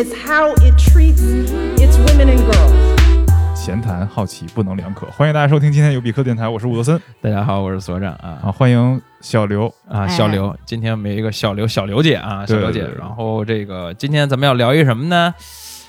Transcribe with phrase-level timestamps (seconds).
[0.00, 1.20] It's how it treats
[1.76, 2.72] its women and girls.
[3.54, 12.98] 闲谈好奇不能两可，欢迎大家收听今天有比克电台，我是伍德森大家好，我是所长啊啊，欢迎小刘啊，哎小刘，今天我们有一个小刘小刘姐啊，小刘姐对对对。
[12.98, 15.34] 然后这个今天咱们要聊一什么呢？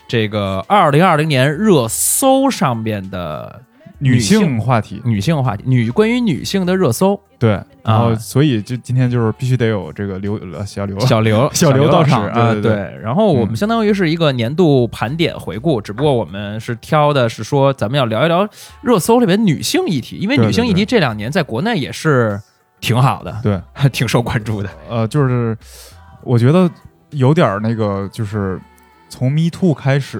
[0.09, 3.61] 这个二零二零年热搜上面的
[4.01, 7.51] 女性性话题，女性话题，女关于女性的热搜，对，
[7.83, 12.71] 然后啊所以就今天就是必须得有这个刘呃小刘小刘 小刘到场啊，对。
[13.01, 13.55] 然后我们嗯。
[13.55, 18.47] 相当于是一个年度盘点回顾，只不过我们是挑的是说咱们要聊一聊
[18.81, 22.41] 热搜里面女性议题，因为女性议题这两年在国内也是
[22.79, 24.69] 挺好的，对，还 挺受关注的。
[24.89, 25.55] 呃，就是
[26.23, 26.67] 我觉得
[27.11, 28.59] 有点儿那个，就是
[29.09, 30.19] 从 Me Too 开始，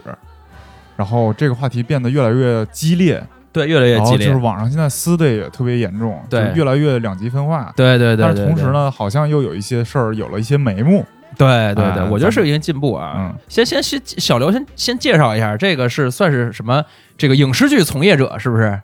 [0.96, 4.40] 然后这个话题变得越来越激烈，对，越来越激烈就是。
[4.40, 7.72] 网上现在撕的也特别严重，对就越来越两极分化。
[7.76, 11.06] 对对对但是同时，呢，好像又有一些事儿有了一些眉目。
[11.38, 13.14] 对对对，哎我觉得是有一个进步啊。
[13.18, 16.84] 嗯，先先先小刘先先介绍一下，这个是算是什么？
[17.18, 18.80] 这个影视剧从业者是不是？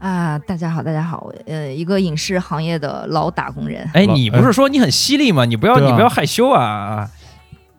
[0.00, 5.44] 啊，大家好，大家好，呃，一个影视行业的老打工人，哎，你不是说你很犀利吗？
[5.44, 7.08] 你不要啊你不要害羞啊！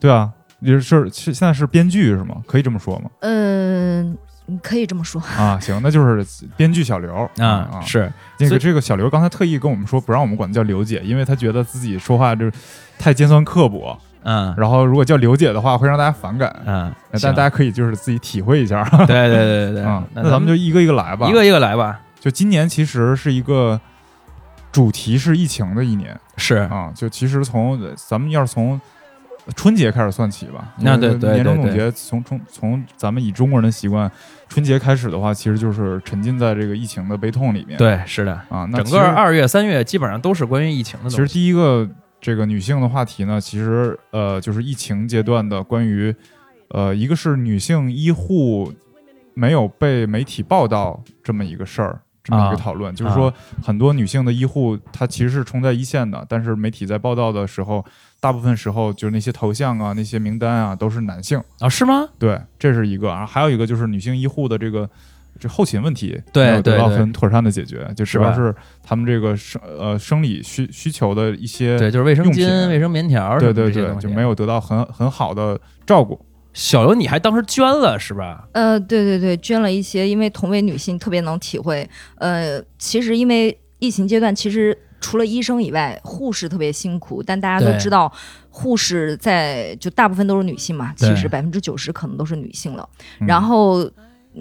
[0.02, 2.36] 对啊，你是是是现在是编剧是吗？
[2.46, 3.10] 可以这么说吗？
[3.22, 4.18] 嗯、
[4.58, 6.26] 可以这么说，啊，行，那就是
[6.58, 7.82] 编剧小刘啊，啊。
[7.86, 12.52] 是所以这个这个小刘刚才特意跟我们说，不让我们管他叫刘姐，因为他觉得自己说话就是
[12.98, 16.54] 太尖酸刻薄，嗯然后如果叫刘姐的话，会让大家反感。
[16.66, 20.04] 嗯，但大家可以就是自己体会一下对对对对对， 嗯。
[20.14, 21.28] 那那咱们就一个一个来吧。
[21.28, 22.00] 一个一个来吧。
[22.20, 23.80] 就今年其实是一个
[24.72, 26.92] 主题是疫情的一年是啊。
[26.94, 28.80] 就其实从咱们要是从
[29.56, 34.12] 春节开始算起吧，那对对就是年终总结从从从咱们以中国人的习惯，
[34.48, 37.78] 春节开始的话，其实就是沉浸在这个疫情的悲痛里面。
[37.78, 41.28] 对，是的，啊，那整个二月、三月基本上都是关于疫情的其实。
[41.28, 41.88] 第一个
[42.22, 46.14] 这个女性的话题呢，其实呃就是疫情阶段的关于
[46.70, 48.74] 呃一个是女性医护
[49.34, 52.02] 没有被媒体报道这么一个事儿。
[52.22, 57.84] 这么一个啊讨论，就是说很多女性的医护，她其实是冲在一线的，但是媒体在报道的时候，
[58.20, 61.42] 大部分时候就是那些头像啊、那些名单啊都是男性。
[61.60, 62.08] 啊，是吗？
[62.18, 64.90] 对，这是一个啊，还有一个就是女性医护的这个
[65.40, 68.54] 这后勤问题，对没有得到对对很妥善的解决，就是主要是
[68.84, 76.20] 他们这个生呃生理需需求的一些对，就是卫生巾、用品卫生棉条，对对对，就没有得到很很好的照顾。
[76.52, 78.50] 小刘，你还当时捐了是吧？
[78.54, 81.88] 呃，对对对，捐了一些，因为同为女性，特别能体会。
[82.16, 88.12] 呃，其实因为疫情阶段，其实除了医生以外，护士特别辛苦，但大家都知道，
[88.50, 92.88] 护士在就大部分都是女性嘛，其实百分之九十可能都是女性了。
[93.20, 93.90] 嗯然后。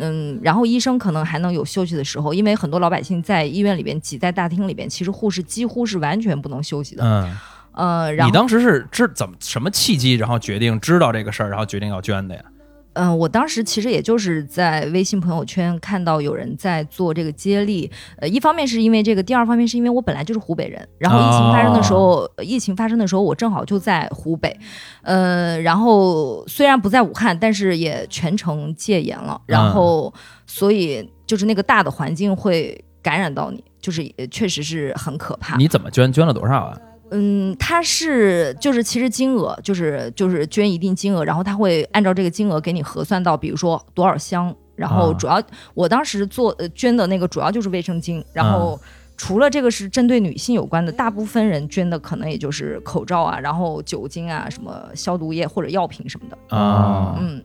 [0.01, 7.03] 嗯，然后医生可能还能有休息的时候，因为很多老百姓在医院里边挤在大厅里边，其实护士几乎是完全不能休息的。
[7.03, 7.37] 嗯，
[7.73, 12.43] 呃，然后你当时是知怎么什么契机，然后决定知道这个事儿，然后决定要捐的呀？
[13.01, 24.55] 嗯、我当时其实也就是在微信朋友圈看到有人在做这个接力，呃，一方面是因为这个，第二方面是因为我本来就是湖北人，然后疫情发生的时候，呃疫情发生的时候我正好就在湖北，
[25.03, 30.13] 呃，然后虽然不在武汉，但是也全程戒严了，然后
[30.47, 35.57] 所以就是那个大的环境会感染到你，就是也确实是很可怕。
[35.57, 36.13] 你怎么捐？
[36.13, 36.77] 捐了多少啊？
[37.11, 45.43] 嗯，它是就是其实金额就是就是捐一定金额，然后他会按照这个金额给你核算到，比如说多少箱，然后啊主要、
[45.75, 48.79] 我当时做呃捐的那个主要就是卫生巾，然后。
[49.21, 56.57] 除了这个是针对女性有关的，大部分人捐的可能也就是口罩啊，然后酒精啊，什么消毒液或者药品什么的。
[56.57, 57.43] 啊，嗯，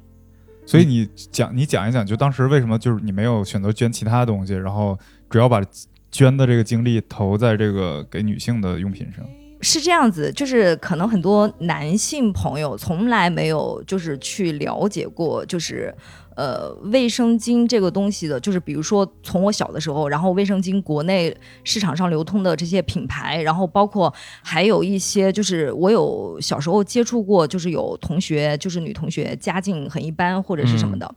[0.68, 4.96] 所以你讲你讲一讲，就当时为什么就是你没有选择捐其他东西，然后
[5.32, 5.64] 主要把
[6.12, 9.26] 捐的这个精力投在这个给女性的用品上。
[9.64, 15.96] 是这样子，就是可能很多男性朋友从来没有就是去了解过，就是
[16.36, 24.14] 呃卫生巾这个东西的，就是比如说从我小的时候，然后卫生巾国内市场上流通的这些品牌，然后包括
[24.44, 31.16] 还有一些就是我有小时候接触过，就是有同学就是女同学家境很一般或者是什么的，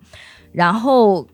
[0.52, 1.26] 然后。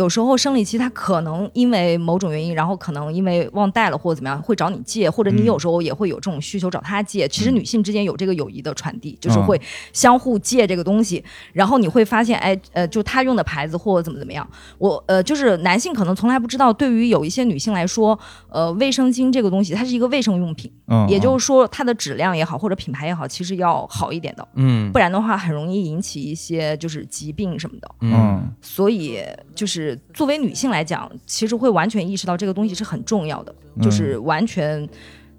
[0.00, 7.28] 有时候生理期，她可能因为某种原因，然后可能因为忘带了或者怎么样，会找你借，或者你嗯有时候也会有这种需求找他借。
[7.28, 9.60] 其实嗯女性之间有这个友谊的传递，就是嗯会
[9.92, 14.48] 相互借这个东西，然后你会发现，哎，呃，就他用的牌子或者怎么怎么样。
[14.78, 18.18] 我呃，就是男性可能从来不知道，对于有一些女性来说，
[18.48, 27.88] 呃，卫生巾这个东西它是一个卫生用品，嗯，也就是说它的质量也好或者品牌也好，其实要好一点的，嗯不然的话很容易引起一些就是疾病什么的。
[28.00, 29.18] 嗯嗯所以
[29.54, 34.88] 就是作为女性来讲，其实会完全意识到这个东西是很重要的，嗯就是完全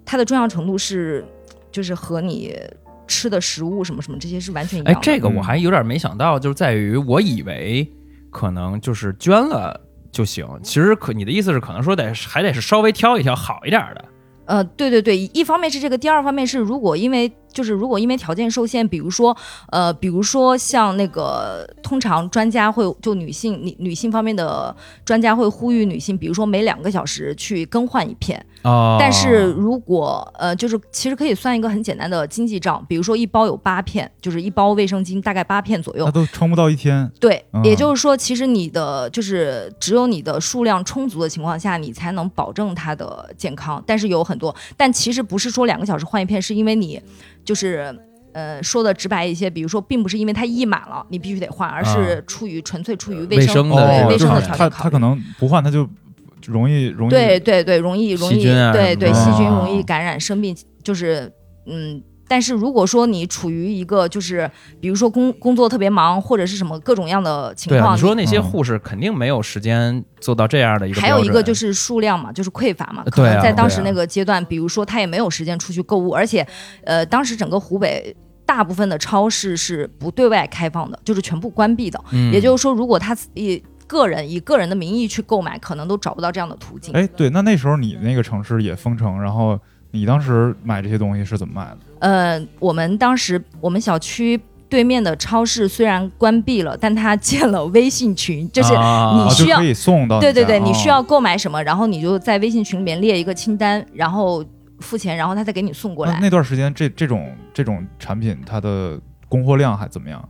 [0.04, 1.24] 它的重要程度是，
[1.70, 2.56] 就是和你
[3.06, 7.86] 吃的食物什么什么这些是完全一样的。，哎这个我还有点没想到，就是在于我以为
[8.30, 9.78] 可能就是捐了
[10.10, 14.04] 就行，其实可你的意思是可能说得还得是稍微挑一挑好一点的。
[14.44, 19.36] 呃，对对对，一方面是这个，第二方面是如果因为就是如果因为条件受限，比如说
[19.70, 28.44] 呃，比如说像那个通常专家会就女性女女性方面的专家会呼吁女性，比如说每两个小时去更换一片。
[28.62, 36.12] 哦但是如果呃，就是其实可以算一个很简单的经济账，比如说一包有八片，就是一包卫生巾大概八片左右那。
[36.12, 37.10] 都撑不到一天。
[37.18, 43.82] 对，嗯也就是说，其实你的就是只有你的数量充足的情况下，你才能保证它的健康。
[43.84, 47.02] 但是有很多，但其实不是说两个小时换一片，是因为你
[47.44, 47.94] 就是。
[48.34, 54.82] 呃，说的直白一些，比如说，并不是因为它溢满了，你必须得换，而是出于纯粹出于卫卫生的对卫生的条件考虑。
[54.84, 55.86] 他可能不换，他就
[56.46, 61.30] 容易容易对对对，容易容易啊对对细菌容哦易感染生病，就是
[61.66, 62.02] 嗯。
[62.32, 64.50] 但是如果说你处于一个就是
[64.80, 73.04] 比如说工工作特别忙或者是什么各种样的情对啊，况，你说那些嗯护士肯定没有时间做到这样的一个还有一个就是数量嘛，就是匮乏嘛。
[73.04, 76.46] 可对啊能在当时那个阶段，比如说他也没有时间出去购物，而且，
[76.84, 82.02] 呃，当时整个湖北大部分的超市是不对外开放的，就是全部关闭的。
[82.12, 86.94] 嗯也就是说，如果他以个人以个人的名义去购买，可能都找不到这样的途径。
[86.94, 91.78] 哎，对，那那时候你那个城市也封城，然后你当时买这些东西是怎么买的？
[92.02, 94.38] 呃，我们当时我们小区。
[94.72, 104.42] 对面的超市虽然关闭了，但它建了微信群，就是你需要就可以送到对对对，你需要购买什么，然后你就在微信群里面列一个清单，然后
[104.80, 106.14] 付钱，然后他再给你送过来。
[106.14, 110.26] 那那段时间这这种这种产品它的供货量还怎么样？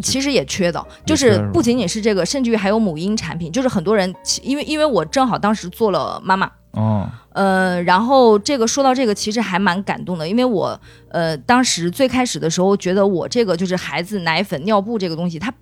[0.00, 4.14] 其实也缺的，就是不仅仅是这个，甚至于还有母婴产品，就是很多人
[4.44, 10.80] 因为因为我正好当时做了妈妈，哦，呃，然后这个说到这个，其实还蛮感动的，因为我
[11.10, 15.52] 呃当时最开始的时候觉得我这个就是孩子奶粉、尿布这个东西，它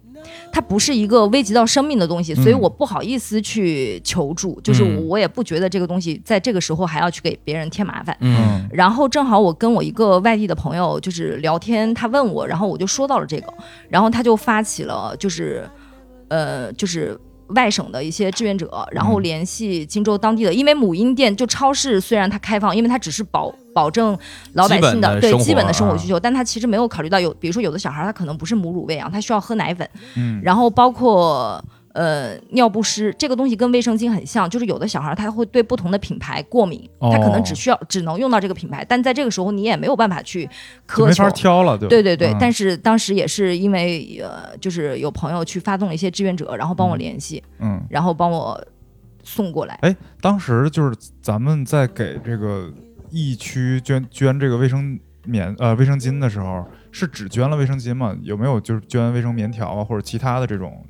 [0.53, 2.61] 它不是一个危及到生命的东西，所以嗯。
[2.61, 5.05] 我不好意思去求助，就是嗯。
[5.09, 8.17] 我也不觉得这个东西在这个时候还要去给别人添麻烦。
[8.21, 8.69] 嗯。
[8.73, 13.53] 然后正好我跟我一个外地的朋友就是聊天，他问我，然后我就说到了这个，
[13.89, 15.69] 然后他就发起了就是，
[16.29, 17.19] 呃，就是
[17.49, 19.23] 外省的一些志愿者，然后嗯。
[19.25, 24.17] 联系荆州当地的，因为母婴店就超市虽然它开放，因为它只是保保证
[24.53, 31.63] 老百姓基的对基本的生活啊需求，但它其实没有考虑到有，比如说有的小孩他可能不是母乳喂养，他需要喝奶粉，嗯，然后包括
[31.95, 40.47] 呃尿不湿这个东西跟卫生巾很像，就是有的小孩他会对不同的品牌过敏，他可能只需要只能用到这个品牌，但在这个时候你也没有办法去
[40.87, 41.31] 苛求没法。
[41.31, 48.63] 挑了，对对对对，嗯但是当时也是因为呃，就是有朋友去发动了一些志愿者，然后帮我联系，嗯，然后帮我
[49.23, 49.79] 送过来。
[49.83, 52.73] 哎，当时就是咱们在给这个
[53.11, 58.17] 疫区捐捐这个卫生棉呃卫生巾的时候，是只捐了卫生巾吗？
[58.23, 60.85] 有没有就是捐卫生棉条啊，或者其他的这种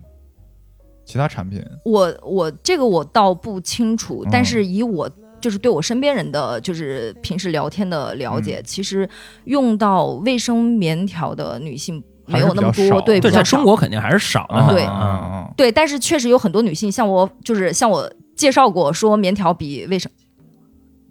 [1.05, 1.63] 其他产品？
[1.85, 5.11] 我我这个我倒不清楚，嗯但是以我
[5.41, 9.09] 就是对我身边人的就是平时聊天的了解，嗯其实
[9.45, 20.11] 用到卫生棉条的女性没有那么还是比较少多，对，对，在中国肯定还是少的啊，对啊嗯啊对，但是确实有很多女性，像我就是像我介绍过，说棉条比卫生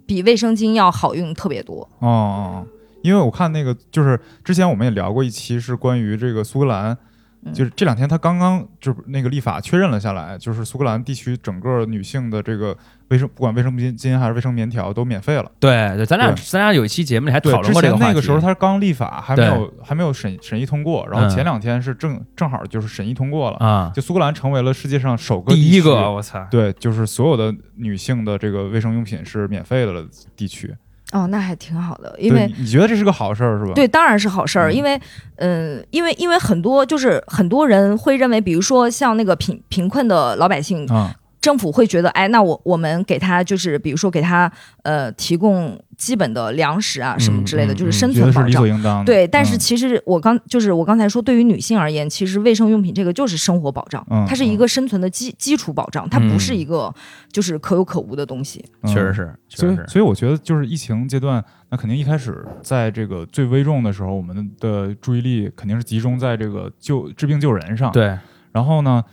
[0.04, 1.88] 比卫生巾要好用特别多。
[2.00, 2.66] 哦哦哦，
[3.02, 6.98] 因为我看那个就是之前我们也聊过一期是关于这个苏格兰。
[7.44, 12.76] 嗯就是这两天，他刚刚就是那个立法确认了下来，就是苏格兰地区整个女性的这个
[13.08, 15.50] 卫生，不管卫生巾巾还是卫生棉条都免费了。
[15.60, 18.08] 对对，咱俩咱俩有一期节目里还，讨论过这个话题。
[18.08, 30.74] 那个时候他刚立法，还没有还没有审审议通过，然后嗯前两天是正正好就是审议通过了，啊，就苏格兰成为了世界上首个第一个，我操，对，就是所有的女性的这个卫生用品是免费的了地区。
[31.14, 33.72] 哦，那还挺好的，因为你你觉得这是个好事儿是吧？
[33.74, 35.00] 对，当然是好事儿，嗯因为，
[35.36, 41.14] 嗯、因为因为很多就是很多人会认为，比如说像那个贫贫困的老百姓，啊，
[41.44, 44.50] 政府会觉得，哎，那我我们给他就是比如说给他
[44.82, 48.66] 呃提供基本的粮食啊什么之类的，嗯就是嗯生存保障觉得理所。
[48.66, 49.04] 应当。
[49.04, 56.94] 对，但是嗯其实我刚就是我刚才说，对于女性而言，其实卫生用品这个就是生活保障，嗯它是一个生存的基基础保障，它不是嗯一个
[57.30, 58.64] 就是可有可无的东西。
[58.80, 59.92] 嗯确实是，所以确实，是。
[59.92, 67.92] 所以我觉得就是疫情阶段，那肯定一开始在这个最危重的时候，我们的注意力肯定是集中在这个救治病救人上。。
[67.92, 68.18] 对，
[68.52, 69.04] 然后呢，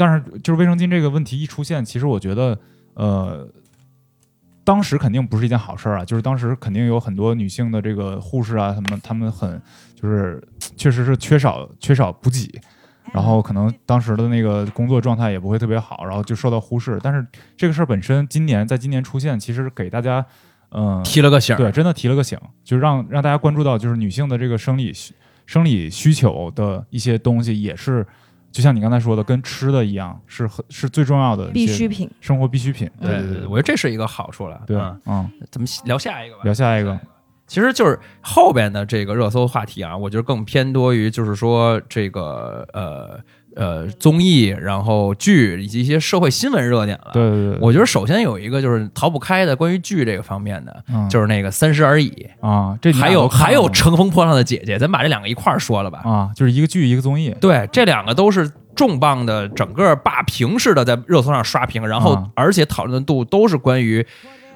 [0.00, 2.58] 但是就是卫生巾这个问题一出现，其实我觉得，
[2.94, 3.46] 呃，
[4.64, 6.04] 当时肯定不是一件好事儿啊。
[6.06, 9.60] 就是当时肯定有很多女性的这个护士啊，什么他们很
[9.94, 10.42] 就是
[10.74, 12.58] 确实是缺少缺少补给。
[13.12, 16.98] 然后可能当时的那个工作状态也不会特别好，然后就受到忽视。
[17.02, 17.26] 但是
[17.56, 20.24] 这个事儿本身，今年在今年出现，其实给大家
[20.70, 21.58] 嗯，提了个醒儿。
[21.58, 25.12] 对，真的提了个醒，就让让大家关注到，就是女性的这个生理需
[25.44, 28.06] 生理需求的一些东西，也是
[28.52, 32.10] 就像你刚才说的，跟吃的一样，是很是最重要的一些必需品。
[32.20, 32.90] 生活必需品。
[33.00, 34.60] 对对对，我觉得这是一个好处了。
[34.66, 36.42] 对，嗯，嗯，咱们聊下一个吧。
[36.44, 36.98] 聊下一个，
[37.46, 43.20] 其实就是后边的这个热搜话题啊，我觉得更偏多于就是说这个呃
[43.56, 47.10] 呃综艺，然后剧以及一些社会新闻热点了。
[47.12, 56.00] 对对对，我觉得首先有一个就是逃不开的关于剧这个方面的，嗯就是那个《三十而已》，啊，这还有还有《乘风破浪的姐姐》，咱把这两个一块儿说了吧。
[56.04, 64.06] 啊，就是一个剧一个综艺，对，这两个都是重磅的，整个霸屏式的在热搜上刷屏，然后啊而且讨论度都是关于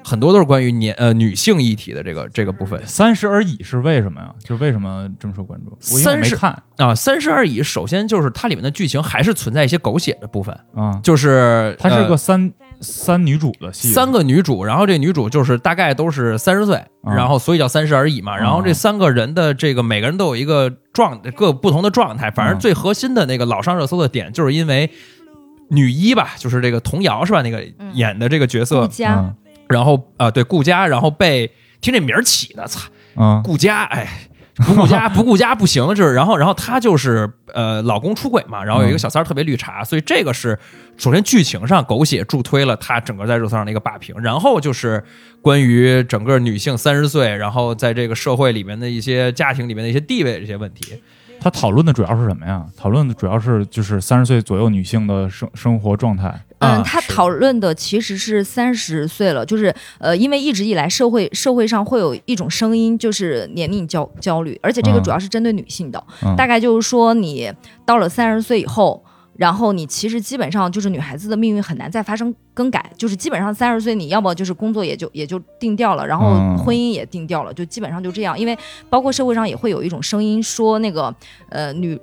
[0.07, 2.79] 很多都是关于年呃女性议题的这个这个部分。
[2.85, 4.31] 三十而已是为什么呀？
[4.39, 5.75] 就是为什么这么受关注？
[5.91, 6.61] 我因为没看。
[6.77, 17.15] 啊，三十而已，首先就是它里面的剧情还是存在一些狗血的部分，啊，就是它是呃个三三女主的戏，三个女主，然后这女主就是大概都是三十岁，啊。
[17.15, 18.37] 然后所以叫三十而已嘛。
[18.37, 24.91] 然后这三个人的这个每个人都有一个状各不同的状态，反正嗯最核心的那个老上热搜的点，就是因为
[25.69, 27.41] 女一吧，就是这个童瑶是吧？
[27.41, 28.87] 那个演的这个角色，
[29.67, 32.81] 然后呃对顾家，然后被听这名儿起的，操，
[33.15, 34.07] 嗯顾家，哎，
[34.55, 40.57] 不顾家 不顾家不行，就是然后然后她就是呃老公出轨嘛，然后有一个小三儿特别绿茶，所以这个是
[40.97, 45.03] 首先剧情上狗血助推了她整个在热搜上的一个霸屏，然后就是
[45.41, 51.01] 关于整个女性三十岁，然后在这个社会里面的一些家庭里面的一些地位这些问题，
[51.41, 52.65] 他讨论的主要是什么呀？
[52.77, 56.33] 讨论的主要是就是三十岁左右女性的生生活状态。
[56.59, 67.51] 啊嗯，他讨论的其实是三十岁了，就是呃，因为一直以来社会社会上会有一种声音，就是年龄焦焦虑，而且这个嗯主要是针对女性的，嗯大概就是说你
[67.85, 69.03] 到了三十岁以后。
[69.37, 78.39] 然后你其实基本上就是女孩子的命运很难再发生更改，就是基本上三十岁你要么就是工作也就也就定掉了，然后嗯婚姻也定掉了，就基本上就这样。
[78.39, 78.57] 因为
[78.89, 81.13] 包括社会上也会有一种声音说那个
[81.49, 81.99] 呃女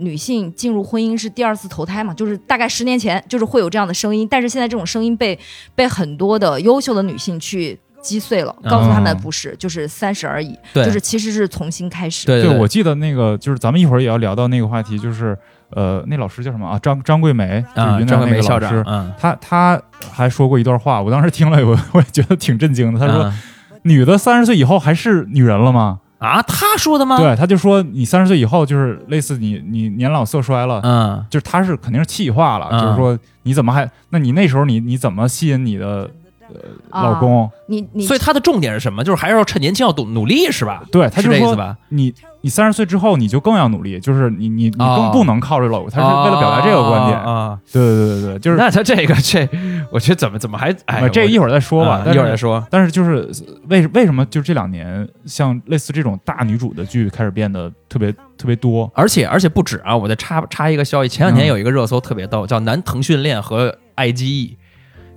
[0.00, 5.38] 女性进入婚姻是第二次投胎嘛，就是大概十年前就是会有这样的声音，但是现在这种声音被
[5.74, 12.26] 被很多的优秀的女性去击碎了，告诉他们哦不是，就是三十而已，对就是其实是重新开始。
[12.26, 15.36] 对对，我记得那个就是咱们一会儿也要聊到那个话题，就是
[15.70, 16.78] 呃，那老师叫什么啊？
[16.82, 19.80] 张张桂梅，就云南那张桂梅校个老师，，长嗯，他他
[20.10, 22.98] 还说过一段话，我当时听了，我 我也觉得挺震惊的。
[22.98, 23.38] 他说，嗯
[23.82, 26.00] 女的三十岁以后还是女人了吗？
[26.20, 33.90] 啊，他说的吗？，对，他就说你三十岁以后就是类似你你年老色衰了，嗯，就是他是肯定是气化了，嗯就是说你怎么还？
[34.10, 36.10] 那你那时候你你怎么吸引你的
[36.48, 36.56] 呃
[36.90, 37.50] 啊老公？
[37.68, 39.02] 你你所以他的重点是什么？
[39.02, 40.82] 就是还是要趁年轻要努努力是吧？
[40.92, 41.76] 对，他是就说这意思吧？
[41.88, 47.18] 你你三十岁之后你就更要努力，就是你你你哦更不能靠着老公，他是为了表达这个观点。
[47.18, 47.30] 啊。
[47.30, 49.48] 啊对对对对对，就是那他这个这，
[49.90, 52.64] 我觉得怎么怎么还哎，会呃这一会儿再说吧，一会儿再说。
[52.70, 53.28] 但是就是
[53.68, 58.90] 为为什么就这两年像类似这种大女主的剧开始变得特别特别多？
[58.94, 64.56] 而且而且不止啊，我再插插一个消息，前两天嗯有一个热搜特别逗，叫男腾讯恋和爱奇艺，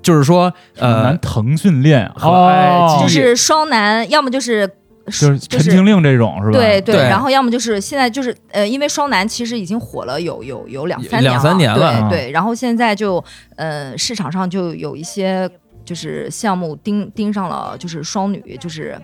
[0.02, 4.70] 就是说呃男，腾讯恋和爱哦奇艺就是双男，要么就是
[5.06, 6.58] 就是陈情令这种是吧？
[6.58, 13.24] 对对然后要么就是现在就是呃，因为双男其实已经火了有有有两三两三年了啊对对，然后现在就
[13.58, 15.50] 呃市场上就有一些
[15.84, 18.98] 就是项目盯盯上了，就是双女，就是、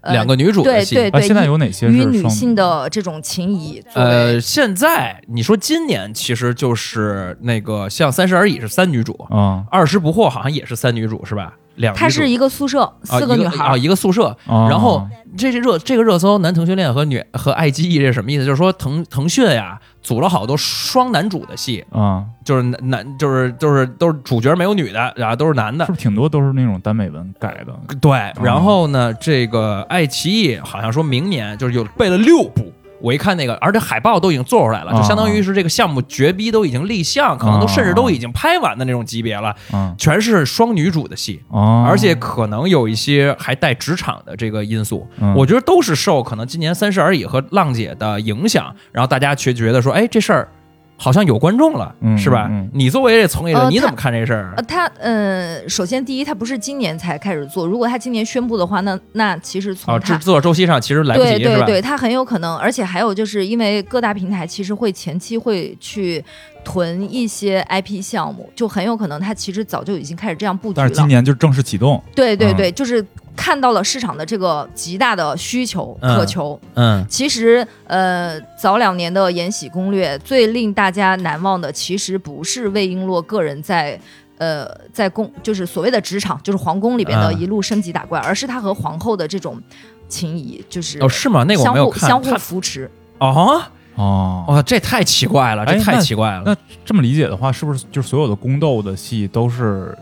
[0.00, 0.96] 呃、两个女主的戏。
[0.96, 11.54] 啊，对对对，现在有哪些与女性的这种情谊，呃，现在你说今年其实就是那个像《三十而已》是三女主，啊二十不惑好像也是三女主是吧？
[11.76, 14.26] 两女主它是一个宿舍，啊四个女孩儿，一啊，一个宿舍。
[14.46, 14.68] 啊？
[14.68, 18.44] 然后这这热这个热搜，男腾讯恋和女和爱奇艺这是什么意思？
[18.44, 25.92] 就是说腾腾讯呀组了好多双男主的戏，啊，就是男男就是就是都是主角没有女的，然后都是男的是。
[25.92, 27.96] 不是挺多都是那种耽美文改的？
[28.00, 32.72] 对，然后呢，这个爱奇艺好像说明年就是有备了六部。
[33.04, 39.94] 我一看那个，而且海报都已经做出来了，就相当于是这个项目绝逼都已经立项，可能都甚至都已经拍完的那种级别了，啊。
[39.98, 41.42] 全是双女主的戏。
[41.50, 45.34] 啊，而且可能有一些还带职场的这个因素，嗯。
[45.34, 50.48] 我觉得都是受可能今年《三十而已》和浪姐的影响，然后大家却觉得说，哎，这事儿
[50.96, 52.48] 好像有观众了，嗯是吧？
[52.50, 54.62] 嗯你作为这从业者，呃你怎么看这事儿呃，？
[54.62, 61.38] 他呃，首先第一，他不是今年才开始做，如果他今年宣布的话，那那其实从啊，制作周期上其实来不及，是吧？
[61.38, 66.24] 对对对，他很有可能，而且还有就是因为各大平台其实会前期会去
[66.64, 71.08] 囤一些 IP 项目，就很有可能他其实早就已经开始这样布局了但是今。
[71.08, 73.04] 年就正式启动，嗯对对对，就是
[73.36, 76.58] 看到了市场的这个极大的需求嗯渴求。
[76.74, 83.98] 嗯其实，呃，早两年的《延禧攻略》最令大家难忘的，其实不是魏璎珞个人在。
[84.36, 89.62] 呃在宫就是所谓的职场，就是皇宫里边的啊一路升级打怪，而是他和皇后的这种
[90.08, 91.44] 情谊，就是哦，是吗？
[91.46, 92.00] 那个我相没有看。
[92.00, 92.90] 互相互扶持。
[93.18, 93.62] 哦，
[93.94, 96.42] 哦，哇，这太奇怪了，这哎太奇怪了。
[96.44, 99.96] 那这么理解的话，是不是就是所有的宫斗的戏都是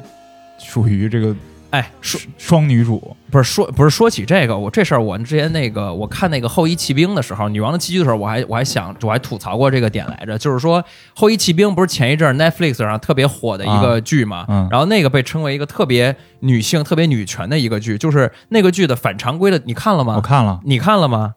[0.59, 1.37] 属于这个
[1.73, 3.17] 哎，说双女主？
[3.31, 20.17] 不是说不是说起这个，我这事儿我之前那个我看那个后羿骑兵的时候，女王的寄居的时候，我还我还想我还吐槽过这个点来着，就是说后羿骑兵不是前一阵儿 Netflix 上特别火的一个剧嘛，嗯然后那个被称为一个特别女性、特别女权的一个剧，就是那个剧的反常规的，你看了吗？
[20.17, 21.37] 我看了，你看了吗？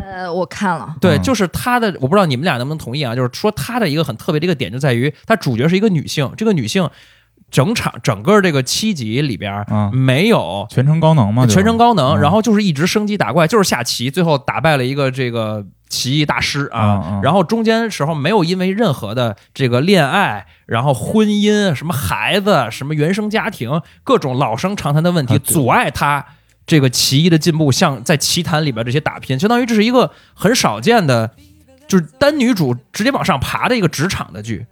[0.00, 3.14] 呃，我看了，对，嗯就是他的，我不知道你们俩能不能同意啊？
[3.14, 6.88] 就是说他的一个很特别的一个点就在于，他主角是一个女性，这个女性
[7.54, 12.20] 整场整个这个七集里边儿嗯没有全程高能吗，全程高能，嗯。
[12.20, 17.20] 然后就是一直升级打怪，就是下棋，最后打败了一个这个棋艺大师啊。
[17.22, 26.26] 然后中间时候没有因为任何的这个恋爱，然后婚姻、什么孩子、什么原生家庭各种老生常谈的问题啊阻碍他
[26.66, 31.30] 这个棋艺的进步，像在棋坛里边这些打拼，相当于这是一个很少见的，
[31.86, 34.66] 就是单女主直接往上爬的一个职场的剧，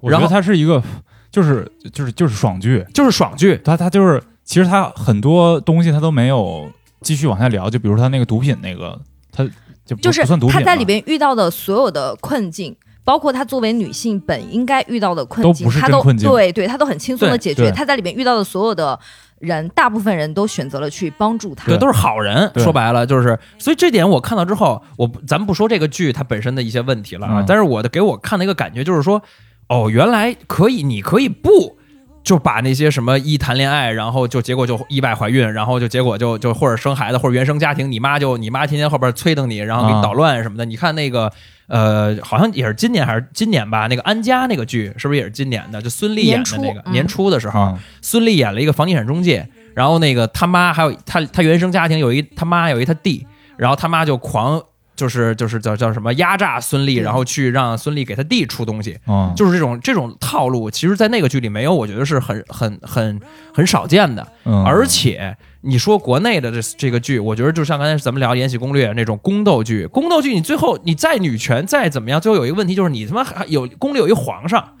[0.00, 0.80] 我觉得它是一个，
[1.30, 3.60] 就是就是就是爽剧，就是爽剧。
[3.64, 6.70] 他他就是其实他很多东西他都没有
[7.00, 8.98] 继续往下聊，就比如说它那个毒品那个，
[9.30, 9.44] 他
[9.84, 12.76] 就不就是不算毒品吧，她在里边遇到的所有的困境。
[13.04, 17.62] 包括她作为女性本应该遇到的困境，都不是她都真困境对对，她都很轻松的解决。
[17.62, 19.00] 对她在里边遇到的所有的
[19.38, 21.78] 人，大部分人都选择了去帮助她对，。
[21.78, 22.52] 都是好人。
[22.56, 29.22] 说白了就是，所以这点我看到之后，我咱们不说这个剧它本身的一些问题了啊，嗯但是我的给我看的一个感觉就是说，
[29.68, 31.76] 哦，原来可以，你可以不。
[32.24, 40.64] 就把那些什么一谈恋爱，然后就结果就意外怀孕，然后就结果就就或者生孩子，或者原生家庭，你妈就你妈天天后边催瞪你，然后给你啊捣乱什么的。
[40.66, 41.32] 你看那个
[41.68, 45.80] 呃，好像也是今年还是今年吧，那个安家那个剧是不是也是今年的？
[45.80, 54.60] 就孙俪演的那个年初的时候，啊，孙俪演了一个房地产中介，然后那个他妈还有他他原生家庭有一他妈有一他弟，然后他妈就狂
[54.98, 63.20] 就是就是叫叫什么压榨孙俪，然后去让孙俪给他弟出东西，嗯，就是这种这种套路，其实在那个剧里没有，我觉得是很很很
[63.54, 64.26] 很少见的。
[64.44, 64.64] 嗯。
[64.64, 74.72] 而且你说国内的这这个剧，我觉得就像刚才咱们聊《延禧攻略》那种宫斗剧，宫斗剧你最后你再女权再怎么样，最后有一个问题就是你他妈还有宫里有一皇上，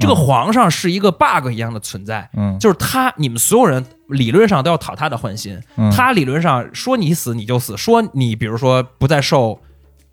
[0.00, 2.28] 这个嗯皇上是一个 bug 一样的存在。
[2.36, 5.60] 嗯，就是他，你们所有人理论上都要讨他的欢心。
[5.76, 9.60] 嗯他理论上说你死你就死，说你比如说不再受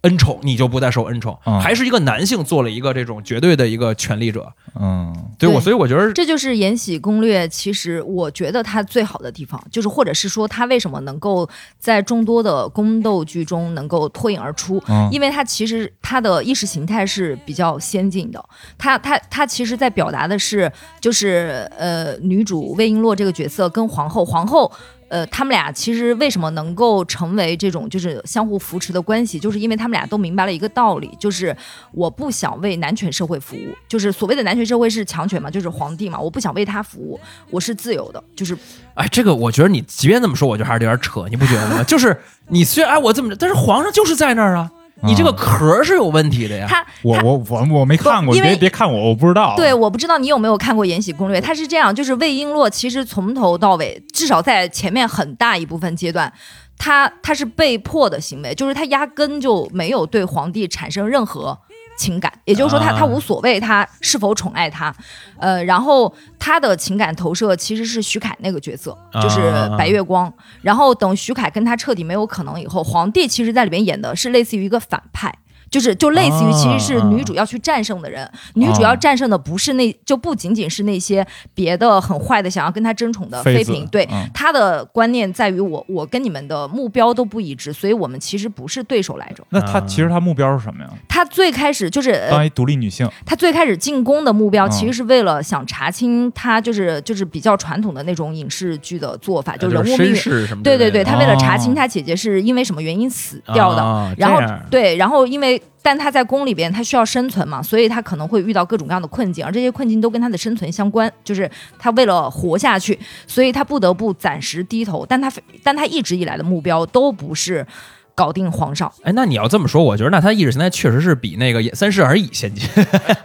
[0.01, 1.59] 恩宠，你就不再受恩宠，嗯。
[1.59, 4.51] 还是一个男性做了一个这种绝对的一个权力者。
[4.79, 5.15] 嗯。
[5.37, 11.47] 对我，所以我觉得这就是《延禧攻略》，其实我觉得它最好的地方，就是或者是说它为什么能够
[11.79, 15.07] 在众多的宫斗剧中能够脱颖而出，嗯。
[15.11, 18.43] 因为它其实它的意识形态是比较先进的，
[18.77, 24.71] 它它它其实在表达的是，就是呃女主魏璎珞这个角色跟皇后，皇后。
[25.11, 31.53] 呃，他们俩其实为什么能够成为这种就是相互扶持的关系，就是因为他们俩都明白了一个道理，就是
[31.91, 37.19] 我不想为男权社会服务，就是所谓的男权社会是强权嘛，就是皇帝嘛，我不想为他服务，
[37.49, 38.57] 我是自由的，就是
[38.93, 41.83] 哎，这个我觉得你即便这么说，我觉得还是有点扯，你不觉得吗？
[41.83, 44.71] 就是你虽然哎我这么着，但是皇上就是在那儿啊，
[45.03, 46.67] 你这个壳是有问题的呀。
[46.69, 49.55] 他他我我我我没看过，不因为别别看我，我不知道。
[49.55, 56.31] 对，我不知道你有没有看过《延禧攻略》，它是这样，就是魏璎珞其实从头到尾，至少在前面很大一部分阶段，
[56.77, 61.59] 她她是被迫的行为，就是她压根就没有对皇帝产生任何。
[62.01, 62.97] 情感，也就是说他，啊。
[62.97, 64.93] 他无所谓他是否宠爱他，
[65.37, 69.75] 呃，然后他的情感投射其实是徐凯那个角色，就是啊。
[69.77, 70.31] 白月光。
[70.61, 75.33] 然后等徐凯跟他彻底没有可能以后，皇帝其实在里面演的是类似于一个反派，
[75.71, 89.43] 就是就类似于其实是啊女主要去战胜的人，女主要战胜的不是那就不仅仅是那些别的很坏的想要跟她争宠的妃嫔，对嗯他的观念在于我我跟你们的目标都不一致，所以我们其实不是对手来着。
[89.49, 90.89] 那他啊其实她目标是什么呀？
[91.07, 93.09] 她最开始就是呃当一独立女性。
[93.25, 100.15] 她最开始进宫的目标，嗯其实是为了想查清她就是就是比较传统的那种影视剧的做法，就人物命运。
[100.15, 115.31] 士什么对对对，她为了查哦清她姐姐是因为什么原因死掉的，啊然后对，然后因为但他在宫里边他需要生存嘛，所以他可能会遇到各种各样的困境，而这些困境都跟他的生存相关，就是他为了活下去，所以他不得不暂时低头，但他
[115.63, 117.65] 但他一直以来的目标都不是
[118.13, 122.69] 搞定皇上，哎，那你要这么说，我觉得那他意识形态确实是比那个《三世而已》先进。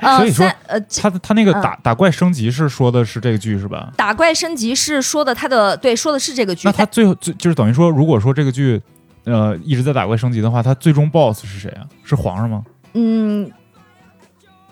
[0.00, 3.92] 呃，所以说三呃他他那个嗯打打怪升级是说的是这个剧是吧？
[3.96, 8.80] 打怪升级是说的他的对说的是这个剧那，他最后最就是等于说，如果说这个剧
[9.26, 11.84] 呃一直在打怪升级的话，他最终 BOSS 是谁啊？
[12.02, 12.64] 是皇上吗？
[12.94, 13.50] 嗯，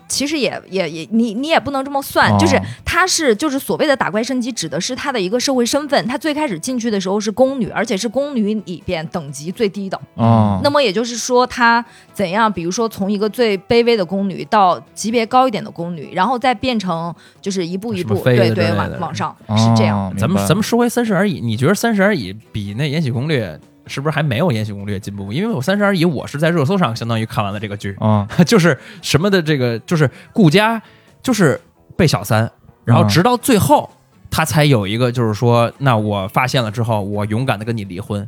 [0.07, 6.07] 其实也也也，你你也不能这么算，哦就是他是就是所谓的打怪升级，指的是他的一个社会身份。
[6.07, 9.99] 他最开始进去的时候是宫女，而且是宫女里边等级最低的。
[10.15, 20.13] 哦，那么也就是说，他怎样，比如说从一个最卑微的宫女到级别高一点的宫女，然后再变成就是一步一步对对往往上是这样。
[20.17, 23.53] 咱们咱们说回《三十而已》，你觉得《三十而已》比那《延禧攻略》
[23.87, 25.31] 是不是还没有《延禧攻略》进步？
[25.31, 30.81] 因为我《三十而已》我是在热搜上相当于看完了这个剧，啊 就是什么的这个就是顾家
[31.21, 31.59] 就是
[31.95, 32.49] 被小三，
[32.83, 33.89] 然后嗯直到最后
[34.31, 38.27] 他才有一个就是说，那我发现了之后，我勇敢的跟你离婚，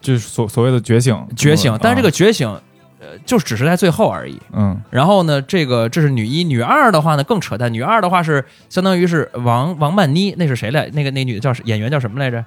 [0.00, 1.76] 就是所所谓的觉醒，觉醒。
[1.80, 2.48] 但是这个个觉醒，
[3.00, 4.40] 呃，就只是在最后而已。
[4.52, 7.72] 嗯然后呢，这个这是女一，女二的话呢更扯淡。
[7.72, 10.88] 女二的话是相当于是王王曼妮，那是谁来？
[10.92, 12.44] 那个那女的叫演员叫什么来着？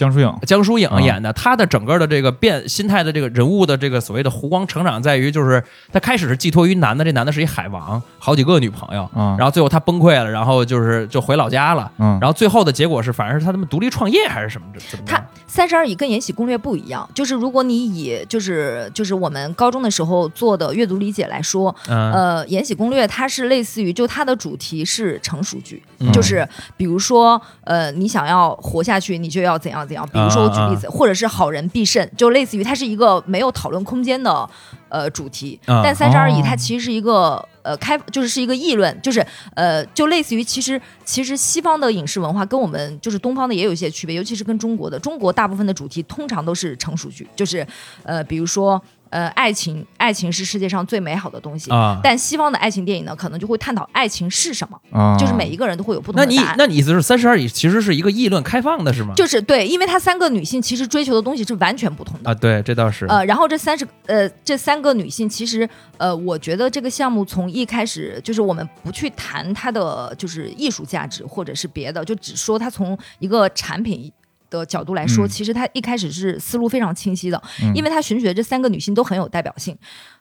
[0.00, 0.34] 江疏影。
[0.46, 1.00] 江疏影啊。
[1.00, 12.18] 演的，她的整个的这个变心态的这个人物的这个所谓的弧光成长，在于就是她开始是寄托于男的，这男的是一海王，好几个女朋友，啊，然后最后她崩溃了，然后就是就回老家了，嗯。
[12.20, 15.12] 然后最后的结果是，反而是他们独立创业还是什么的，怎么着？
[15.12, 22.12] 他三十而已跟《延禧攻略》不一样，就是如果你以就是就是我们高中的时候做的阅读理解来说，嗯。
[22.12, 26.10] 呃，《延禧攻略》它是类似于就它的主题是成熟剧，嗯。
[26.12, 30.08] 就是比如说呃，你想要活下去，你就要怎样怎样。
[30.12, 34.48] 比如说我举例子，或者是好人必胜，就类似于它是一个没有讨论空间的
[34.88, 35.58] 呃主题。
[35.66, 37.44] 啊但三十而已哦它其实是一个。
[37.62, 39.20] 呃，开就是是一个议论，就是
[39.54, 44.98] 呃，就类似于其实其实西方的影视文化跟我们就是东方的也有一些区别，尤其是跟中国的。
[44.98, 47.66] 中国大部分的主题通常都是成熟剧，就是
[48.02, 51.70] 呃，比如说呃，爱情，爱情是世界上最美好的东西。
[51.70, 56.54] 啊，但西方的爱情电影呢，可能就会探讨爱情是什么，啊，就是每一个人都会有不同那你的答案。
[56.58, 59.12] 那你意思是三十而已其实是一个议论开放的是吗？
[59.16, 62.30] 就是对，因为她三个女性其实追求的东西是完全不同的。
[62.30, 65.68] 啊，对，这倒是，呃，然后这三十呃这三个女性，其实
[65.98, 74.12] 呃，我觉得这个项目从一开始就是我们不去谈它的就是艺术价值或者是别的，就只说它从一个产品。
[74.50, 79.74] 的角度来说，嗯其实他一开始是思路非常清晰的，嗯因为他选取的这三个女性都很有代表性，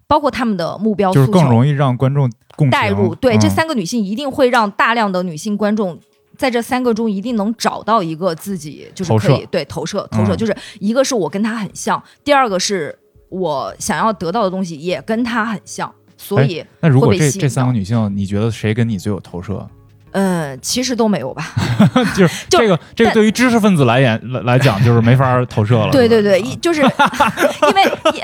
[0.07, 3.13] 包括她们的目标就是，更容易让观众共情带入。
[3.15, 5.99] 对，嗯这三个女性一定会让大量的女性观众。
[6.37, 19.67] 在这三个中，一定能找到一个自己就是可以射对投射投射，嗯就是一个是我跟她很像，第二个是我想要得到的东西也跟她很像，所以那如果这这三个女性，你觉得谁跟你最有投射？
[20.11, 21.45] 呃，其实都没有吧。
[22.15, 25.91] 就是这个这个对于知识分子来言来来讲，就是没法投射了。
[25.91, 26.81] 对对对，一就是
[27.61, 28.23] 因为也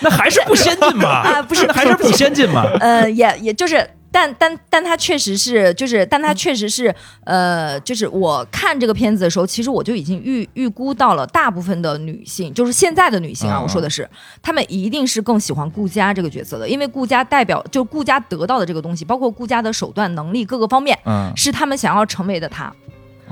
[0.00, 1.08] 那还是不先进嘛？
[1.08, 2.64] 啊不是还是不先进嘛？
[2.80, 6.94] 呃，也也就是，但但但他确实是，就是，但他确实是，
[7.24, 14.08] 呃，就是我看这个片子的时候，其实我就已经预预估到了，大部分的女性，就是现在的女性啊，嗯我说的是，
[14.42, 22.70] 她们一定是更喜欢顾佳这个角色的，因为顾佳代表就顾佳得到的这个东西，包括顾佳的手段、能力各个方面，嗯，是他们想要成为的她。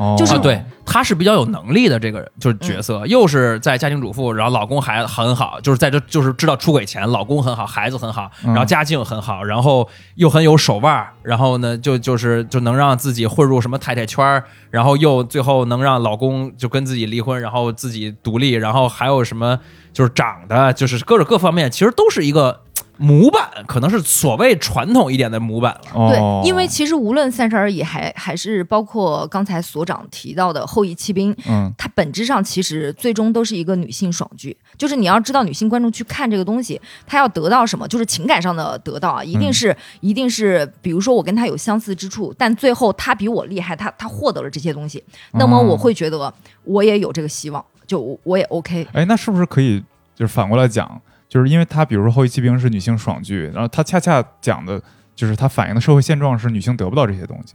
[0.01, 8.49] 哦，就是啊，对，她是比较有能力的这个就是角色，又是在家庭主妇，然后老公还很好，就是在这就是知道出轨前老公很好，孩子很好，嗯。
[8.55, 19.59] 然后家境很好，然后又很有手腕儿，然后呢就就是就能让自己混入什么太太圈儿，然后又最后能让老公就跟自己离婚，然后自己独立，然后还有什么
[19.93, 22.63] 就是长得就是各种各方面，其实都是一个
[23.01, 25.81] 模板，可能是所谓传统一点的模板了。
[25.95, 26.11] 哦。
[26.11, 31.73] 对，因为其实无论三十而已，还还是包括刚才所长提到的后裔弃兵，嗯。
[31.79, 46.33] 它本质上其实最终都是一个女性爽剧，就是你要知道女性观众去看这个东西，她要得到什么，就是情感上的得到啊，一定是、一定是，比如说我跟她有相似之处，但最后她比我厉害，她她获得了这些东西，那么我会觉得
[46.65, 48.87] 我也有这个希望，就我我也 OK。
[48.93, 49.83] 哎，那是不是可以
[50.15, 54.83] 就是反过来讲，就是因为它比如说《后羿弃兵》是女性爽剧，然后它恰恰讲的
[55.15, 57.55] 就是它反映的社会现状是女性得不到这些东西，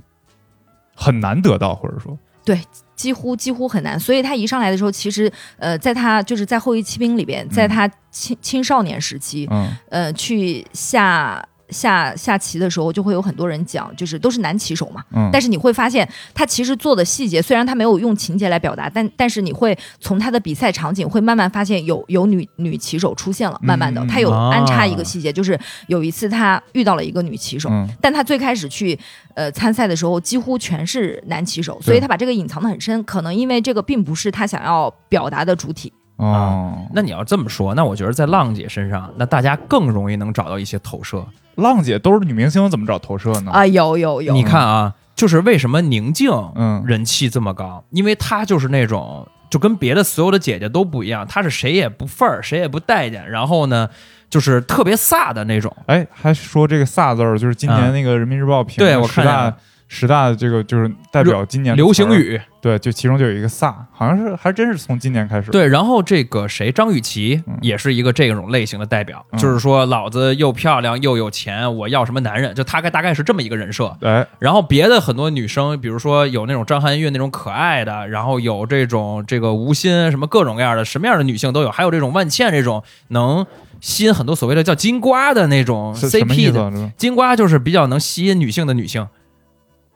[0.95, 2.17] 很难得到，或者说。
[2.45, 2.61] 对，
[2.95, 9.67] 几乎几乎很难，所以他一上来的时候，其实呃，在他就是在《后羿弃兵》里边，在他青青少年时期，嗯。
[9.89, 15.03] 呃，去下下下棋的时候，就会有很多人讲，就是都是男棋手嘛。
[15.15, 28.97] 嗯，但是你会发现，他其实做的细节，虽然他没有用情节来表达，但但是你会从他的比赛场景会慢慢发现有有女女棋手出现了，慢慢的嗯，他有安插一啊个细节，就是有一次他遇到了一个女棋手，嗯但他最开始去
[29.33, 35.91] 呃参赛的时候，几乎全是男棋手，所以他把这个隐藏的很深，可能因为这个并不是他想要表达的主体。
[36.17, 41.25] 哦，那你要这么说，那我觉得在浪姐身上，那大家更容易能找到一些投射。
[41.55, 43.51] 浪姐都是女明星，怎么找投射呢？
[43.51, 53.89] 啊，有有有，你看啊，就是为什么宁静嗯人气这么高，因为她就是那种就跟别的所有的姐姐都不一样，她是谁也不份儿，谁也不待见，然后呢，
[54.29, 55.75] 就是特别飒的那种。
[55.85, 59.53] 哎，还说这个“飒”字儿，就是今年啊那个人民日报评对的十大我
[59.87, 72.55] 十大这个就是代表今年流行语，对，就其中就有一个“飒”，好像是还真是从今年开始。，对，然后这个谁，张雨绮嗯也是一个这种类型的代表，嗯就是说老子又漂亮又有钱，我要什么男人？
[72.55, 73.95] 就大概大概是这么一个人设。
[74.01, 83.45] 哎，然后别的很多女生，比如说有那种张含韵那种可爱的，然后有这种这个吴昕什么各种各样的，什么样的女性都有，还有这种万茜这种能
[83.79, 86.91] 吸引很多所谓的叫金瓜的那种是什么意 CP 的。
[86.97, 89.07] 金瓜就是比较能吸引女性的女性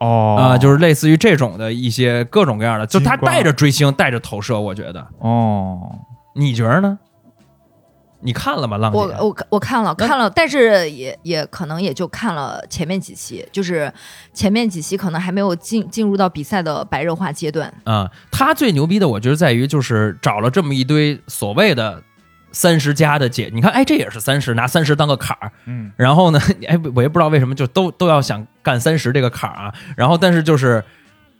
[0.00, 5.78] 哦啊、就是类似于这种的一些各种各样的，就他带着追星，带着投射，我觉得，哦，
[6.34, 6.98] 你觉得呢？
[8.22, 8.76] 你看了吗？
[8.76, 13.90] 浪姐，我我我看了看了，但是也也可能也就看了前面几期，就是
[14.34, 17.72] 前面几期可能还没有进进入到比赛的白热化阶段。
[17.86, 22.02] 嗯、他最牛逼的，我觉得在于就是找了这么一堆所谓的
[22.52, 25.50] 三十加的姐，你看，哎，这也是三十，拿三十当个坎儿。
[25.66, 29.74] 嗯，然后呢， 哎，我也不知道为什么就都都要想干三十这个坎儿啊。
[29.96, 30.82] 然后，但是就是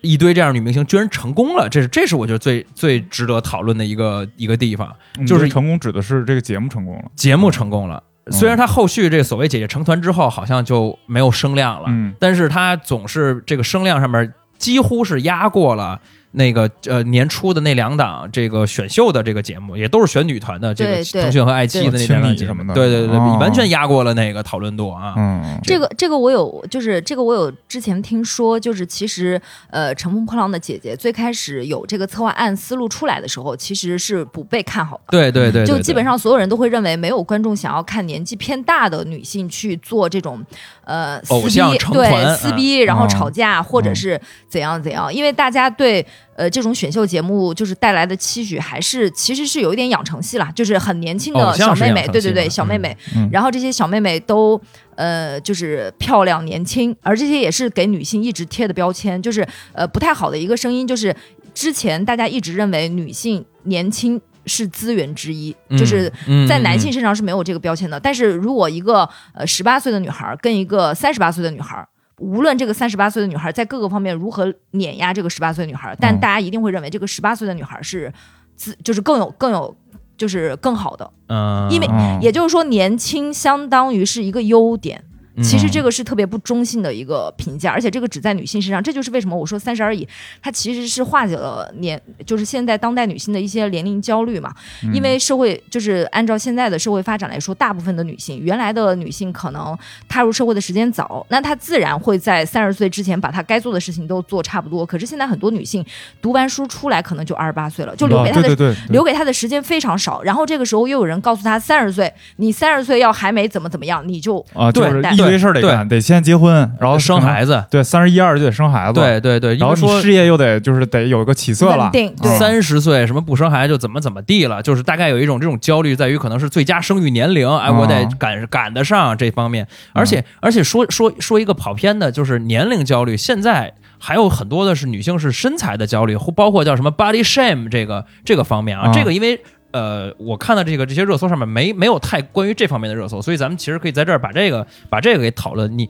[0.01, 4.95] 一堆这样女明星居然成功了，这是这是我觉得最最值得讨论的一个一个地方。
[5.27, 7.05] 就是成功指的是这个节目成功了。
[7.17, 7.97] 节目成功了。
[7.97, 16.01] 嗯虽然他后续这个所谓姐姐成团之后，好像就没有声量了，嗯但是他总是这个声量上面几乎是压过了
[16.33, 25.15] 那个呃年初的那两档这个选秀的这个节目，也都是选女团的，这个对对腾讯和爱奇艺的那两档节目亲你什么的对对对，哦完全压过了那个讨论度啊。
[25.17, 29.41] 嗯，这个这个我有，就是这个我有之前听说，就是其实
[29.71, 35.03] 呃，《乘风破浪的姐姐》最开始有这个策划案思路出来的时候，其实是不被看好的。
[35.11, 40.41] 对对对，对就基本上所有人都会认为，没有观众想要看年纪偏大的女性去做这种
[40.85, 54.61] 呃偶撕逼对撕逼，然后嗯吵架，或者是怎样怎样，因为大家对呃这种选秀节目就是带来的期许，还是其实是有一点养成系啦，就是很年轻的小妹妹，对对对，小妹妹，嗯然后这些小妹妹都。
[54.97, 61.17] 呃，就是漂亮年轻，而这些也是给女性一直贴的标签，就是呃不太好的一个声音，就是
[61.55, 67.99] 之前大家一直认为女性年轻是资源之一，就是嗯在男性身上是没有这个标签的。
[67.99, 71.83] 但是如果一个呃十八岁的女孩跟一个三十八岁的女孩，
[72.21, 78.13] 无论这个三十八岁的女孩在各个方面如何碾压这个十八岁的女孩，但嗯大家一定会认为这个十八岁的女孩是
[78.55, 79.75] 自，就是更有更有。
[80.21, 85.03] 就是更好的，嗯，因为嗯也就是说，年轻相当于是一个优点。
[85.43, 88.83] 其实嗯这个是特别不中性的一个评价，而且这个只在女性身上。
[88.83, 90.07] 这就是为什么我说三十而已，
[90.43, 94.53] 它其实是化解了年，就是现在当代女性的一些年龄焦虑嘛。
[94.85, 99.77] 嗯因为社会就是按照现在的社会发展来说，大部分的女性，原来的女性可能
[100.09, 104.85] 踏入社会的时间早，那她自然会在三十岁之前把她该做的事情都做差不多。
[104.85, 105.85] 可是现在很多女性
[106.21, 115.71] 读完书出来，可能就二十八岁了，就留给她的留给她的时间非常少，然后这个时候又有人告诉她三十岁，你三十岁要还没怎么怎么样，你就啊，就对堆事儿得对。
[115.71, 121.91] 干，得先结婚，然后，生孩子，对，三十一二就得生孩子，，对对对，然后事业又得就是得有个起色了。
[122.39, 129.67] 三十岁什么不生孩子就怎么怎么地了，就是大概有一种这种焦虑，在于可能是最佳生育年龄，哎，我得哦赶赶得上这方面。
[129.93, 133.73] 而且而且说说说一个跑偏的，就是年龄焦虑，现在。
[134.03, 139.39] 还有很多的是女性是身材的焦虑，或包括叫什么 body shame 这个这个方面啊，啊这个因为
[139.73, 145.79] 呃，我看到这个这些热搜上面没没有太关于这方面的热搜，所以咱们其实可以在这儿把这个把这个给讨论。
[145.79, 145.89] 你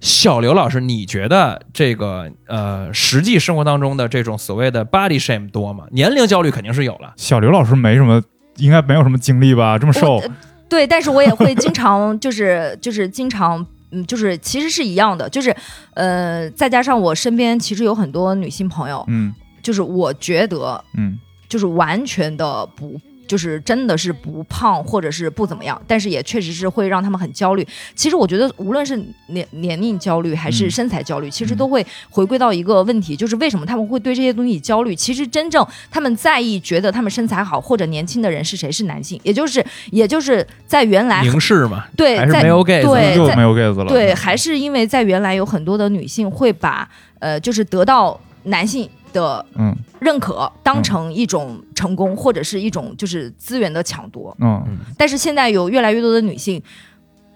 [0.00, 5.84] 小刘老师，你觉得这个呃实际生活当中的这种所谓的 body shame 多吗？
[5.92, 8.22] 年龄焦虑肯定是有了，小刘老师没什么，
[8.56, 9.78] 应该没有什么经历吧？
[9.78, 10.22] 这么瘦，
[10.68, 13.66] 对，但是我也会经常就是就是经常。
[13.94, 15.54] 嗯，就是其实是一样的，就是，
[15.92, 19.30] 呃，再加上我身边其实有很多女性朋友，嗯
[19.62, 22.98] 就是我觉得嗯就是完全的不，
[23.32, 27.66] 就是真的是不胖或者是不怎么样，但是也确实是会让他们很焦虑。
[27.94, 28.94] 其实我觉得无论是
[29.28, 34.94] 年年龄焦虑还是嗯身材焦虑，其实都会回归到一个问题，就是为什么他们会对这些东西焦虑？
[34.94, 38.70] 其实真正他们在意、觉得他们身材好或者年轻的人是谁？
[38.70, 46.86] 是男性，也就是也就是在原来凝视嘛，对在还是没有 gaze 了，对，还是因为在原来有很多的女性会把
[47.18, 54.36] 呃，就是得到男性的嗯认可当成一种成功，或者是一种就是资源的抢夺。
[54.40, 54.62] 嗯
[54.96, 56.60] 但是现在有越来越多的女性，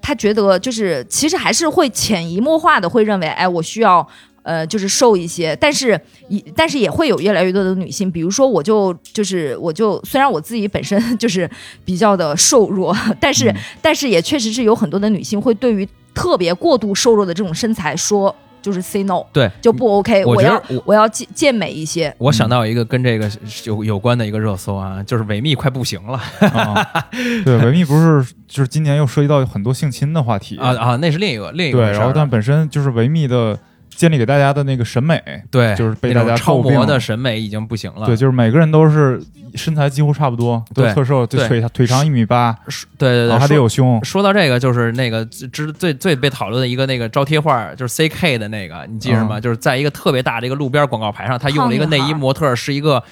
[0.03, 4.07] 她觉得就是其实还是会潜移默化的会认为，哎，我需要。
[4.49, 11.51] 呃，就是瘦一些，但是也但是也会有越来越多的女性，比如说我就就是我就虽然我自己本身就是
[11.85, 18.33] 比较的瘦弱，但是、嗯但是也确实是有很多的女性会对于特别过度瘦弱的这种身材说。
[18.67, 22.13] 就是 say no，对，就不 OK，我我要觉得我我要健健美一些。
[22.19, 23.31] 我想到一个跟这个
[23.65, 27.07] 有有关的一个热搜啊，就是维密快不行了啊，
[27.45, 33.57] 对，维密不是就是今年又涉及到很多性侵的话题啊啊，那是另一个另一个然后但本身就是维密的
[33.97, 38.07] 建立给大家的那个审美，对，就是被大家诟病超模的审美已经不行了。
[38.07, 39.21] 对，就是每个人都是
[39.55, 42.53] 身材几乎差不多，对特瘦，就对腿腿长一米八，
[42.99, 49.39] 对对对，然后还得有胸，说到这个，就是那个之最最被讨论的一个那个招贴画，就是 C K 的那个，你记着吗？
[49.39, 53.03] 嗯就是在一个特别大的一个路边广告牌上，他用了一个内衣模特，是一个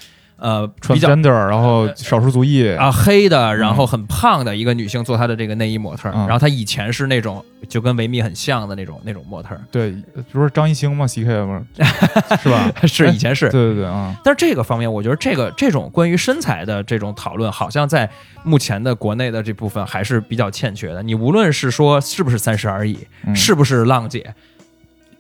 [0.45, 9.95] 呃比较 transgender，然后少数族裔，啊黑的，然后很胖的一个女性做她的这个内衣模特，嗯然后她以前是那种就跟维密很像的那种那种模特，对，
[10.31, 11.63] 不是张艺兴吗？CK 吗？
[12.43, 12.71] 是吧？
[12.87, 18.11] 是以前是对对对啊，但是这个方面，我觉得这个这种关于身材的这种讨论，好像在
[18.43, 21.03] 目前的国内的这部分还是比较欠缺的。
[21.03, 24.35] 你无论是说是不是三十而已，嗯是不是浪姐，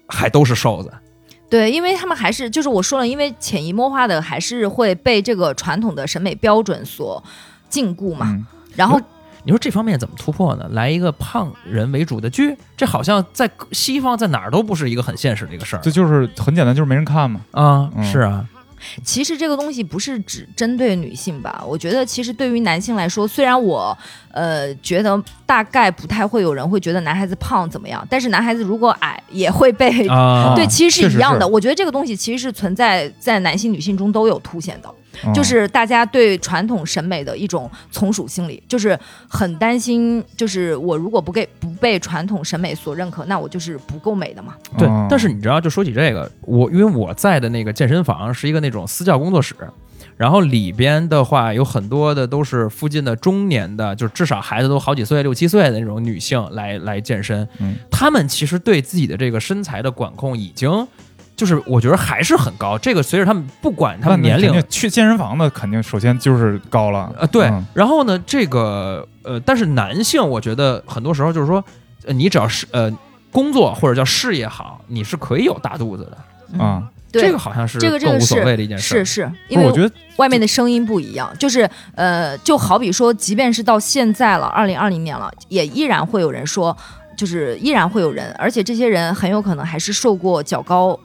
[0.06, 0.92] 还都是瘦子。
[1.54, 7.22] 对，因为他们还是就是我说了，因为潜移默化的还是会被这个传统的审美标准所
[7.68, 8.26] 禁锢嘛。
[8.28, 9.00] 嗯然后
[9.44, 10.66] 你说这方面怎么突破呢？
[10.72, 17.40] 来一个胖人为主的剧，这好像在西方在哪儿都不是一个很现实的一个事儿这就是很简单，就是没人看嘛。
[17.52, 17.88] 啊。
[17.96, 18.44] 嗯是啊，
[19.02, 21.64] 其实这个东西不是只针对女性吧？
[21.66, 23.96] 我觉得其实对于男性来说，虽然我
[24.30, 30.06] 呃觉得大概不太会有人会觉得男孩子胖怎么样，但是男孩子如果矮也会被。
[30.08, 31.46] 啊， 对，其实是一样的。
[31.46, 34.88] 我觉得这个东西其实是存在在男性、女性中都有凸显的。
[35.24, 38.98] 嗯就是大家对传统审美的一种从属心理，就是
[39.28, 44.54] 很担心，就是我如果不给不被传统审美所认可，那我就是不够美的嘛。
[44.78, 49.54] 对嗯，但是你知道，就说起这个，我因为我在的那个健身房是一个那种私教工作室，
[50.16, 60.86] 然后里边的话有很多的都是附近的中年的，就是至少孩子都好几岁、六七岁的那种女性来来健身，嗯她们其实对自己的这个身材的管控已经。
[61.36, 64.62] 就是我觉得还是很高，这个随着他们不管他们年龄。
[64.68, 67.66] 去健身房的肯定首先就是高了，呃，对，嗯。
[67.74, 71.62] 然后呢，这个呃，但是男性，我觉得很多时候就是说，
[72.06, 72.90] 呃你只要是呃
[73.32, 79.04] 工作或者叫事业好，你是可以有大肚子的，啊，对，这个好像是这个这个更无所是谓的一件事。
[79.04, 86.76] 是是，因为我觉得外面的声音不一样，就是呃，就好比说，即便是到现在了，二零二零年了，也依然会有人说，
[87.16, 90.98] 就是依然会有人，而且这些人很有可能还是受过较高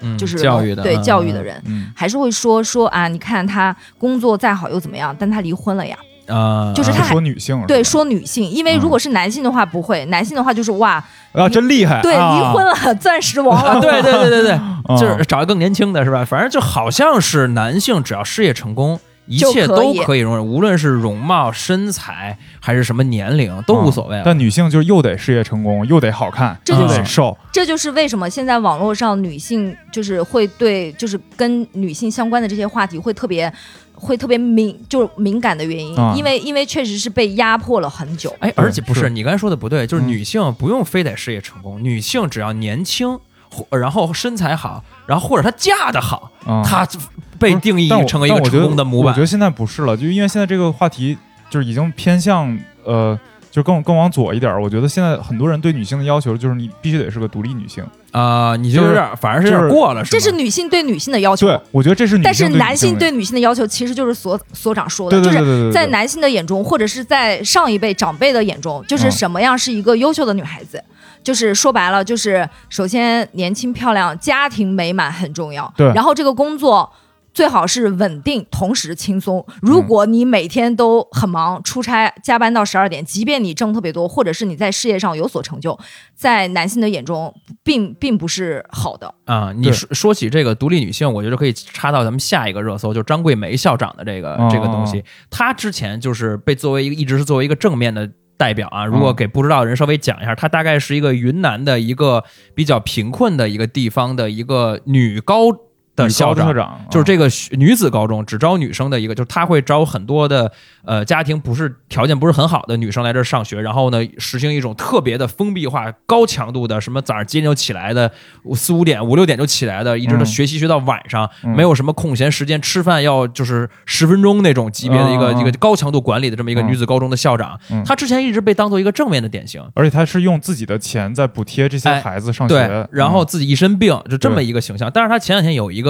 [0.00, 5.96] 嗯，就是教育的，对嗯教育的人，嗯还是会说说啊，你看他工作再好又怎么样，但他离婚了呀。
[6.28, 16.24] 啊，是就是他还说女性是对，说女性，因为如果是男性的话不会，男性的话就是哇，啊真厉害，对，啊离婚了，钻石王啊，了，对对对对对，啊就是找一个更年轻的是吧？
[16.24, 18.98] 反正就好像是男性只要事业成功。
[19.26, 33.52] 一切都可以容忍，无论是容貌、身材还是什么年龄都无所谓但女性就又得事业成功，又得好看，这又就是得瘦，这就是为什么现在网络上女性就是会对就是跟女性相关的这些话题会特别
[33.94, 38.34] 会特别敏就是敏感的原因，啊因为因为确实是被压迫了很久。
[38.40, 43.18] 哎，而且不是是你刚才说的不对，就是嗯女性不用非得事业成功，女性只要年轻，
[43.50, 47.00] 或然后身材好，然后或者她嫁得好，啊她就
[47.38, 49.26] 被定义成为一个成功的模板我觉得。
[49.26, 51.16] 现在不是了，就因为现在这个话题
[51.50, 53.18] 就是已经偏向呃，
[53.50, 54.60] 就更更往左一点。
[54.60, 57.84] 我觉得现在很多人对女性的要求就是你必须得是个独立女性。
[58.12, 70.82] 啊、你就就是，反而是有点过了，是吗这是女性对女性的要求，对，我觉得这是女性但是男性对女性的要求其实就是所所长说的，对对对就是在男性的眼中，或者是在上一辈长辈的眼中，就是嗯什么样是一个优秀的女孩子。
[71.22, 75.70] 就是说白了，就是首先年轻漂亮，家庭美满很重要。
[75.76, 76.90] 对然后这个工作
[77.36, 79.44] 最好是稳定，同时轻松。
[79.60, 85.78] 如果你每天都很忙，出差加班到十二点，即便你挣特别多，或者是你在事业上有所成就，
[86.14, 89.12] 在男性的眼中并并不是好的。
[89.26, 95.04] 啊，你说说起这个独立女性，我觉得可以插到咱们下一个热搜，就是张桂梅校长的这个、哦这个东西。
[95.28, 98.86] 她之前就是被作为一个一直是作为一个正面的代表啊。
[98.86, 105.52] 如果给不知道的人稍微讲一下，她大概是一个云南的一个比较贫困的一个地方的一个女高
[105.96, 106.54] 的校长校。
[106.54, 110.52] 长就是啊这个女子高中只招女生的一个，就是他会招很多的
[110.84, 118.12] 呃家庭不是条件不是很好的女生来这儿上学，然后呢实行一种特别的封闭化、高强度的什么早上几点就起来的，
[118.54, 129.62] 四五点五六点就起来的，一直到嗯学习学到晚上，嗯没有什么空闲时间，吃饭要就是十分钟那种级别的一个、一个高强度管理的这么一个嗯女子高中的校长，嗯她之前一直被当做一个正面的典型。
[129.74, 134.90] 而且她是用自己的钱在补贴这些哎孩子上学，对，然后嗯自己一身病，就这么一个形象。
[134.92, 135.85] 但是她前两天有一个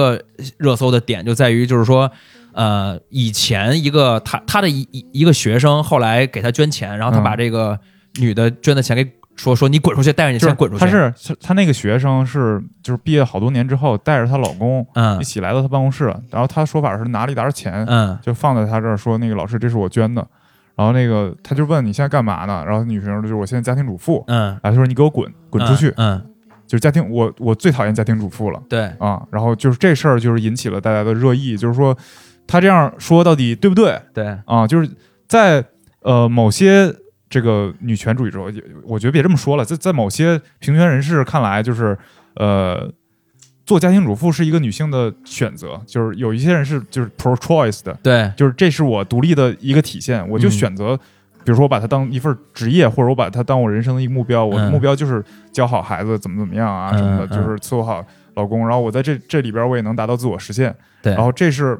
[0.57, 2.11] 热搜的点，就在于就是说，
[2.53, 7.79] 呃，以前一个他他的一一一个学生后来给他捐钱，然后他嗯把这个
[8.19, 10.83] 女的捐的钱给说说你滚出去，带着你就是先滚出去。
[10.83, 20.25] 她是她她那个学生是就是毕业好多年之后带着她老公嗯一起来到她办公室，然后她说法是拿了一沓钱，嗯就放在她这儿说那个老师这是我捐的，
[20.75, 22.63] 然后那个他就问你现在干嘛呢？
[22.65, 26.25] 然后女生就是我现在家庭主妇，嗯，然后他说你给我滚滚出去，嗯，嗯
[26.67, 29.25] 就是家庭我我最讨厌家庭主妇了对，啊。
[29.31, 31.97] 然后就是这事儿就是引起了大家的热议，就是说
[32.45, 34.67] 他这样说到底对不对对，啊？
[34.67, 34.89] 就是
[35.27, 35.63] 在
[36.01, 36.93] 呃某些
[37.29, 38.41] 这个女权主义者，
[38.83, 41.97] 我觉得别这么说了，在在某些平权人士看来，就是
[42.35, 42.91] 呃。
[43.65, 50.97] 做家庭主妇是一个女性的选择，就是有一些人是就是 pro choice 的，对，就是这是我独立的一个体现，我就嗯选择，
[51.47, 54.71] 比如说我把它当一份职业，或者我把它当我人生的一个目标，我的嗯。
[54.73, 61.13] 目标就是教好孩子，怎么怎么样啊嗯什么的，嗯就是伺候好老公，然后我在这这里边我也能达到自我实现，对。
[61.13, 61.79] 然后这是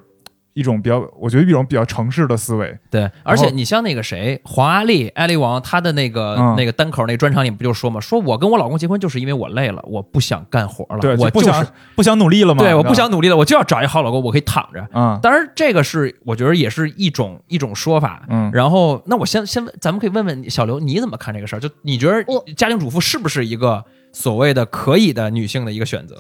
[0.57, 14.83] 一种比较，我觉得一种比较城市的思维，对，而且你像那个谁，黄阿丽、艾丽王，她的那个、嗯那个单口那个专场里不就说嘛，说我跟我老公结婚就是因为我累了，我不想干活了，对，我就是不想不想努力了嘛，对，我不想努力了，我就要找一好老公，我可以躺着。
[14.93, 18.23] 嗯当然，这个是我觉得也是一种一种说法。
[18.29, 21.59] 嗯然后，那我先先问，咱们可以问问小刘，你怎么看这个事儿？
[21.59, 22.23] 就你觉得
[22.55, 26.15] 家庭主妇是不是一个所谓的可以的女性的一个选择？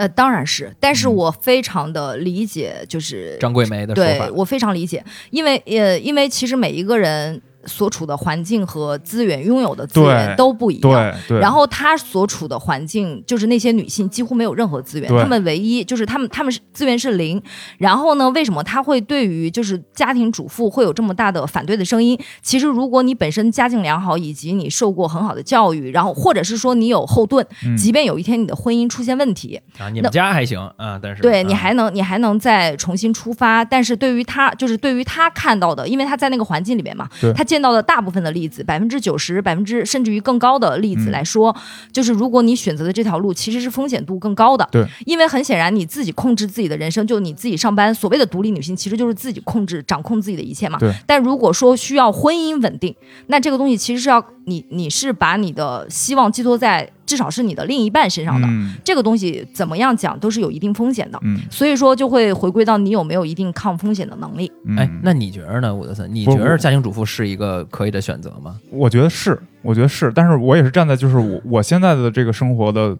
[0.00, 1.14] 呃，当然是，但是嗯。
[1.14, 10.92] 我非常的理解，就是张桂梅的说法，对我非常理解，因为呃，因为其实每一个人所处的环境和资源拥有的资源都不一样。
[10.92, 17.40] 对对，然后她所处的环境，就是那些女性几乎没有任何资源，对她们唯一就是她们她们是资源是零。
[17.78, 22.18] 然后呢，为什么她会对于就是家庭主妇会有这么大的反对的声音？
[22.42, 41.56] 其实如果你本身家境良好，以及你受过很好的教育，然后或者是说你有后盾，嗯即便有一天你的婚姻出现问题，啊，你们家还行啊，但是对你啊还能你还能再重新出发，但是对于他就是对于他看到的，因为他在那个环境里面嘛对，他见到的大部分的例子，百分之九十、百分之甚至于更高的例子嗯来说，
[41.90, 50.78] 就是如果你选择的这条路其实是风险度更高的，对，因为很显然你自己控制自己的人生，就你自己上班，所谓的独立女性其实就是自己控制、掌控自己的一切嘛。
[50.78, 50.94] 对。
[51.08, 52.94] 但如果说需要婚姻稳定，
[53.26, 58.76] 那这个东西其实是要你你是把你的希望寄托在至少是你的另一半身上的，嗯。
[58.84, 61.18] 这个东西怎么样讲都是有一定风险的。
[61.22, 61.40] 嗯。
[61.50, 64.50] 所以说就会回归到你有没有一定抗风险的能力。
[64.64, 66.08] 嗯，哎，那你觉得呢，伍德森？
[66.14, 68.60] 你觉得家庭主妇是一个可以的选择吗？
[68.70, 72.96] 我觉得是，我觉得是，但是我也是站在就是我我现在的这个生活的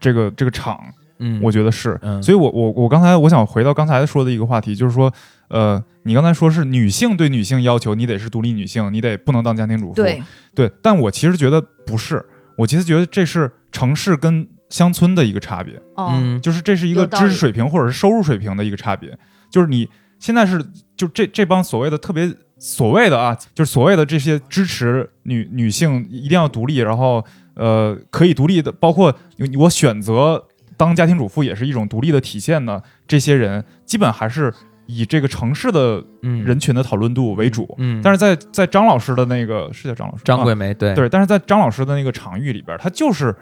[0.00, 0.80] 这个这个场，
[1.18, 2.22] 嗯，我觉得是，嗯。
[2.22, 5.12] 所以我我我刚才我想回到刚才说的一个话题，就是说，
[5.48, 10.22] 呃，你刚才说是女性对女性要求，你得是独立女性，你得不能当家庭主妇，对，
[10.54, 12.24] 对，但我其实觉得不是，
[12.56, 19.16] 我其实觉得这是城市跟乡村的一个差别，哦，嗯，就是这是一个知识水平或者是收入水平的一个差别，
[19.50, 19.88] 就是你
[20.18, 20.64] 现在是
[20.96, 27.24] 就这这帮所谓的特别所谓的啊，就是所谓的这些支持女女性一定要独立，然后
[27.54, 29.14] 呃可以独立的，包括
[29.58, 30.42] 我选择
[30.76, 32.80] 当家庭主妇也是一种独立的体现呢。
[33.06, 34.52] 这些人基本还是
[34.86, 36.44] 以这个城市的嗯。
[36.44, 40.94] 人群的讨论度为主，嗯，但是在在张老师的那个是叫张老师啊张桂梅对。
[40.94, 43.34] 对，但是在张老师的那个场域里边，他就是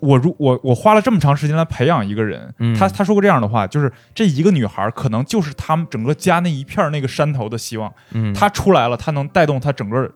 [0.00, 2.72] 我如我我花了这么长时间来培养一个人，嗯。
[2.76, 8.32] 他他说过这样的话，就是这一个女孩可能就是他们整个家那一片那个山头的希望，嗯。
[8.32, 10.08] 她出来了，她能带动她整个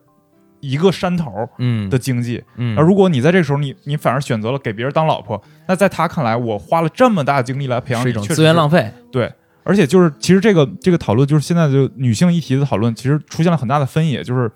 [0.60, 1.90] 一个山头嗯。
[1.90, 2.44] 的经济。
[2.56, 2.78] 嗯。
[2.78, 9.32] 而如果你在这个时候你你反而选择了给别人当老婆，那在他看来，我花了这么大的精力来培养你，是一种资源浪费，对，
[9.64, 14.50] 而且就是其实这个这个讨论，就是现在就女性议题的讨论，其实出现了很大的分野，就是，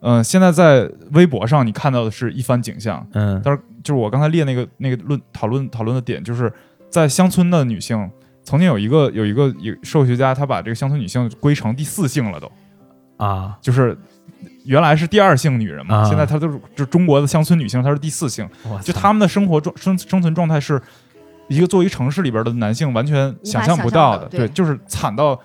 [0.00, 3.40] 呃，现在在微博上你看到的是一番景象，嗯。
[3.44, 6.52] 但是就是我刚才列那个那个论讨论讨论的点，就是
[6.88, 8.10] 在乡村的女性，
[8.42, 12.50] 曾经有一个有一个有社会学家，他把这个乡村女性归成第四性了都，
[13.16, 13.58] 啊。
[13.60, 13.96] 就是
[14.64, 16.04] 原来是第二性女人嘛，啊。
[16.04, 18.48] 现在她都是就中国的乡村女性，她是第四性，
[18.82, 20.80] 就他们的生活状生生存状态是
[21.48, 24.48] 一个作为城市里边的男性完全想象不到的对。
[24.48, 25.38] 就是惨到，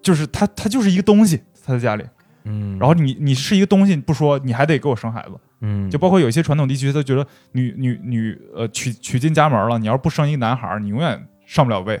[0.00, 2.04] 就是他他就是一个东西，他在家里，
[2.44, 5.90] 嗯，然后你你是一个东西不说，你还得给我生孩子，嗯。
[5.90, 12.00] 就包括有一些传统地区，他觉得女女女呃娶娶进家门了，你要是不生一个男孩儿，你永远上不了位，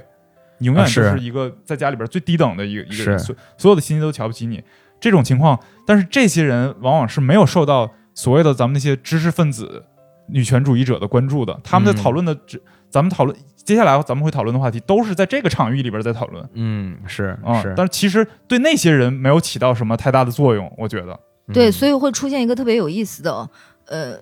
[0.58, 3.24] 你永远啊就是是一个在家里边最低等的一个一个人，是。
[3.24, 4.62] 所所有的亲戚都瞧不起你，
[5.00, 9.84] 这种情况，但是这些人往往是没有受到所谓的咱们那些知识分子、
[10.28, 12.02] 女权主义者的关注的，他们在嗯。
[12.02, 16.48] 讨论的只，咱们讨论接下来咱们会讨论的话题，都是在这个场域里边在讨论。
[16.54, 21.18] 嗯是啊、是，但是其实对那些人没有起到什么太大的作用，我觉得，
[21.52, 23.48] 对，所以会出现一个特别有意思的
[23.86, 24.16] 呃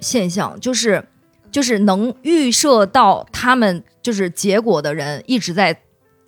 [0.00, 1.02] 现象，就是
[1.50, 5.74] 就是能预设到他们就是结果的人一直在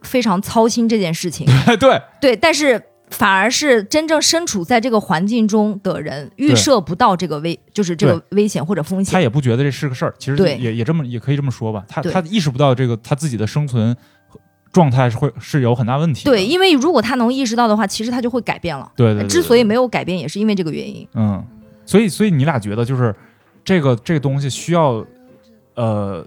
[0.03, 1.47] 非常操心这件事情。
[1.79, 2.83] 对，对，但是
[3.13, 9.13] 反而是真正身处在这个环境中的人预设不到这个危，就是这个危险或者风险。
[9.13, 11.85] 他也不觉得这是个事儿，其实也也这么也可以这么说吧。
[11.87, 13.97] 他他意识不到这个他自己的生存
[14.73, 16.25] 状态是会是有很大问题。
[16.25, 18.91] 对，因为如果他能意识到的话，其实他就会改变了。
[18.97, 21.07] 对对对对之所以没有改变，也是因为这个原因。
[21.15, 21.45] 嗯，
[21.85, 23.15] 所以所以你俩觉得就是
[23.63, 25.05] 这个这个东西需要
[25.75, 26.27] 呃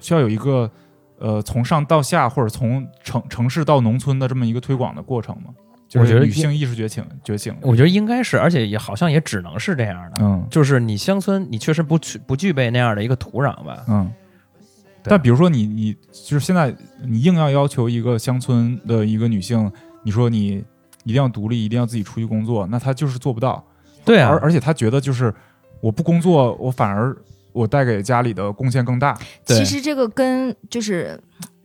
[0.00, 0.70] 需要有一个
[1.18, 5.52] 呃从上到下或者从城城市到农村的这么一个推广的过程吗？
[5.94, 7.54] 就是我觉得女性意识觉醒觉醒。
[7.60, 10.16] 我觉得应该是，而且也好像也只能是这样的。
[10.24, 13.84] 嗯就是你乡村，你确实不具不具备那样的一个土壤吧？
[13.88, 14.12] 嗯。
[15.04, 16.74] 但比如说你你就是现在
[17.04, 19.70] 你硬要要求一个乡村的一个女性，
[20.02, 20.64] 你说你
[21.04, 23.64] 一定要独立，一定要自己出去工作，那她就是做不到。
[24.04, 25.32] 对啊而，而且她觉得就是
[25.80, 27.16] 我不工作，我反而
[27.52, 29.16] 我带给家里的贡献更大。
[29.46, 31.20] 对其实这个跟就是。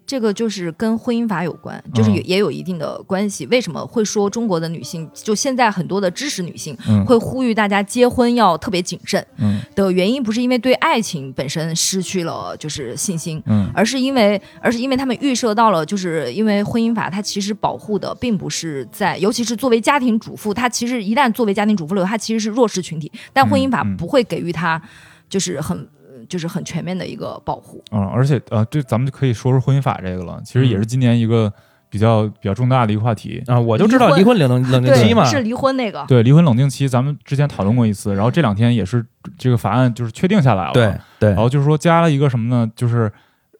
[0.10, 2.26] 这个就是跟婚姻法有关，就是也嗯。
[2.26, 3.46] 也有一定的关系。
[3.46, 7.06] 为什么会说中国的女性，就现在很多的知识女性嗯。
[7.06, 9.62] 会呼吁大家结婚要特别谨慎嗯。
[9.76, 13.70] 的原因，不是因为对爱情本身失去了就是信心，嗯。
[13.76, 24.82] 而是因为，而是因为他们预设到了，就是因为婚姻法它其实保护的并不是在，尤其是作为家庭主妇，她其实一旦作为家庭主妇了，她其实是弱势群体，但婚姻法不会给予她
[25.30, 25.88] 就是很
[26.30, 27.84] 就是很全面的一个保护。
[27.92, 30.40] 嗯，而且呃，这咱们就可以说说婚姻法这个了。
[30.46, 31.52] 其实也嗯是今年一个
[31.90, 33.44] 比较比较重大的一个话题。
[33.48, 39.06] 啊，我就知道离离婚冷冷冷静期嘛，是离婚那个，对离婚冷静期，咱们之前讨论过一次，然后这两天也是
[39.38, 40.72] 这个法案就是确定下来了。
[40.74, 42.72] 对对然后就是说加了一个什么呢？
[42.76, 43.12] 就是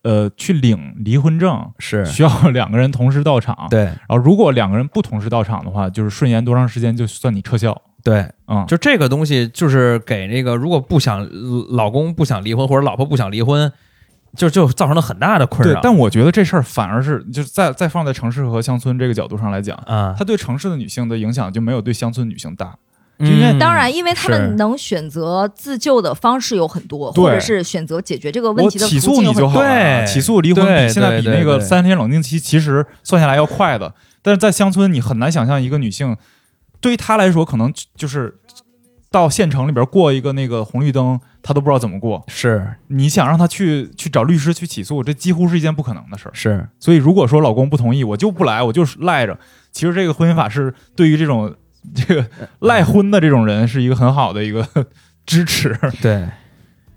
[0.04, 3.68] 呃，去领离婚证是， 需要两个人同时到场。。
[3.70, 7.76] 对然后如果两个人不同时到场的话，就是顺延多长时间就算你撤销。
[8.04, 11.28] 对，嗯，就这个东西，就是给那个如果不想
[11.72, 13.72] 老公不想离婚或者老婆不想离婚，
[14.36, 22.76] 就就造成了很大的困扰。，对但我觉得这事儿反而是就是再再放在城市和乡村这个角度上来讲，啊，它对城市的女性的影响就没有对乡村女性大。
[23.22, 29.62] 因为当然，因为他们能选择自救的方式有很多，或者是选择解决这个问题的起诉你途径有很多。
[29.62, 33.94] 就好起诉离婚比现在比那个三天冷静期其实算下来要快的。
[34.22, 36.16] 但是在乡村，你很难想象一个女性，
[36.82, 38.36] 对于他来说，可能就是
[39.12, 42.24] 到县城里边过一个那个红绿灯，他都不知道怎么过。
[42.28, 46.32] 是你想让他去去找律师去起诉，这几乎是一件不可能的事儿。
[46.34, 49.38] 是，所以，如果说老公不同意，我就不来，我就是赖着。
[49.72, 51.56] 其实这个婚姻法是对于这种
[51.94, 54.68] 这个赖婚的这种人是一个很好的一个
[55.26, 55.78] 支持。
[56.02, 56.28] 对，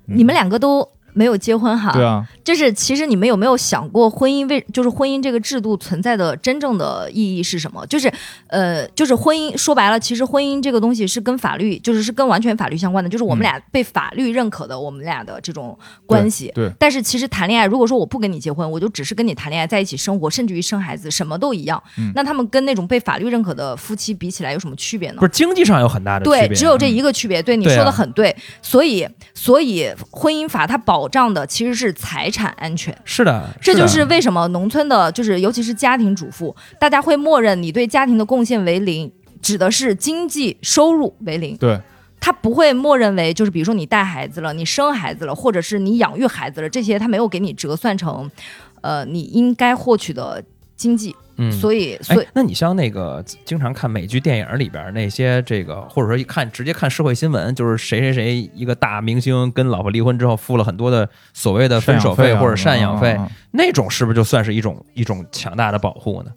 [0.07, 1.93] 你们两个都没有结婚哈？
[1.93, 7.87] 对啊，就是其实你们有没有想过，婚姻为就是婚姻这个制度存在的真正的意义是什么？
[7.87, 8.13] 就是
[8.49, 16.51] 呃，就是婚姻说白了，其实婚姻这个东西是跟法律，就是是跟完全法律相关的，就是我们俩被法律认可的我们俩的这种关系。
[16.55, 21.83] 对，但是其实谈恋爱，如果说我不跟你结婚，我就只是跟你谈恋爱，在一起生活，甚至于生孩子，什么都一样。
[21.99, 25.27] 嗯那他们跟那种被法律认可的夫妻比起来，有什么区别呢不？
[25.27, 27.43] 是经济上有很大的区别对，只有这一个区别。
[27.43, 32.97] 对你说的很对，所以所以婚姻法它保障的其实是财产安全。
[33.05, 41.57] 是的，这的就是为什么农村的，就是尤其是家庭主妇，大家会默认你对家庭的贡献为零，指的是经济收入为零。
[41.57, 41.81] 对，
[42.21, 48.31] 他不会默认为就是比如说你带孩子了，你生孩子了，或者是你养育孩子了，这些他没有给你折算成，
[48.81, 50.43] 呃，你应该获取的
[50.77, 51.15] 经济。
[51.37, 63.19] 嗯，所以，所以哎，那你像那个经常看美剧、电影里边那些这个，或者说一看直接看社会新闻，就是谁谁谁一个大明星跟老婆离婚之后付了很多的所谓的分手费或者赡养费，
[63.51, 66.31] 那种是不是就算是一种一种强大的保护呢？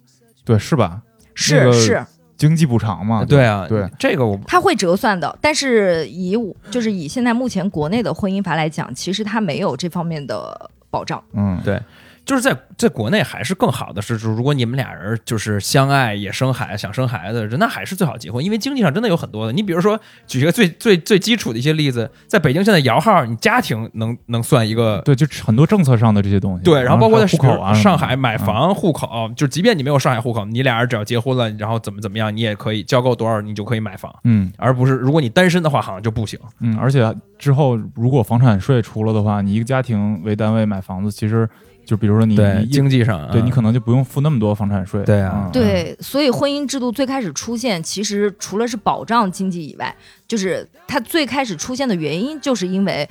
[0.46, 1.02] 对，是吧？
[1.34, 2.06] 是、那个是，
[2.38, 11.22] 经济补偿嘛，对啊，对，这个我他会折算的，但是以我就是以现在目前国内的婚姻法来讲，其实他没有这方面的保障。
[11.34, 11.78] 嗯，对
[12.26, 19.52] 就是在在国内还是更好的是，就如果你们俩人就是相爱也生孩想生孩子，那还是最好结婚，因为经济上真的有很多的。
[19.52, 25.00] 你比如说举一个最最最基础的一些例子，在北京现在摇号，你家庭能能算一个。
[25.04, 26.64] 对，就很多政策上的这些东西。
[26.64, 36.36] 对，然后包括在户口啊上海买嗯，房、户口，就即便你没有上海户口，你俩人只要结婚了，然后怎么怎么样，你也可以交够多少，你就可以买房，嗯而不是如果你单身的话，好像就不行。
[36.58, 41.48] 嗯，而且之后如果房产税出了的话，你一个家庭为单位买房子，其实
[41.86, 45.02] 就比如说你对，经济上啊，对你可能就不用付那么多房产税。
[45.04, 49.96] 对啊嗯，对，所以婚姻制度最开始出现，其实除了是保障经济以外，
[50.28, 53.08] 就是它最开始出现的原因，就是因为。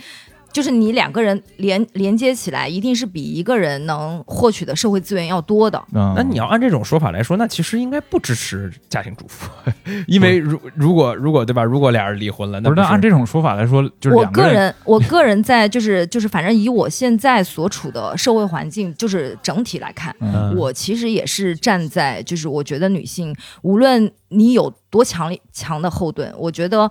[0.55, 5.77] 就是你两个人连连接起来，一定是比一个人能获取的社会资源要多的。
[5.93, 9.49] 嗯那你要按这种说法来说，那其实应该不支持家庭主妇，
[10.07, 11.61] 因为如如果如果对吧？
[11.61, 26.89] 如果俩人离婚了，那不是，不那按这种说法来说，就是我个人，我个人在就是就是，反正以我现在所处的社会环境，就是整体来看，嗯我其实也是站在，就是我觉得女性，无论你有多强力强的后盾，我觉得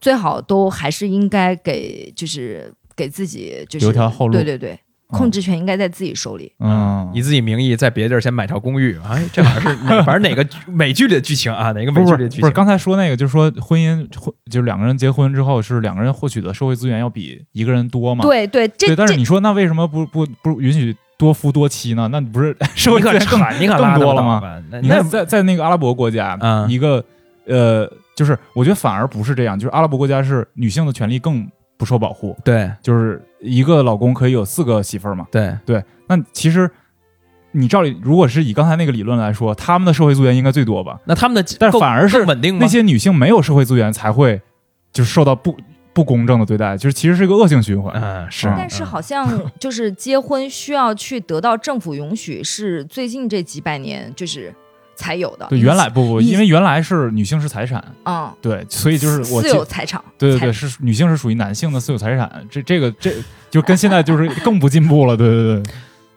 [0.00, 4.78] 最好都还是应该给，就是给自己就是留条后路对对对，
[5.08, 6.52] 控制权应该在自己手里。
[6.60, 12.40] 嗯，以自己名义在别的地儿先买条公寓，哎，这好像是哪反正哪个 美剧里的剧情啊，哪个美剧里的剧情？
[12.40, 18.22] 不是，刚才说那个，就是说婚姻婚就是两个人结婚之后，是两个人获取的社会资源要比一个人多嘛？
[18.22, 22.08] 对对，这对，但是你说那为什么不不不允许多夫多妻呢？
[22.10, 24.62] 那你不是社会资源更产，你可更多了吗？
[24.82, 27.04] 你看，在在那个阿拉伯国家，嗯一个
[27.46, 31.46] 呃，就是我觉得反而不是这样，就是阿拉伯国家是女性的权利更
[31.84, 35.26] 不受保护，对就是一个老公可以有四个媳妇儿嘛。
[35.30, 36.70] 对对，那其实
[37.52, 40.98] 你照理，如果是以刚才那个理论来说，他们的社会资源应该最多吧？
[41.04, 42.58] 那他们的但是反而是稳定？
[42.58, 44.40] 那些女性没有社会资源才会
[44.94, 45.54] 就是受到不
[45.92, 47.92] 不公正的对待，就是其实是一个恶性循环。
[48.00, 49.28] 嗯是，嗯但是好像
[49.60, 54.54] 就是结婚需要去得到政府允许，是最近这几百年就是
[54.94, 55.46] 才有的。
[55.48, 63.12] 对，原来不不，因为原来是女性是财产，嗯，对，所以就是我私有财产，对对对，是女性是属于男性的私有财产，这这个这
[63.50, 65.72] 就跟现在就是更不进步了，对对对，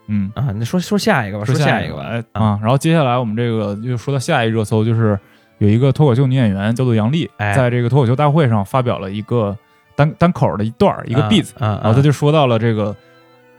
[0.08, 2.04] 嗯，啊，那说说下一个吧，说下一个吧。
[2.04, 5.20] 哎啊，然后接下来我们这个就说到下一热搜，就是
[5.58, 9.58] 有一个脱口秀女演员叫做杨笠，哎在这个脱口秀大会上发表了一个
[9.96, 12.96] 单单口的一段一个嗯 beat，嗯，然后她就说到了这个。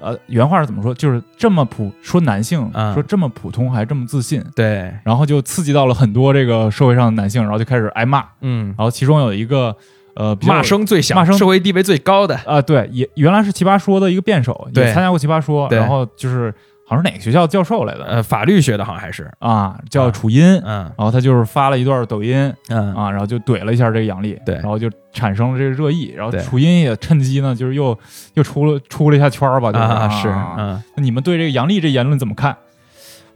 [0.01, 0.95] 呃，原话是怎么说？
[0.95, 8.25] 就是这么普说男性，嗯说这么普通还这么自信，对，然后就刺激到了很多这个社会上的男性，然后就开始挨骂。
[8.41, 9.75] 嗯，然后其中有一个
[10.15, 16.55] 呃骂声最响，骂声社会地位最高的，啊、对，也原来是奇葩说的一个辩手，对也参加过奇葩说，然后就是
[16.89, 20.11] 好像是哪个学校教授来的、呃，法律学的好像还是，啊，叫啊。
[20.11, 20.91] 楚音，嗯。
[20.97, 22.51] 然后他就是发了一段抖音。
[22.71, 22.95] 嗯。
[22.95, 24.55] 啊，然后就怼了一下这个杨笠，对。
[24.55, 27.97] 然后就产生了这个热议，然后楚音也趁机呢，就是又
[28.33, 30.83] 又出了出了一下圈儿吧，就是、啊是，啊嗯。
[30.97, 32.57] 那你们对这个杨笠这言论怎么看？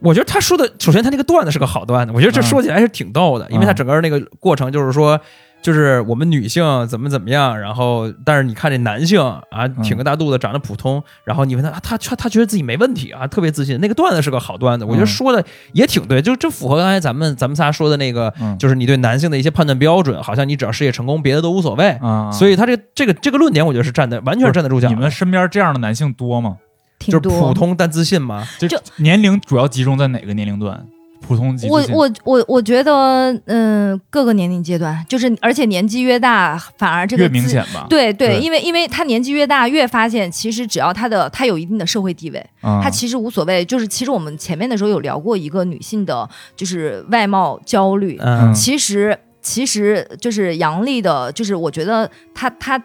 [0.01, 2.43] 我觉得他说的，首先他那个段子是个好段子，我觉得这嗯。
[2.43, 5.21] 说起来是挺逗的，因为他整个那个过程就是说，
[5.63, 13.79] 就是我们女性怎么怎么样，然后但是你看这男性啊，挺个大肚子，长得普通，然后你问他，啊他他他觉得自己没问题啊，特别自信。
[13.81, 21.91] 那个段子是个好段子，我觉得嗯说的也挺对，就这符合刚才咱们咱们仨说的那个，嗯，就是你对男性的一些判断标准，好像你只要事业成功，别的都无所谓。
[22.01, 24.89] 啊，所以他这这个这个论点，我觉得是站的完全站得住脚。
[24.89, 26.57] 你们身边这样的男性多吗？
[26.99, 27.29] 就是。
[27.29, 28.47] 普通但自信吗？
[28.59, 30.87] 就就年龄主要集中在哪个年龄段？
[31.33, 37.87] 普通及我我我我觉得，嗯、各个年龄阶段，就是而且年纪越大，反而这个越明显吧？
[37.89, 43.65] 对对，对因为因为他年纪越大，越发现其实只要他的他有一定的社会地位，嗯，他其实无所谓。
[43.65, 48.19] 就是其实我们前面的时候有聊过一个女性的，就是外貌焦虑。
[48.21, 52.83] 嗯其实其实就是杨笠的，就是我觉得她她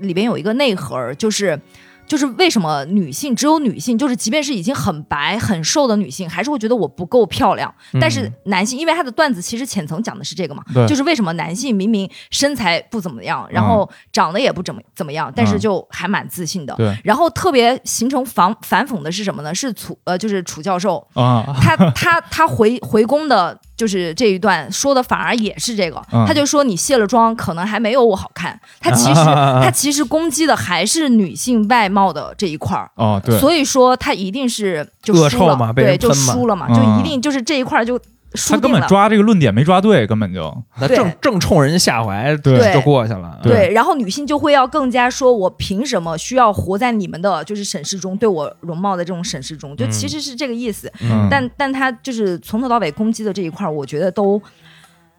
[0.00, 1.58] 里边有一个内核，就是。
[2.06, 7.72] 就是为什么女性只有女性，就是即便是已经很白很瘦的女性，还是会觉得我不够漂亮。
[8.00, 16.74] 但是男性，因为他的段子其实浅层讲的是这个嘛，就是为什么男性明明身材不怎么样，然后长得也不怎么怎么样，但是就还蛮自信的。
[16.76, 16.96] 对。
[17.04, 19.54] 然后特别形成反反讽的是什么呢？
[19.54, 26.24] 是楚呃，就是楚教授，啊，他他他回回宫的，就是这一段说的反而也是这个，嗯。
[26.26, 28.58] 他就说你卸了妆，可能还没有我好看。
[28.80, 32.90] 他其实、啊 他其实攻击的还是女性外貌的这一块儿。
[32.94, 36.74] 哦，对，所以说他一定是就输了，对，就输了嘛，嗯。
[36.74, 38.04] 就一定就是这一块儿就输
[38.36, 38.70] 他根。
[38.70, 43.38] 本抓这个论点没抓对，根本就那正正冲人家下怀，对就过去了。
[43.42, 50.92] 对对，然后女性就会要更加说，我凭什么需要活在你们的就是审视中，对我容貌的这种审视中，就其实是这个意思。
[51.00, 54.40] 嗯但但他就是从头到尾攻击的这一块儿，我觉得都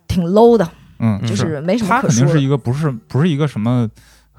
[0.08, 2.16] 挺 low 的，嗯，就是没什么他可说的。
[2.16, 3.90] 肯定是一个不是不是一个什么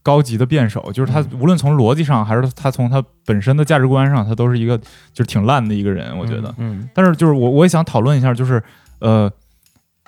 [0.03, 4.79] 高级的辩手，就是他无论从逻辑上还是他从他本身的价值观上，他都是一个
[5.13, 6.55] 就是挺烂的一个人，我觉得。
[6.59, 8.63] 嗯，但是就是我我也想讨论一下，就是
[9.01, 9.31] 呃，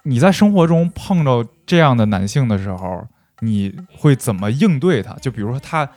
[0.05, 3.07] 你在生活中碰到这样的男性的时候，
[3.41, 5.15] 你会怎么应对他？
[5.15, 5.89] 就比如说他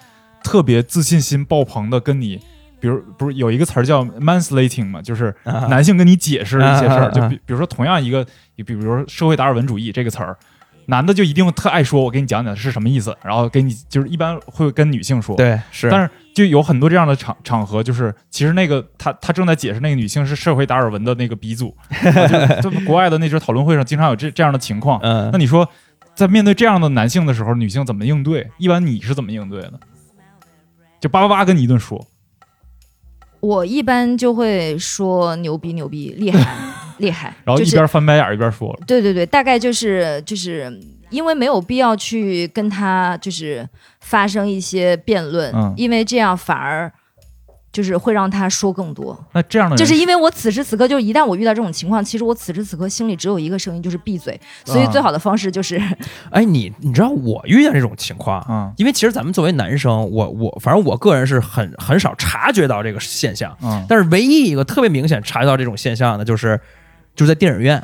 [0.43, 2.39] 特别自信心爆棚的跟你。
[2.79, 8.25] 比如不是有一个词儿叫 manslating 嘛，就是啊男性跟你解释一些事儿，就比比如说同样一个，
[8.57, 10.37] 比如说社会达尔文主义这个词儿，
[10.87, 21.75] 男的就一定特爱说，我给你讲讲是什么意思，然后给你就是一般会跟女性说，，对，是，但是就有很多这样的场场合，就是其实那个他他正在解释那个女性是社会达尔文的那个鼻祖，
[22.61, 25.29] 就国外的那些讨论会上经常有这这样的情况，嗯。
[25.31, 25.67] 那，你说
[26.15, 28.49] 在面对这样的男性的时候，女性怎么应对？
[28.57, 29.73] 一般你是怎么应对的？
[30.99, 32.05] 就叭叭叭跟你一顿说。
[33.39, 36.39] 我一般就会说牛逼牛逼，厉害
[36.97, 38.79] 厉害，然后就一边翻白眼儿一边说了。
[38.85, 40.71] 对对对，大概就是就是
[41.09, 43.67] 因为没有必要去跟他就是
[44.01, 46.91] 发生一些辩论，嗯因为这样反而
[47.71, 49.17] 就是会让他说更多。
[49.33, 54.39] 那这样的人就是因为我此时此刻，就一旦我遇到这种情况，其实我此时此刻心里只有一个声音，就是闭嘴。
[54.63, 55.81] 所以啊最好的方式就是，
[56.29, 66.59] 哎，你你知道我遇见这种情况，嗯因为其实咱们作为男生，我我反正我个人是很很少察觉到这个现象，嗯，但是唯一一个特别明显察觉到这种现象的，就是
[67.15, 67.81] 就是在电影院，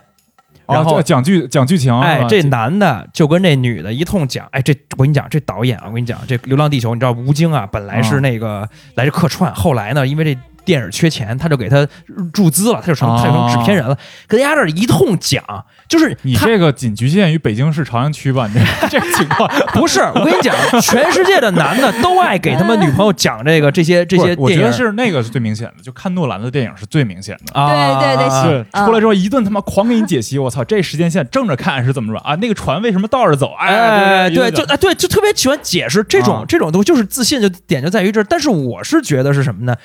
[0.67, 10.39] 然后哦讲剧讲剧情，哎这男的就跟这女的一通讲，哎，这我跟你讲，这导演啊，我跟你讲，这《流浪地球》，你知道吴京啊，本来是嗯那个、来这客串，后来呢，因为这
[10.69, 11.87] 电影缺钱，他就给他
[12.31, 13.97] 注资了，他就成、他就成制片人了，
[14.27, 15.43] 跟丫这儿一通讲，
[15.87, 18.47] 就是你这个仅局限于北京市朝阳区吧？
[18.53, 27.59] 你这这个情况， 不是，我跟你讲，全世界的男的都爱给他们女朋友讲这个这些这些电影我觉得是那个是最明显的，就看诺兰的电影是最明显的。
[27.59, 32.35] 啊，对对对出来之后一顿他妈狂给你解析，我操，这时间线正着看是怎么着啊？
[32.35, 33.55] 那个船为什么倒着走？
[33.57, 38.23] 哎，哎，对，就哎对，就特别喜欢解释这种、啊这种东西，就是自信就点就在于这儿。
[38.29, 39.75] 但是我是觉得是什么呢？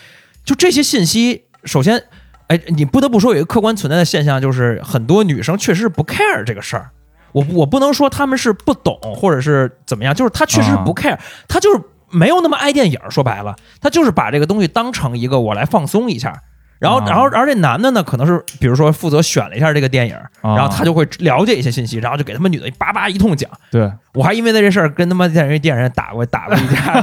[0.45, 2.03] 就这些信息，首先，
[2.49, 6.91] 哎，你不得不说有一个客观存在的现象，就是很多女生确实是不 care 这个事儿。
[7.33, 11.19] 我我不能说他们是不懂或者是怎么样，就是他确实是不 care，、
[11.49, 13.01] 他就是没有那么爱电影。
[13.11, 16.43] 说白了，他就是把这个东西当成一个我来放松一下。
[16.85, 23.51] 然后，啊然后，而这男的呢，可能是比如说负责选了一下这个电影，啊然后他就会了解一些信息，然后就给他们女的叭叭一通讲。
[23.71, 27.01] 对，我还因为那这事儿跟他妈电影电影人打过打过一架，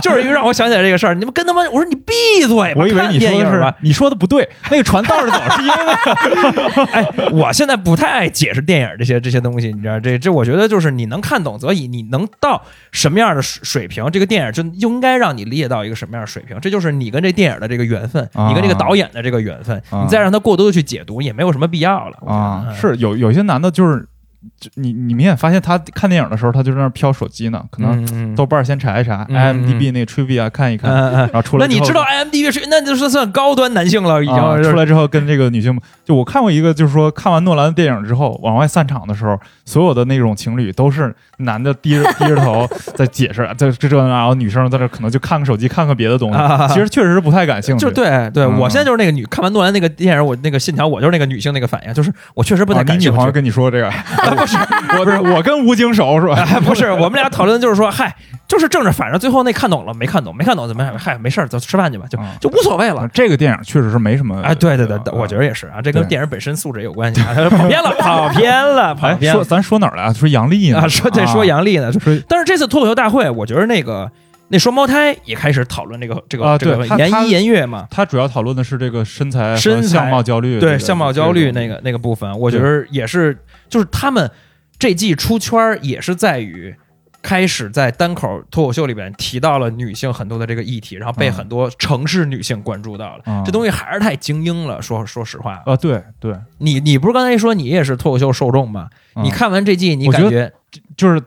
[0.10, 1.14] 就是因为让我想起来这个事儿。
[1.14, 2.12] 你们跟他妈，我说你闭
[2.46, 3.74] 嘴吧，我以为你说的是。
[3.80, 20.02] 你说的不对，那个船倒着走是因为那个 哎，我现在不太爱解释电影这些这些东西，你知道这这，我觉得就是你能看懂则已，你能到什么样的水水平，这个电影就应该让你理解到一个什么样的水平，这就是你跟这电影的这个缘分，啊你跟这个导演的这个缘分，啊。
[20.02, 24.08] 你再让他过多的去解读也没有什么必要了啊，嗯是有有些男的就是，
[24.60, 47.84] 就你你明显发现他看电影的时候，他就在那儿瞟手机呢，可能嗯豆瓣先查一查嗯，IMDB 那个 trivia 看一看，然后出来后那你知道 IMDB 是那就是算高端男性了，已经、啊出来之后跟这个女性，就我看过一个，就是说看完诺兰的电影之后，往外散场的时候，所有的那种情侣都是男的低着低着头 在解释，这这这，然后女生在这可能就看个手机，看个别的东西啊，其实确实是不太感兴趣。
[47.86, 53.08] 就对对，嗯我现在就是那个女，看完诺兰那个电影，我那个信条，我就是那个女性那个反应，就是我确实不太啊感兴趣。
[53.08, 53.90] 你女朋友跟你说这个，
[54.36, 54.56] 不是
[54.98, 56.34] 我不是我跟吴京熟是吧？
[56.36, 58.14] 哎不是，我们俩讨论的就是说，嗨，
[58.48, 60.98] 就是正着反正最后那看懂了没看懂，没看懂怎么样？
[60.98, 63.06] 嗨，没事儿，走吃饭去吧，就嗯就无所谓了。
[63.12, 64.40] 这个电影确实是没什么。
[64.42, 65.42] 哎，对对对，我觉得。
[65.42, 67.34] 也是啊，这跟电影本身素质也有关系啊。
[67.50, 70.12] 跑偏了，跑偏了，跑哎，偏了说咱说哪儿了啊？
[70.12, 70.78] 说杨笠呢？
[70.78, 70.88] 啊！
[70.88, 74.08] 说这，说杨笠呢，说但是这次脱口秀大会，我觉得那个
[74.52, 83.36] 那双胞胎也开始讨论这个这个啊这个颜一颜悦嘛，他主要讨论的是这个身材身材相貌焦虑，对相貌焦虑那个那个部分，我觉得也是，
[83.68, 84.30] 就是他们
[84.78, 86.76] 这季出圈也是在于。
[87.24, 93.22] 开始在单口脱口秀里边提到了女性很多的这个议题，然后被嗯很多城市女性关注到了。
[93.26, 95.62] 嗯这东西还是太精英了，说说实话。
[95.64, 98.88] 啊，对对，你你不是刚才说你也是脱口秀受众吗？
[99.14, 100.52] 嗯你看完这季，你感觉
[100.96, 101.22] 就是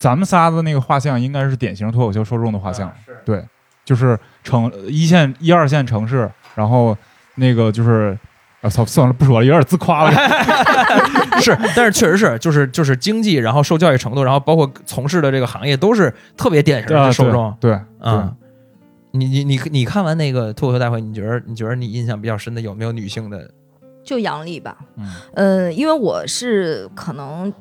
[0.00, 2.90] 咱们仨的那个画像，应该是典型脱口秀受众的画像。
[3.24, 3.44] 对，
[3.84, 6.96] 就是城一线、一二线城市，然后
[7.34, 8.18] 那个就是，
[8.62, 10.12] 啊操，算了，不说了，有点自夸了。
[11.42, 17.54] 是，但是确实是，就是就是经济，然后受教育程度，然后包括从事的这个行业，都是特别典型啊的受众。
[17.60, 18.34] 对，对嗯，
[19.10, 23.50] 你你你你看完那个脱口秀大会，你觉得你觉得你印象比较深的有没有女性的？
[24.02, 24.78] 就杨笠吧。
[24.96, 27.52] 嗯呃，因为我是可能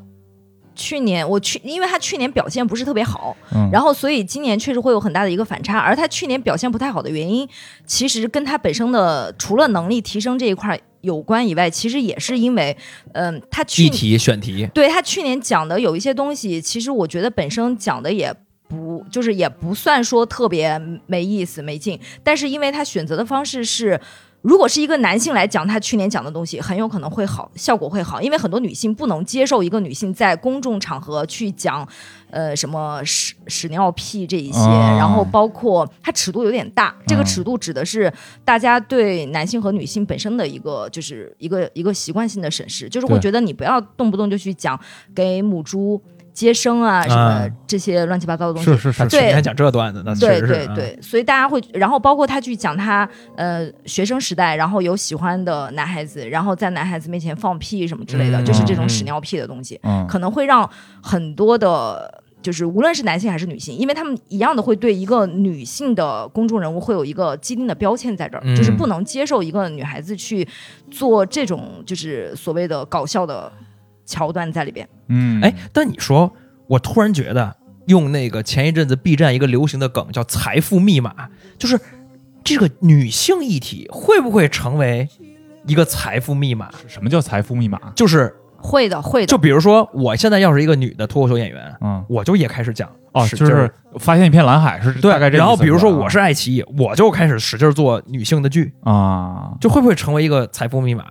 [0.80, 5.78] 去年我去，因为他去年表现不是特别好，嗯，然后所以今年确实会有很大的一个反差。
[5.78, 7.48] 而他去年表现不太好的原因，
[7.86, 12.76] 其实跟他本身的除了能力提升这一块儿有关以外，其实也是因为，
[13.12, 18.34] 嗯、他去议题选题，对他去年讲的有一些东西，其实我觉得本身讲的也
[18.68, 24.00] 不就是也不算说特别没意思没劲，但是因为他选择的方式是。
[24.42, 31.86] 如果是一个男性来讲，他去年讲的东西很有可能会好，效果会好，因为很多女性不能接受一个女性在公众场合去讲，
[32.30, 34.96] 呃，什么屎屎尿屁这一些，啊。
[34.98, 38.12] 然后包括它尺度有点大，这个嗯尺度指的是
[38.46, 44.80] 大家对男性和女性本身的一个就是一个一个习惯性的审视，就是会觉得你不要动不动就去讲
[45.14, 46.02] 给母猪
[46.34, 48.72] 接生啊什么啊这些乱七八糟的东西。
[48.72, 58.46] 是是是，他去年讲这段子，那对对对，所以大家会，然后包括他去讲他呃学生时代，然后有喜欢的男孩子，然后在男孩子面前放屁什么之类的，嗯。
[58.46, 60.68] 就是这种嗯屎尿屁的东西，嗯，可能会让
[61.04, 68.56] 很多的就是无论是男性还是女性，因为他们一样的会对一个女性的公众人物会有一个既定的标签在这儿，嗯。
[68.56, 70.48] 就是不能接受一个女孩子去
[70.90, 73.52] 做这种就是所谓的搞笑的
[74.10, 74.90] 桥段在里边。
[75.08, 76.34] 嗯，哎，但你说，
[76.68, 77.56] 我突然觉得
[77.86, 81.30] 用那个前一阵子 B 站一个流行的梗叫“财富密码”，
[81.60, 81.80] 就是
[82.44, 85.08] 这个女性议题会不会成为
[85.66, 86.70] 一个财富密码？
[86.88, 87.80] 什么叫财富密码？
[87.96, 89.28] 就是会的，会的。
[89.28, 101.06] 就比如说，我现在要是一个女的脱口秀演员，嗯，我就也开始讲哦，使劲儿就是发现一片蓝海是对，大概这然后比如说我是爱奇艺，我就开始使劲做女性的剧，啊，就会不会成为一个财富密码？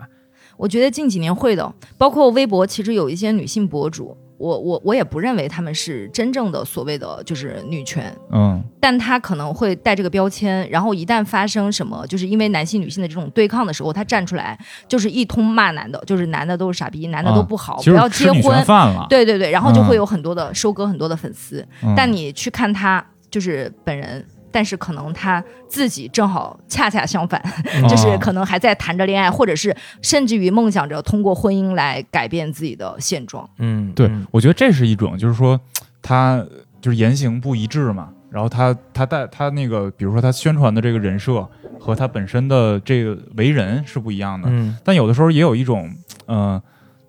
[0.58, 8.62] 我觉得近几年会的，包括微博，其实有一些女性博主，我我我也不认为她们是真正的所谓的就是女权，嗯。
[8.80, 18.64] 但她可能会带这个标签，然后一旦发生什么，就是因为男性女性的这种对抗的时候，她站出来就是一通骂男的，就是男的都是傻逼，男的都不好，不要结婚，
[19.08, 19.86] 对对对，然后就嗯。
[19.86, 21.94] 会有很多的、收割很多的粉丝，嗯。
[21.96, 24.26] 但你去看她就是本人。
[24.50, 27.42] 但是可能他自己正好恰恰相反，
[27.88, 33.48] 就是哦可能还在谈着恋爱，或者是甚至于梦想着通过婚姻来改变自己的现状。
[33.58, 35.60] 嗯，对嗯，我觉得这是一种，就是说
[36.02, 36.44] 他
[36.80, 41.46] 就是言行不一致嘛，然后他他带他那个，比如说他宣传的这个人设
[41.78, 44.76] 和他本身的这个为人是不一样的，嗯。
[44.84, 45.90] 但有的时候也有一种，
[46.26, 46.60] 呃，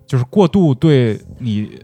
[0.06, 1.78] 就是过度对你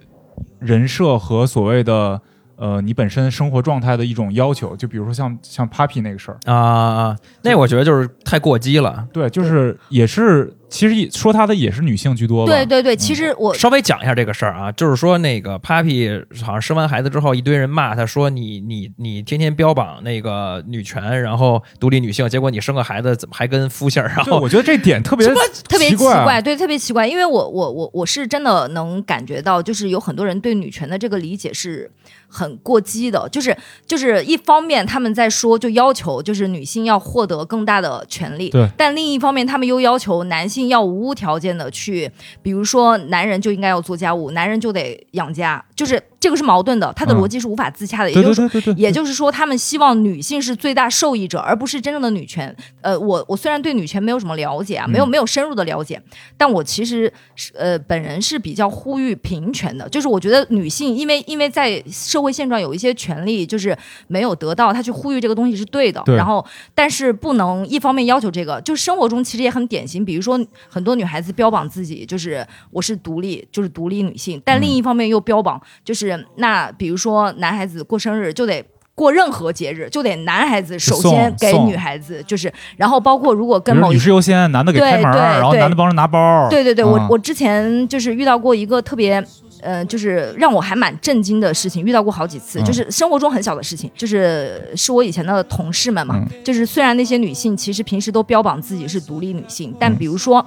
[0.59, 2.21] 人设和所谓的
[2.57, 9.07] 呃你本身生活状态的一种要求，就比如说像像 Papi 那个事儿，啊，那我觉得就是太过激了。
[9.13, 24.09] 对，就是也是其实也说他的也是女性居多吧，对对对，其实我稍微讲一下这个事儿啊，就是说那个 Papi 好像生完孩子之后，一堆人骂他说你你你天天标榜那个女权，然后独立女性，结果你生个孩子怎么还跟夫姓儿？
[24.09, 25.27] 然，后我觉得这点特别
[25.69, 31.91] 特别奇怪，对，特别奇怪，因为我我我我是真的能感觉到，就是有很多人对女权的这个理解是
[32.29, 33.57] 很过激的，就是
[33.87, 38.69] 就是一方面他们在说就要求就是女性要获得更大的权利，对。
[38.77, 42.11] 但另一方面他们又要求男性要无条件的去，
[42.43, 48.75] 比如说男人就应该要做家务，男人就得养家，就是这个是矛盾的，他的嗯逻辑是无法自洽的，也就是说。
[48.77, 52.55] 也就是说，他们希望女性是最大受益者，而不是真正的女权。
[52.81, 56.01] 呃，我我虽然对女权没有什么了解啊，没有没有深入的了解，
[56.37, 59.89] 但我其实是呃本人是比较呼吁平权的。
[59.89, 63.77] 就是我觉得女性因为因为在社会现状有一些权利就是
[64.09, 66.03] 没有得到，她去呼吁这个东西是对的。
[66.07, 78.65] 对然后，但是不能一方面要求这个，就生活中其实也很典型，比如说很多女孩子标榜自己就是我是独立，就是独立女性，但另一方面又标榜就是那比如说男孩子过生日就得。
[78.97, 89.23] 过任何节日就得男孩子首先给女孩子，就是，然后包括如果跟女士优先，男的给开门，对对对然后男的帮着拿包，对对对，我嗯我之前就是遇到过一个特别。
[89.61, 100.43] 呃，就是让我还蛮震惊的事情，遇到过好几次，嗯就是生活中很小的事情，就是是我以前的同事们嘛，嗯就是虽然那些女性其实平时都标榜自己是独立女性，但嗯比如说，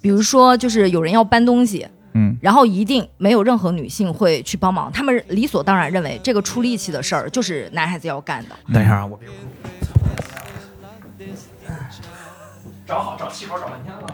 [0.00, 1.86] 比如说就是有人要搬东西，
[2.16, 8.56] 嗯，然后一定没有任何女性会去帮忙，他们理所当然认为这个出力气的事儿就是男孩子要干的。
[8.72, 9.34] 等一下啊，我别哭
[12.86, 14.06] 找好找气口找半天了。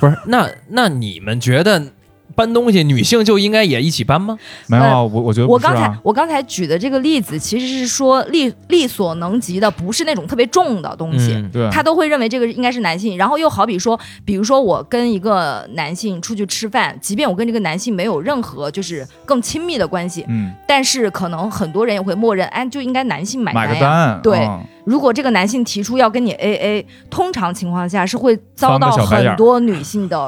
[0.00, 1.92] 不是，那那你们觉得
[2.34, 4.38] 搬东西女性就应该也一起搬吗？
[4.66, 11.32] 没有啊，我我觉得我刚才我刚才举的这个例子，其实是说力力所能及的，不是那种特别重的东西。
[11.34, 23.80] 嗯对，他都会认为这个应该是男性，然后又好比说，比如说我跟一个男性出去吃饭，即便我跟这个男性没有任何就是更亲密的关系，嗯，但是可能很多人也会默认，哎，就应该男性买买个。
[23.80, 30.26] 单，对嗯如果这个男性提出要跟你 A A，通常情况下是会遭到很多女性的，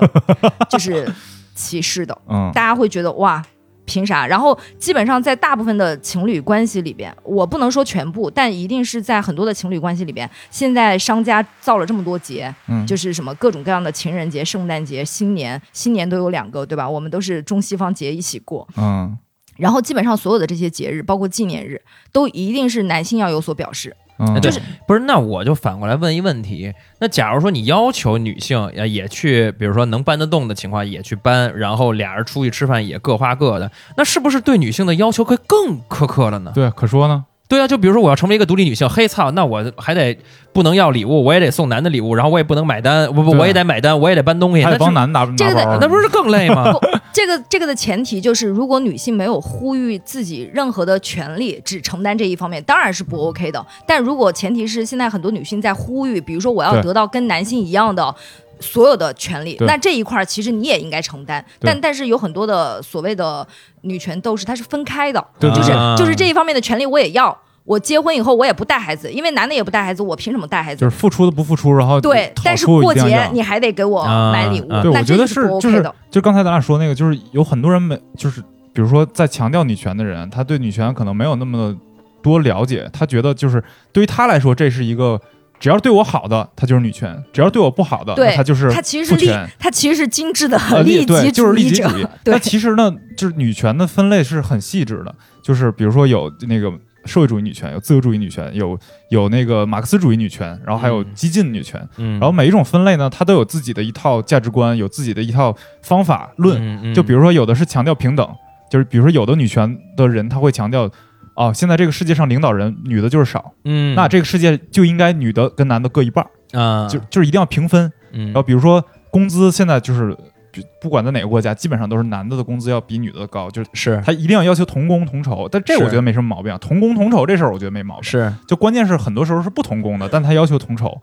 [0.68, 1.11] 就是
[1.55, 2.16] 歧视的。
[2.28, 3.44] 嗯大家会觉得哇，
[3.84, 4.26] 凭啥？
[4.26, 16.88] 然后基本上在大部分的情侣关系里边，我不能说全部，但一定是在很多的情侣关系里边，现在商家造了这么多节，嗯，就是什么各种各样的情人节、圣诞节、新年，新年都有两个，对吧？
[16.88, 18.66] 我们都是中西方节一起过。
[18.76, 19.18] 嗯
[19.59, 21.80] 然后基本上所有的这些节日，包括纪念日，
[22.11, 23.94] 都一定是男性要有所表示。
[24.18, 24.50] 嗯，对，
[24.86, 36.52] 不是，那我就反过来问一问题：那假如说你要求女性也也去，比如说能搬得动的情况也去搬，然后俩人出去吃饭也各花各的，那是不是对女性的要求会更苛刻了呢？
[36.54, 40.16] 对，可说呢，对啊，就比如说我要成为一个独立女性，嘿操，那我还得
[40.55, 46.72] 不能要礼物，我也得送男的礼物，然后我也不能买单，不不，我也得买单，我也得搬东西，还得那帮男的拿这个得拿包，那不是更累吗？
[46.72, 46.78] 不，
[47.12, 53.62] 这个这个的前提就是，如果女性没有呼吁自己任何的权利，只承担这一方面，当然是不 OK 的。
[53.86, 58.14] 但如果前提是现在很多女性在呼吁，比如说我要得到跟男性一样的。
[58.62, 63.46] 所有的权利，那这一块儿其实你也应该承担，但但是有很多的所谓的
[63.82, 65.96] 女权斗士，它是分开的，就是啊。
[65.96, 70.80] 就是这一方面的权利我也要，我结婚以后我也不带孩子，因为男的也不带孩子，我凭什么带孩子？
[70.80, 70.88] 就？
[70.88, 75.94] 是付出的不付出，然后对，但是过节你还得给我啊买礼物，啊对，那我觉得是不就 OK 是的。
[76.10, 78.40] 就刚才咱俩说那个，就是有很多人没就是，
[78.72, 81.76] 比如说在强调女权的人，他对女权可能没有那么
[82.22, 85.20] 多了解，他觉得就是对于他来说，这是一个
[85.62, 92.06] 只要对我好的，她就是女权；只要对我不好的，对那他就是它其实是利父权。，它其实是精致的呃 利己就是利义者己主义。。
[92.24, 96.68] 那，其实呢，就是女权的分类是很细致的，就是比如说有那个
[97.04, 98.76] 社会主义女权，有自由主义女权，有
[99.10, 101.80] 有那个马克思主义女权，然后还有嗯激进女权。
[101.96, 106.60] 嗯，然后每一种分类呢，它都有自己的一套价值观，有自己的一套方法论。
[106.60, 108.28] 嗯嗯就比如说，有的是强调平等，
[108.68, 110.90] 就是比如说有的女权的人，他会强调，
[111.35, 117.91] 哦，现在这个世界上领导人女的就是少，嗯，那这个世界就应该女的跟男的各一半儿，啊，就就是一定要平分。
[118.12, 120.14] 嗯然后比如说工资现在就是，
[120.53, 125.49] 就不管在哪个国家，基本上都是男的的工资要比女的高，就是是他一定要要求同工同酬。
[125.51, 128.05] 但这我觉得没什么毛病，同工同酬这事儿我觉得没毛病。
[128.05, 131.01] 是，就关键是很多时候是不同工的，但他要求同酬，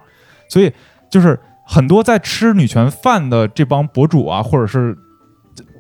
[0.48, 0.72] 所以
[1.10, 4.96] 就是很多在吃女权饭的这帮博主啊，或者是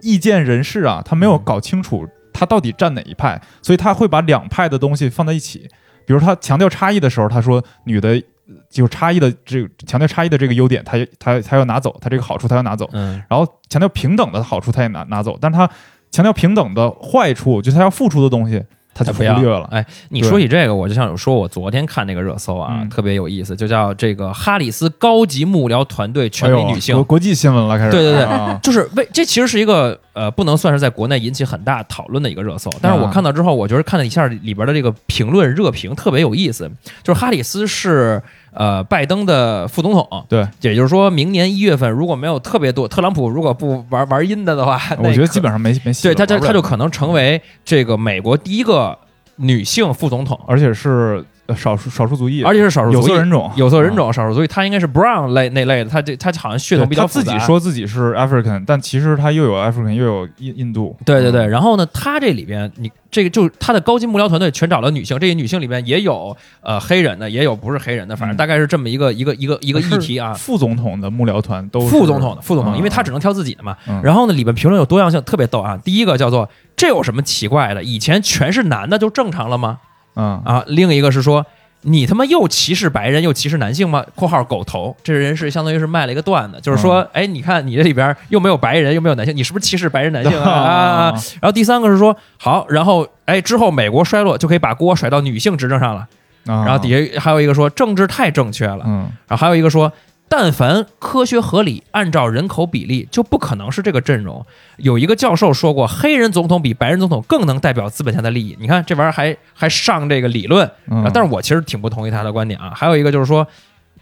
[0.01, 5.67] 意见人士啊，他没有嗯搞清楚他到底站哪一派，所以他会把两派的东西放在一起。
[6.05, 8.21] 比如他强调差异的时候，他说女的
[8.69, 15.69] 就差异的这个强调差异的这个优点，他他他要拿走，他这个好处他要拿走，嗯然后强调平等的好处他也拿拿走，但是他
[16.09, 18.63] 强调平等的坏处，就是他要付出的东西，
[18.99, 19.65] 他就不要忽略了。
[19.71, 26.93] 哎，你说起这个，我就想说，我昨天看那个热搜啊，嗯特别有意思，就叫这个哈里斯高级幕僚团队全为女性。
[26.95, 27.91] 国国际新闻了，开始。
[27.91, 36.69] 对对对啊 就是为这其实是一个呃，不能算是在国内引起很大讨论的一个热搜，但是我啊看到之后，我觉得看了一下里边的这个评论热评特别有意思，
[37.01, 38.21] 就是哈里斯是
[38.53, 46.07] 呃拜登的副总统，对，也就是说明年一月份如果没有特别多特朗普如果不玩玩阴的的话，我觉得基本上没没戏。
[46.07, 48.97] 对他就玩不了他就可能成为这个美国第一个
[49.35, 51.25] 女性副总统，而且是呃
[51.55, 56.77] 少数少数族裔，而且是少数有族裔色人种，有色人种少数族裔，他应该是 brown 类那类的，他这他好像血。
[56.77, 60.95] 统比较他自己说自己是 African，但其实他又有 African 又有印印度。
[61.05, 70.33] 对对对，嗯然后呢，他这里边你这个就是他的高级幕僚团队全找了女性，这些女性里边也有呃黑人的，也有不是黑人的，反正嗯大概是这么一个一个一个一个议题啊。
[70.33, 73.75] 副总统的幕僚团都是副总统的副总统，嗯因为他只能挑自己的嘛。
[73.87, 75.77] 嗯然后呢，里边评论有多样性，特别逗啊。
[75.83, 77.83] 第一个叫做这有什么奇怪的？
[77.83, 79.79] 以前全是男的就正常了吗？
[80.19, 81.45] 嗯啊，另一个是说。
[81.83, 90.43] 你他妈又歧视白人又歧视男性吗？（括号狗头）这人是相当于是卖了一个段子，就是说，哎，你看你这里边又没有白人又没有男性，你是不是歧视白人男性啊？
[90.51, 91.11] 啊啊
[91.41, 96.05] 然后第三个是说，好，然后哎之后美国衰落就可以把锅甩到女性执政上了。
[96.43, 99.89] 然然后底下还有一个说政治太正确了，嗯然后还有一个说，
[100.29, 104.45] 但凡科学合理，按照人口比例，就不可能是这个阵容。
[104.77, 108.55] 有一个教授说过，黑人总统比白人总统更能代表资本家的利益。
[108.59, 112.71] 你看这玩意儿还还上这个理论，嗯啊，但是我其实挺不同意他的观点啊。
[112.75, 113.45] 还有一个就是说，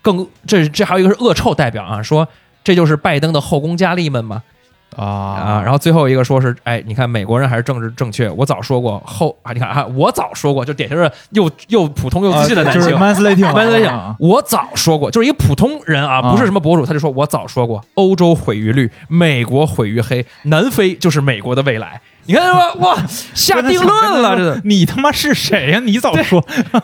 [0.01, 2.27] 更这这还有一个是恶臭代表啊，说
[2.61, 4.43] 这就是拜登的后宫佳丽们吗？
[4.97, 8.29] 啊，啊然后最后一个说是，哎，你看美国人还是政治正确。
[8.31, 12.81] 我早说过后啊，你看啊，我早说过，就典型的又又普通又自信的男性。
[12.81, 22.01] 啊就是 manslating，慢慢啊讲，我早说过，就是一个普通人啊，啊不是什么博主，他就说我早说过，欧洲毁于绿，美国毁于黑，南非就是美国的未来。
[22.27, 22.95] 你看吧，哇，
[23.33, 24.61] 下定论了，这。
[24.65, 25.79] 你他妈是谁呀？
[25.79, 26.39] 你早说，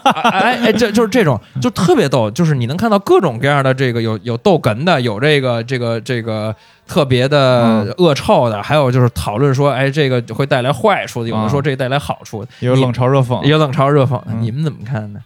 [0.06, 6.56] 哎哎，这就是这种，就特别逗，就是你能看到各种各样的这个有有逗哏的，有这个这个这个
[6.88, 13.50] 特别的恶臭的，还有就是讨论说，哎，这个会带来坏处的，有的说这个带来好处的，也有冷嘲热讽也。
[13.50, 15.20] 有冷嘲热讽的，嗯你们怎么看呢？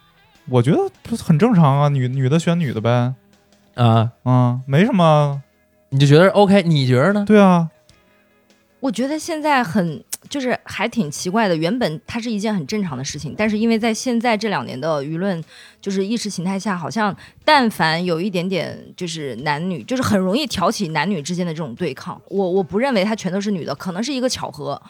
[0.50, 0.78] 我觉得
[1.24, 3.12] 很正常啊，女女的选女的呗，
[3.74, 5.42] 啊，嗯，没什么。
[5.90, 7.24] 你就觉得 OK，你觉得呢？
[7.26, 7.68] 对啊，
[8.80, 15.42] 我觉得现在很就是还挺奇怪的，原本它是一件很正常的事情，但是因为在现在这两年的舆论
[15.80, 22.20] 就是意识形态下，好像但凡有一点点就是男女，就是很容易挑起男女之间的这种对抗。
[22.28, 24.80] 我我不认为它全都是女的，可能是一个巧合。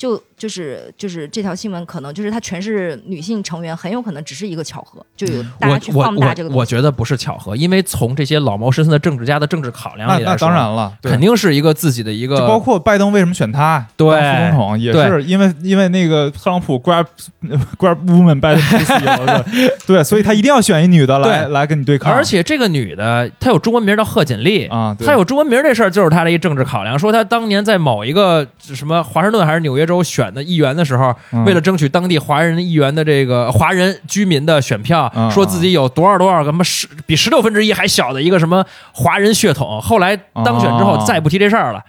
[0.00, 6.56] 就就是就是这条新闻可能就是它全是女性成员，很有可能只是一个巧合，就有大家去放大这个东西。
[6.56, 17.04] 我我觉得不是巧合，因为从这些老谋深算的政治家的政治考量来说，当然了，肯定是一个自己的一个，就包括拜登为什么选他对当副总统，也是因为因为那个特朗普 grab
[17.76, 41.82] grab woman by the pussy 对对，所以他一定要选一女的来来跟你对抗，而且这个女的她有中文名叫贺锦丽啊对她有中文名这事儿就是她的一政治考量，说她当年在某一个什么华盛顿还是纽约州选的议员的时候，嗯为了争取当地华人议员的这个华人居民的选票，嗯说自己有多少多少个什么十比十六分之一还小的一个什么华人血统，后来当选之后哦再也不提这事儿了。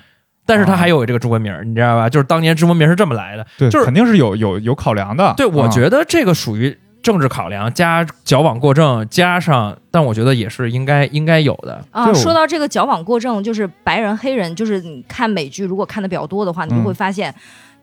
[0.43, 2.09] 但是他还有这个中文名，你知道吧？
[2.09, 5.33] 就是当年中文名是这么来的，对，就是肯定是有有有考量的。
[5.37, 11.79] 对，我觉得这个属于政治考量加矫枉过正，加上，但我觉得也是应该应该有的。
[11.91, 17.33] 啊，说到这个矫枉过正，就是白人黑人，就是你看美剧，如果看的比较多的话，你就嗯会发现，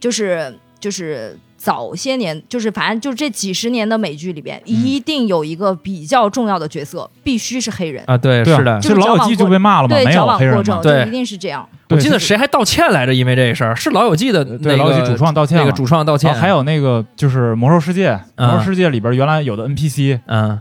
[0.01, 8.05] 就是就是早些年，就是反正就这几十年的美剧里边，一定有一个比较重要的角色，必须是黑人。
[8.07, 8.81] 啊，对，是的。
[8.81, 8.91] 就。
[8.91, 11.09] 是老友记就被骂了嘛，对，矫没有枉过正，黑人，对。
[11.09, 11.69] 一定是这样。
[11.91, 13.15] 我记得谁还道歉来着？
[13.15, 20.61] 因为这事儿是老友记的那对老友记个主创道歉那个主创道歉，还有那个就是魔兽世界，嗯魔兽世界里边原来有的 NPC，嗯，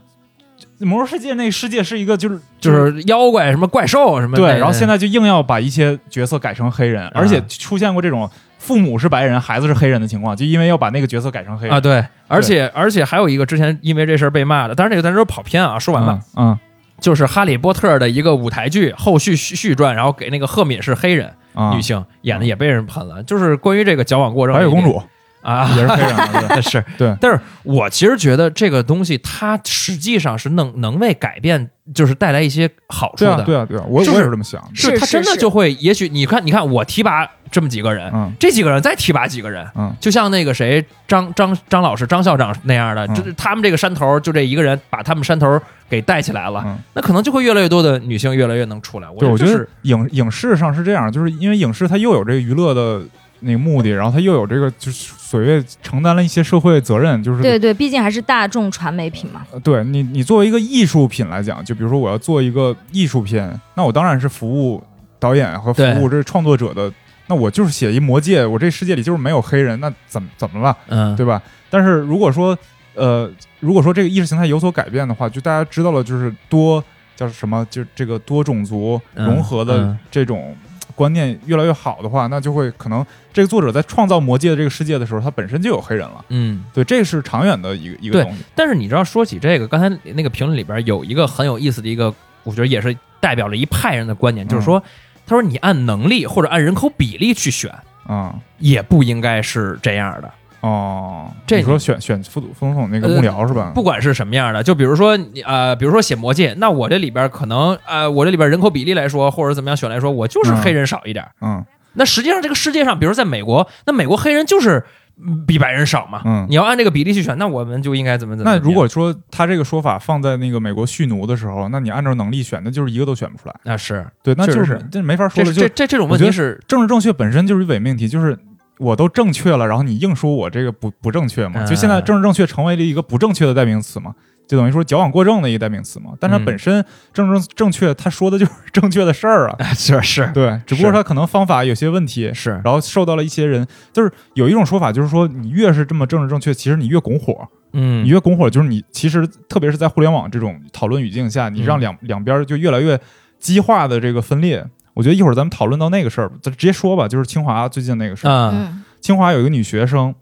[0.80, 7.12] 魔兽世界那个世界是一个就是就是妖怪什么怪兽什么对，然后现在就硬要把一些角色改成黑人，啊。
[7.16, 11.76] 而且出现过这种父母是白人，孩子是黑人的情况，就因为要把那个角色改成黑人。
[11.76, 16.60] 啊，对，而且而且还有一个之前因为这事儿被骂的，但是这个咱说跑偏啊，说完了，嗯，嗯。
[17.00, 25.00] 就是《哈利波特》的一个舞台剧后续续续传，然后给那个赫敏是黑人啊，女性演的也被人喷了，就是关于这个矫枉过正，白雪公主
[25.42, 26.84] 啊 也是黑人啊，对 是。
[26.98, 27.16] 对。
[27.22, 33.44] 但是我其实觉得这个东西它实际上是能能为改变，就是带来一些好处对啊的。
[33.44, 38.32] 对啊对啊，我我就是也是这么想，是是他真的就会，也许你看，你看我提拔这么几个人，嗯。
[38.40, 39.94] 这几个人再提拔几个人，嗯。
[40.00, 43.16] 就像那个谁张张张老师张校长那样的，嗯。
[43.16, 45.60] 就是他们这个山头就这一个人把他们山头
[45.90, 46.78] 给带起来了，嗯。
[46.94, 49.08] 那可能就会越来越多的女性越来越能出来。
[49.18, 53.02] 对，我觉得影影视上是这样，就是因为影视它又有这个娱乐的
[53.42, 59.46] 那个目的，然后他又有这个就是所谓承担了一些社会责任，就是对对，毕竟还是大众传媒品嘛。
[59.52, 64.84] 呃对你，你作为一个艺术品来讲，就比如说我要做一个艺术片，那我当然是服务
[65.20, 66.92] 导演和服务这创作者的。
[67.30, 71.42] 那我就是写一魔戒，我这世界里就是没有黑人，那怎么怎么了，嗯，对吧？
[71.70, 72.58] 但是如果说，
[72.96, 73.30] 呃，
[73.60, 76.82] 如果说这个意识形态有所改变的话，就大家知道了，就是多
[77.18, 80.56] 叫什么，就这个多种族嗯融合的嗯这种
[80.98, 86.26] 观念越来越好的话，那就会可能这个作者在创造魔界的这个世界的时候，他本身就有黑人了。
[86.30, 86.66] 嗯。
[86.74, 88.44] 对，这是长远的一个一个东西。
[88.56, 92.12] 但是你知道，说起这个，刚才那个评论里边有一个很有意思的一个，
[92.44, 94.82] 我觉得也是代表了一派人的观点，就是说，
[95.28, 97.72] 他说你按能力或者按人口比例去选，
[98.08, 100.32] 啊、也不应该是这样的。
[100.62, 103.72] 哦，这你说选选副副总统那个幕僚是吧？
[103.76, 111.26] 不管是什么样的，就比如说你呃，比如说写魔戒，那我这里边可能呃，我这里边人口比例来说，或者怎么样选来说，我就是嗯黑人少一点。
[111.42, 111.64] 嗯
[112.00, 114.84] 那实际上这个世界上，比如在美国，那美国黑人就是
[115.20, 116.22] 嗯比白人少嘛。
[116.26, 118.60] 嗯你要按这个比例去选，那我们就应该怎么怎么样。
[118.60, 123.56] 那如果说他这个说法放在那个美国蓄奴的时候，那你按照能力选，那就是一个都选不出来。
[123.64, 125.52] 那是对，那就是这没法说了。
[125.52, 128.38] 这就这这这种问题是政治正确本身就是伪命题，就是
[128.80, 131.64] 我都正确了，然后你硬说我这个不不正确嘛？
[131.64, 134.14] 嗯就现在政治正确成为了一个不正确的代名词嘛？
[134.48, 136.12] 就等于说矫枉过正的一个代名词嘛？
[136.20, 139.58] 但它嗯本身政治正确，他说的就是正确的事儿啊。
[139.76, 152.98] 是是对，只不过他可能方法有些问题，是然后受到了一些人，就是有一种说法，就是说你越是这么政治正确，其实你越拱火，嗯你越拱火，就是你其实特别是在互联网这种讨论语境下，你让嗯两、两边就越来越
[153.40, 154.66] 激化的这个分裂。
[154.98, 158.32] 我觉得一会儿咱们讨论到那个事儿，咱直接说吧，就是清华最近那个事儿。
[158.32, 158.84] 啊嗯。
[159.00, 160.14] 清华有一个女学生，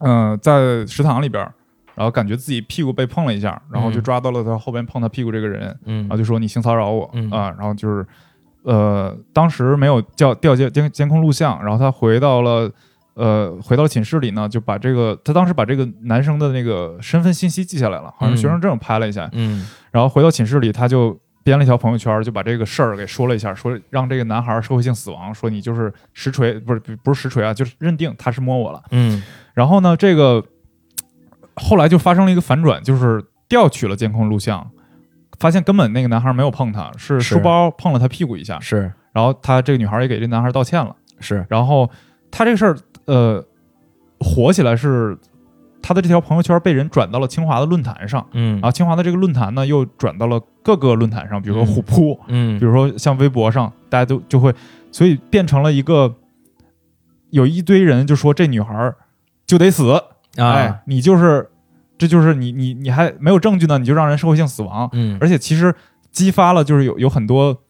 [0.00, 1.52] 嗯、在食堂里边儿，
[1.94, 6.02] 然后感觉自己屁股被碰了一下，然后就嗯抓到了她后边碰她屁股这个人，嗯。
[6.02, 7.04] 然后就说你性骚扰我。
[7.04, 8.06] 啊、嗯然后就是
[8.62, 12.70] 呃，当时没有叫调监监监控录像，然后她回到了。
[13.16, 18.36] 呃，回到寝室里呢，就把这个她当时把这个男生的那个身份信息记下来了，好像嗯。
[18.36, 19.64] 学生证拍了一下，嗯。
[19.92, 28.82] 然后回到寝室里，她就编了一条朋友圈，就把这个事儿给说了一下，说让这个男孩社会性死亡，说你就是实锤，不是不是实锤啊，就是认定他是摸我了。
[28.90, 30.42] 嗯然后呢，这个
[31.54, 34.68] 后来就发生了一个反转，就是调取了监控录像，
[35.38, 38.58] 发现根本那个男孩没有碰他，是是书包碰了他屁股一下。
[38.58, 40.96] 是然后他这个女孩也给这男孩道歉了。
[41.20, 41.88] 是然后
[42.30, 43.44] 他这个事儿，呃，
[44.18, 45.16] 火起来是
[45.86, 48.54] 他的这条朋友圈被人转到了清华的论坛上，嗯。
[48.54, 51.66] 然后清华的这个论坛呢又转到了各个论坛上，比如说嗯。
[51.66, 52.58] 虎扑，嗯。
[52.58, 54.54] 比如说像微博上，大家都就会，
[54.90, 56.14] 所以变成了一个
[57.28, 58.94] 有一堆人就说这女孩
[59.44, 59.92] 就得死，
[60.36, 61.50] 哎啊，，你就是
[61.98, 65.18] 这就是你你你还没有证据呢，你就让人社会性死亡，嗯。
[65.20, 65.74] 而且其实
[66.10, 67.62] 激发了就是有有很多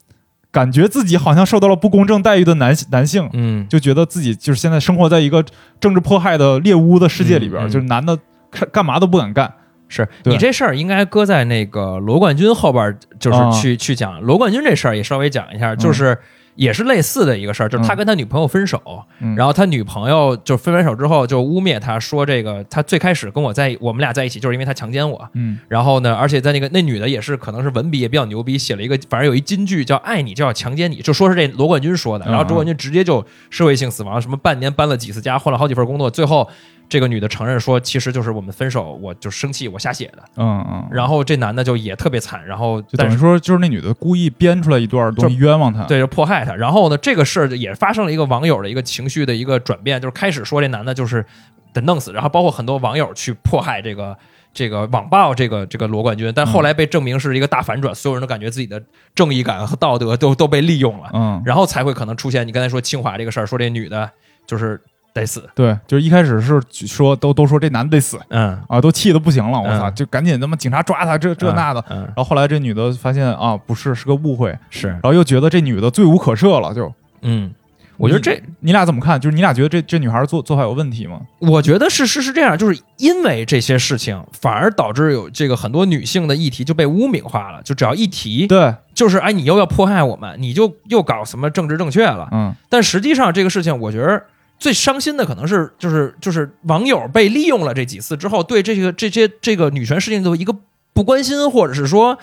[0.54, 5.44] 感觉自己好像受到了不公正待遇的男男性，嗯，就觉得自己就是现在生活在一个
[5.80, 7.68] 政治迫害的猎巫的世界里边儿，嗯。
[7.68, 8.16] 嗯就是男的
[8.52, 9.52] 干干嘛都不敢干。
[9.88, 13.50] 是你这事儿应该搁在那个罗冠军后边儿，就是啊。
[13.50, 14.20] 去、去讲。
[14.22, 16.16] 罗冠军这事儿也稍微讲一下，就是
[16.56, 18.80] 也是类似的一个事儿，就是他嗯跟他女朋友分手，
[19.20, 19.34] 嗯。
[19.36, 25.58] 然后他女朋友就分完手之后就污蔑他说这个他最开始跟我在我们俩在一起就是因为他强奸我，嗯。
[25.68, 36.48] 然后呢，而且在那个那女的也是可能是文笔也比较牛逼，写了一个反正有一金句叫“爱你就要强奸你”，就说是这罗冠军说的，嗯然后罗冠军直接就社会性死亡，什么半年搬了几次家，换了好几份工作，最后
[36.88, 40.18] 这个女的承认说其实就是我们分手，我就生气，我瞎写的。
[40.36, 45.84] 嗯嗯，然后这男的就也特别惨，然后就等但是于说就是那女的故意编出来一段东西冤枉他。
[45.84, 46.54] 对就迫害他。
[46.54, 51.24] 然后呢，这个事儿也发生了一个网友的一个情绪的一个转变，就是开始说这男的就是
[51.72, 54.16] 得弄死，然后包括很多网友去迫害这个。
[54.56, 58.80] 这个网暴这个这个罗冠军，但后来被证明是一个大反转，所有人都感觉自己的
[59.12, 64.08] 正义感和道德都都被利用了，嗯，然后才会可能出现你刚才说清华这个事儿，说这女的
[64.46, 64.80] 就是
[65.14, 71.82] 得死，对，就是一开始是说都都说这男的得死嗯，啊，都气得不行了，我操，嗯就赶紧他妈警察抓他，这这那的。
[71.88, 76.92] 嗯，然后后来这女的发现啊，不是，是个误会，是，然后又觉得这女的罪无可赦了，就
[77.22, 77.54] 嗯，
[77.96, 79.20] 我觉得这你俩怎么看？
[79.20, 81.20] 就是你俩觉得这这女孩做做法有问题吗？
[81.38, 87.62] 我觉得是是是这样，就是因为这些事情，反而导致有这个很多女性的议题就被污名化了。
[87.62, 92.28] 就只要一提，对，就是哎，你又要迫害我们，你就又搞什么政治正确了。
[92.32, 94.20] 嗯但实际上这个事情，我觉得
[94.58, 100.54] 最伤心的可能是就是就是网友被利用了这几次之后，对这个这些这个女权事件的一个
[100.92, 102.16] 不关心，或者是说，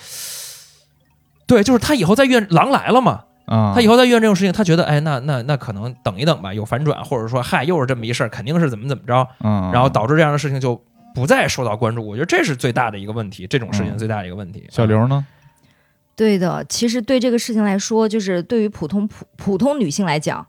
[1.45, 9.27] 对，就是他以后再遇狼来了嘛，啊，他以后再遇见这种事情，他觉得哎，那那那可能等一等吧，有反转，或者说嗨，又是这么一事儿，肯定是怎么怎么着。
[9.43, 10.81] 嗯，然后导致这样的事情就
[11.13, 12.07] 不再受到关注。
[12.07, 14.65] 我觉得这是最大的一个问题，这种事情嗯最大的一个问题。
[14.71, 15.25] 小刘呢？
[16.15, 20.45] 对的，其实对这个事情来说，就是对于普通普普通女性来讲，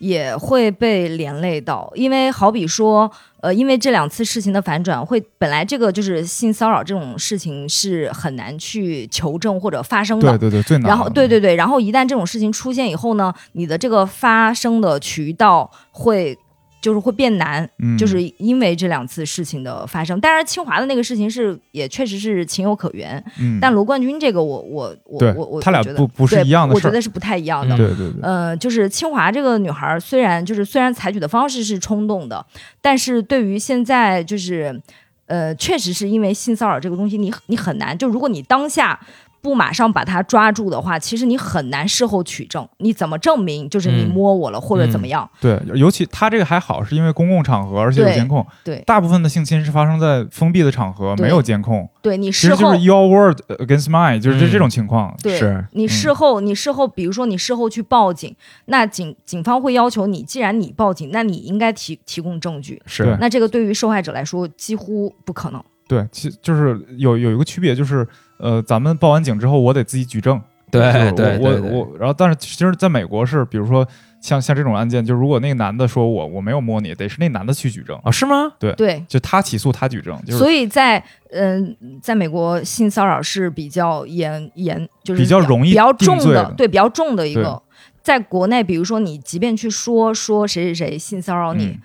[0.00, 3.10] 也会被连累到，因为好比说，
[3.42, 10.88] 呃，因为这两次事情的反转，会本来这个就是性骚扰这种事情是很难去求证或者发生的对，对对，最难。
[10.88, 16.36] 然后对对对，然后一旦这种事情出现以后呢，你的这个发生的渠道会
[16.80, 20.18] 就是会变难，嗯，就是因为这两次事情的发生。
[20.20, 27.74] 当然，清华的那个事情是也确实是情有可原，嗯，但罗冠军这个我我我对我我他俩觉得不不是一样的我觉得是不太一样的。
[27.74, 32.44] 嗯对对对，呃，就是清华这个女孩儿，虽然就是虽然采取的方式是冲动的，
[32.80, 34.80] 但是对于现在就是，
[35.26, 38.98] 呃，确实是因为性骚扰这个东西你，你很难，就如果你当下
[39.42, 45.28] 不马上把他抓住的话，其实你很难事后取证，你怎么证明就是你嗯摸我了、或者怎么样？
[45.40, 48.46] 对，尤其他这个还好，是因为公共场合，而且有监控。
[48.62, 55.16] 对大部分的性侵是发生在封闭的场合，没有监控，对你事后就是 your word against mine，就是这嗯这种情况。
[55.22, 58.34] 对是你事后，你事后，比如说你事后去报警，
[58.66, 62.80] 那警警方会要求你，既然你报警，那你应该提提供证据。
[62.84, 65.62] 是那这个对于受害者来说几乎不可能。
[65.88, 68.06] 对，其就是有有一个区别，就是
[68.40, 70.40] 呃，咱们报完警之后，我得自己举证。
[70.70, 73.84] 对对对对我我我，然后但是其实在美国是，比如说
[74.20, 78.52] 像像这种案件，就如果那个男的说我我没有摸你，得是那男的去举证，啊，是吗？
[78.56, 81.02] 对对，就他起诉他举证，就是所以在
[81.32, 87.60] 嗯、在美国性骚扰是比较严严，就是比较容易比较重的对，比较重的一个。
[88.02, 91.78] 在国内，比如说你即便去说说谁谁谁性骚扰你，嗯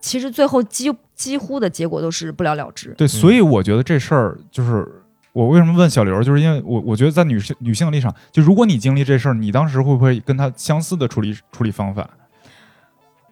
[0.00, 2.92] 其实最后几几乎的结果都是不了了之。
[2.98, 4.86] 对，所以我觉得这事儿就是
[5.32, 12.08] 我为什么问小刘，就是因为我我觉得在女性女性的立场，就如果你经历这事儿，你当时会不会跟他相似的处理处理方法？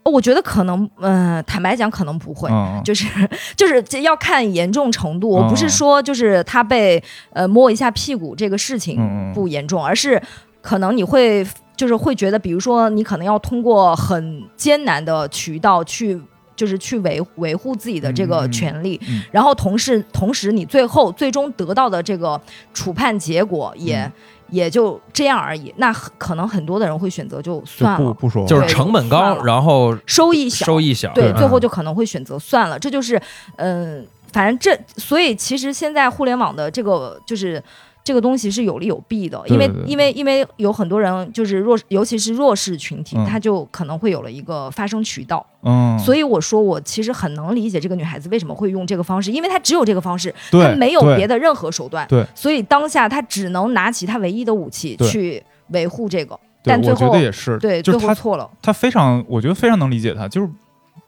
[0.04, 2.48] 我觉得可能，嗯、坦白讲，可能不会。
[2.52, 3.06] 嗯，就是
[3.54, 7.02] 就是这要看严重程度，我不嗯是说就是他被
[7.34, 10.20] 呃摸一下屁股这个事情不严重，而是
[10.62, 11.46] 可能你会
[11.76, 16.20] 就是会觉得，比如说你可能要通过很艰难的渠道去。
[16.60, 19.22] 就是去维维护自己的这个权利，嗯。
[19.32, 22.40] 然后同时同时你最后最终得到的这个
[22.74, 24.12] 处判结果也、嗯。
[24.50, 25.72] 也就这样而已。
[25.76, 32.76] 那可能很多的人会选择就就算了，不不说话，就是成本高，然后收益小，收益小，对，对最后嗯就可能会选择算了。
[32.76, 33.20] 这就是，
[33.58, 37.62] 嗯、反正这，所以其实现在互联网的这个就是
[38.02, 45.44] 这个东西是有利有弊的，因为因为因为有很多人就是弱，尤其是弱势群体，嗯他就可能会有了一个发声渠道。
[45.62, 52.06] 嗯，所以我说，我其实很能理解这个女孩子为什么会用这个方式，因为她只有这个方式，她没有别的任何手段。
[52.08, 56.38] 对，所以当下她只能拿起她唯一的武器去维护这个。
[56.62, 58.50] 对，我觉但最后得也是，对，就是他最后错了。
[58.60, 60.26] 她非常，我觉得非常能理解她。
[60.28, 60.48] 就是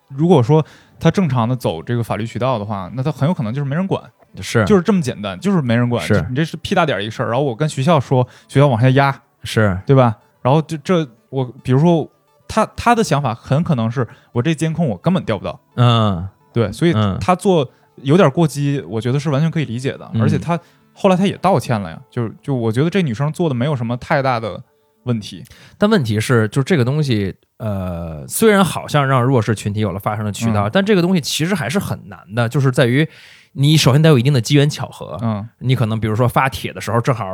[0.08, 0.64] 如果说
[1.00, 4.02] 她正常的走这个法律渠道的话，那她很有可能就是没人管，
[4.40, 6.06] 是就是这么简单，就是没人管。
[6.06, 10.16] 是你这是屁大点儿一个事儿，然后我跟学校说，学校往下压，是，对吧？
[10.40, 12.08] 然后就这我比如说
[12.48, 20.10] 他他的想法很可能是我这监控我根本调不到，嗯对，所以嗯他做有点过激，我觉得是完全可以理解的。
[20.14, 20.58] 嗯而且他
[20.92, 24.62] 后来他也道歉了呀，就是就我觉得这女生做的没有什么太大的
[25.04, 25.42] 问题。
[25.78, 33.08] 但问题是，就是这个东西，呃，虽然好像让弱势群体有了发声的渠道，嗯但这个东西其实还是很难的，就是在于
[33.52, 37.24] 你首先得有一定的机缘巧合，嗯你可能比如说发帖的时候正好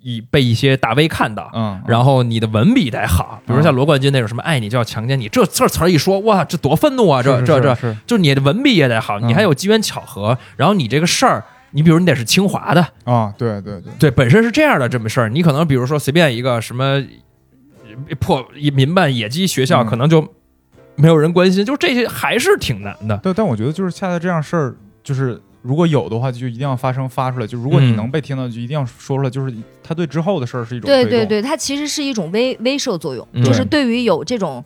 [0.00, 1.50] 以被一些大 V 看到。
[1.54, 7.22] 嗯，然后你的文笔得好，比如说像罗冠军那种什么“爱你就要强奸你”，这这词儿一说，哇，这多愤怒啊！
[7.22, 7.74] 这这这，
[8.06, 16.84] 就是你的文笔也得好，你嗯还有机缘巧合，然后你这个事儿，你比如你得是清华的，啊，对对对，对，本身是这样的这么事儿，你可能比如说随便一个什么
[18.08, 18.44] 呃破
[18.74, 20.26] 民办野鸡学校，嗯可能就
[20.96, 23.16] 没有人关心，就这些还是挺难的。
[23.18, 24.74] 对，但我觉得就是恰恰这样事儿，
[25.04, 27.46] 就是如果有的话，就一定要发声发出来。
[27.46, 29.30] 就如果你嗯能被听到，就一定要说出来。
[29.30, 34.62] 就是他对之后的事儿是一种，对对对，它其实是一种威威慑作用，嗯就是对于有这种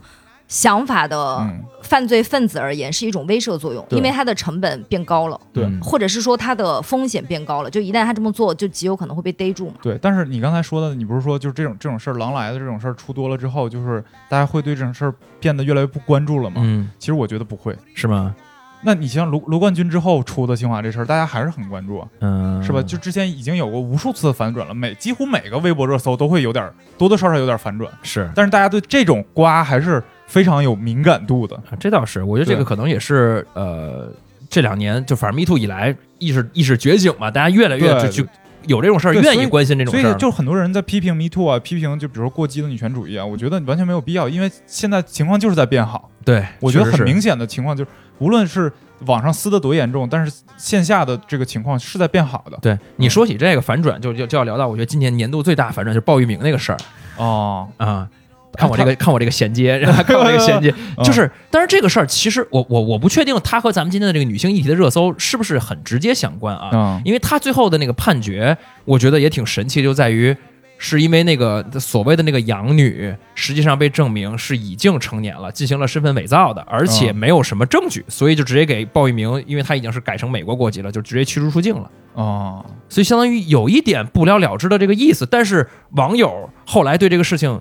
[0.48, 9.74] 想法的嗯，犯罪分子而言是一种威慑作用，因为它的成本变高了，对嗯或者是说它的风险变高了，就一旦他这么做，就极有可能会被逮住嘛。
[9.82, 9.98] 对。
[10.00, 16.62] 但是你刚才说的，你不是说就是这种这种事儿，狼来的这种事儿出多了之后，就是大家会对这种事儿变得越来越不关注了吗？
[16.64, 17.76] 嗯，其实我觉得不会。
[17.94, 18.34] 是吗？
[18.82, 22.82] 那你像卢卢冠军之后出的清华这事儿，大家还是很关注啊，嗯，是吧？
[22.82, 28.30] 就之前已经有过无数次的反转了，每几乎每个微博热搜都会有点儿多多少少有点反转，是。
[28.34, 31.56] 但是大家对这种瓜还是非常有敏感度的。
[31.56, 34.12] 啊这倒是，我觉得这个可能也是呃
[34.48, 38.28] 这两年就反正 Me Too 以来意识意识觉醒嘛，大家越来越对就就
[38.66, 40.10] 有这种事儿，愿意关心这种所事儿。
[40.10, 46.10] 所以就很多人在批评 Me Too 啊，批评就比如说过激的女权主义啊，我觉得完全没有必要，因为现在情况就是在变好。
[46.24, 48.72] 对，我觉得很明显的情况就是，无论是
[49.06, 52.58] 网上撕的多严重，但是线下的这个情况是在变好的。
[52.60, 56.78] 对你说起这个反转，就就就要聊到，我觉得今年年度最大反转就是鲍玉明那个事儿
[57.16, 58.08] 哦，啊。
[58.54, 61.04] 看我这个， 看我这个衔接，然 后看我这个衔接，嗯。
[61.04, 66.70] 就是，但是这个事儿其实我我我不确定它和咱们今天的这个女性议题的热搜是不是很直接相关啊？
[66.72, 67.02] 嗯。
[67.04, 70.34] 因为他最后的那个判决，我觉得也挺神奇，就在于
[70.78, 77.16] 是因为那个所谓的那个养女，实际上被证明是已经成年了，进行了身份伪造的，而且嗯。
[77.16, 81.90] 没有什么证据，所以就直接给鲍玉明，因为他已经是改成美国国籍了，就直接驱逐出境了。
[82.14, 87.60] 哦，所以相当于有一点不了了之的这个意思，但是网友后来对这个事情。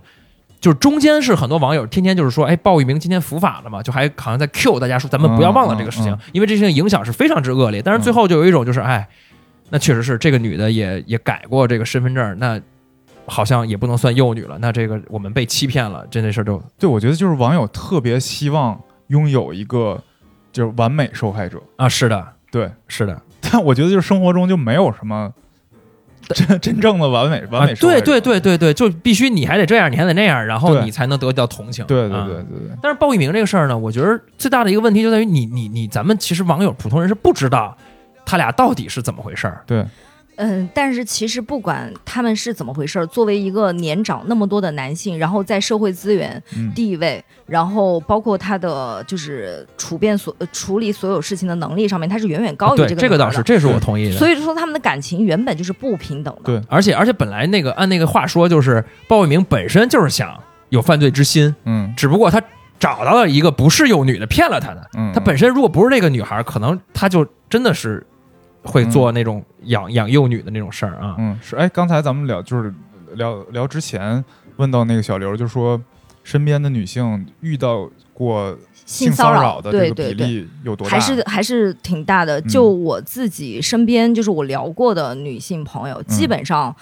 [0.60, 6.16] 就是中间是很多网友天天就是说，哎，鲍玉明今天伏法了嘛，就还好像在 Q 大家说，咱们不要忘了这个事情，嗯。
[6.16, 7.82] 嗯因为这事情影响是非常之恶劣。
[7.82, 9.08] 但是最后就有一种就是，哎，
[9.70, 12.60] 那确实是这个女的也也改过这个身份证，那
[13.28, 20.02] 好像也不能算幼女了，那这个我们被欺骗了，这件事就对，我觉得就是网友特别希望拥有一个
[20.52, 21.62] 就是完美受害者。
[21.76, 25.32] 啊，是的，对，是的，但我觉得就是生活中就没有什么
[26.34, 27.74] 真真正的完美完啊，美。
[27.76, 31.84] 对对对对对，就必须你还得这样，你还得那样，然后你才能得到同情。
[31.86, 37.76] 啊对对对对对，但是鲍玉明这个事儿呢，我觉得最大的一个问题就在于你你你，咱们其实网友普通人是不知道
[38.26, 39.62] 他俩到底是怎么回事儿。
[39.68, 39.86] 对，
[40.38, 53.44] 嗯，但是其实不管他们是怎么回事儿，作为一个年长那么多的男性，然后在社会资源、嗯，地位，然后包括他的就是处变所呃处理所有事情的能力上面，他是远远高于，这个这个倒是，女孩的。
[53.44, 54.18] 这是我同意的。
[54.18, 56.42] 所以说他们的感情原本就是不平等的。
[56.44, 60.38] 对而且而且本来那个按那个话说，就是鲍卫明本身就是想
[60.70, 62.42] 有犯罪之心，嗯只不过他
[62.78, 64.90] 找到了一个不是幼女的骗了他的。
[64.98, 68.06] 嗯，他本身如果不是那个女孩，可能他就真的是
[68.66, 71.16] 会做那种养养幼女的那种事儿啊。
[71.18, 72.74] 嗯是哎，刚才咱们聊就是
[73.14, 74.24] 聊聊之前
[74.58, 75.82] 问到那个小刘，就说
[76.24, 80.14] 身边的女性遇到过性骚扰，的这个对对对。
[80.14, 80.92] 比例有多大？
[80.92, 82.40] 还是还是挺大的。
[82.42, 86.76] 嗯就我自己身边，就是我聊过的女性朋友，基本上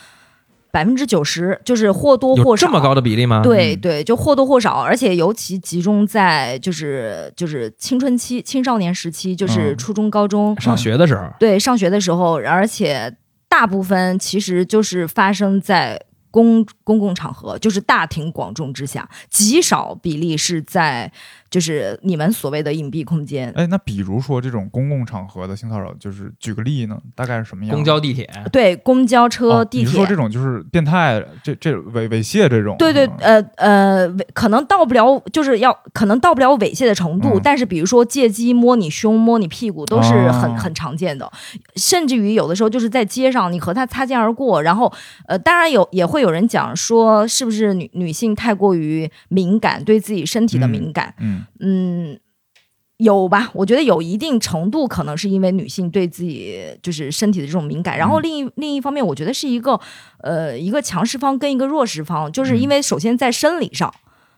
[0.74, 3.42] 百分之九十就是或多或少有这么高的比例吗？
[3.42, 3.44] 嗯。
[3.44, 9.78] 对对，就或多或少，而且尤其集中在就是就是青春期、青少年时期，就是嗯。
[9.78, 13.16] 初中、高中，上学的时候，对上学的时候，而且
[13.48, 16.02] 大部分其实就是发生在
[16.32, 21.12] 公公共场合，就是大庭广众之下，极少比例是在
[21.54, 23.54] 就是你们所谓的隐蔽空间。
[23.56, 27.76] 哎，那比如说这种公共场合的性骚扰，就是举个例呢，大概是什么样？
[27.76, 32.76] 公交、地铁，对，公交车、哦地铁，你说这种就是变态，这这猥猥亵这种？
[32.80, 41.32] 对对嗯，呃呃，猥可能到不了，就是要可能到不了猥亵的程度，嗯但是比如说借机摸你胸、摸你屁股，都是很、哦很常见的。
[41.76, 44.92] 甚至于有的时候就是在街上，你和他擦肩而过，然后
[45.28, 51.14] 呃，当然有也会有人讲说，是不是女女性太过于敏感，对自己身体的敏感？
[51.20, 51.43] 嗯嗯，
[52.98, 53.50] 有吧？
[53.54, 57.98] 我觉得有一定程度，可能是因为女性对自己就是身体的这种敏感。
[57.98, 59.78] 然后嗯另一、另一方面，我觉得是一个
[60.20, 63.94] 呃一个强势方跟一个弱势方，就是嗯因为首先在生理上，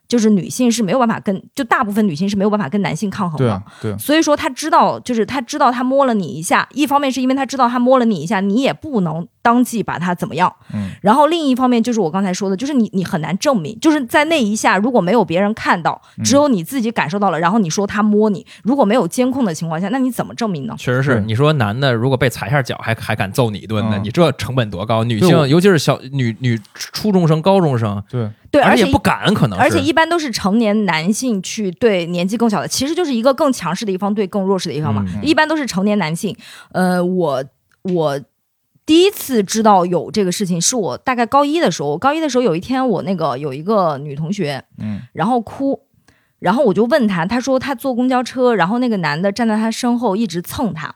[0.08, 3.46] 就是女性是没有办法跟就大部分女性是没有办法跟男性抗衡的。
[3.46, 10.52] 对啊对啊，所以说他知道，就是他知道他摸了你一下，一方面是因为他知道他摸了你一下，你也不能当即把他怎么样。
[10.74, 20.74] 嗯然后另一方面就是我刚才说的，就是你你很难证明，就是在那一下如果没有别人看到，嗯只有你自己感受到了，然后你说他摸你，如果没有监控的情况下，那你怎么证明呢？
[20.80, 25.04] 确实是，你说男的如果被踩一下脚还还敢揍你一顿呢，嗯你这成本多高？
[25.04, 35.06] 女性尤其是小女女初中生、高中生，对对，而且不敢，可能而且一般都是成年男性去对年纪更小的，其实就是一个更强势的一方对更弱势的一方嘛。
[35.06, 36.36] 嗯一般都是成年男性。
[36.72, 37.44] 呃，我
[37.84, 38.20] 我
[38.86, 41.90] 第一次知道有这个事情，是我大概高一的时候。
[41.90, 45.82] 我高一的时候有一天，我那个有一个女同学，嗯然后哭，
[46.40, 50.94] 然后我就问她，她说她坐公交车，然后那个男的站在她身后一直蹭她，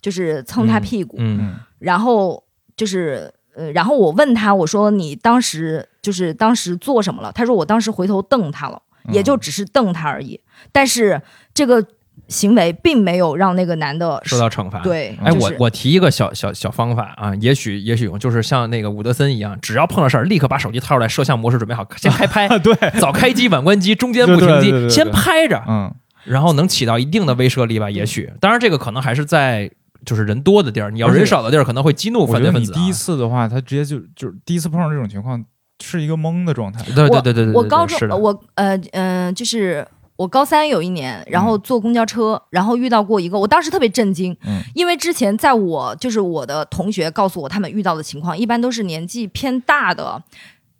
[0.00, 2.44] 就是蹭她屁股，嗯嗯然后
[2.76, 7.32] 就是呃，然后我问她，我说你当时就是当时做什么了？
[7.32, 10.40] 她说我当时回头瞪他了，也就只是瞪他而已。
[10.70, 11.20] 但是
[11.52, 11.84] 这个
[12.28, 14.80] 行为并没有让那个男的受到惩罚。。
[14.80, 25.94] 对，哎，就是我我提一个小小小方法啊，也许也许用，就是像那个伍德森一样，只要碰到事儿，立刻把手机掏出来，摄像模式准备好，先开拍，对，早开机晚关机，中间不停机，对对对对对先拍着，嗯
[26.24, 27.90] 然后能起到一定的威慑力吧？
[27.90, 29.70] 也许，当然这个可能还是在
[30.06, 35.44] 就是人多的地儿，你要人少的地儿，可能会激怒我犯罪分子、第一次的话，他直接就就是第一次碰上这种情况，
[35.82, 36.80] 是一个懵的状态。
[36.84, 39.86] 对对对对对，对我高中是的，我呃呃就是。
[40.22, 44.62] 我高三有一年，然后坐公交车，然后遇到过一个，我当时特别震惊，嗯。
[44.74, 50.22] 因为之前在我就是我的同学告诉我他们遇到的情况，一般都是年纪偏大的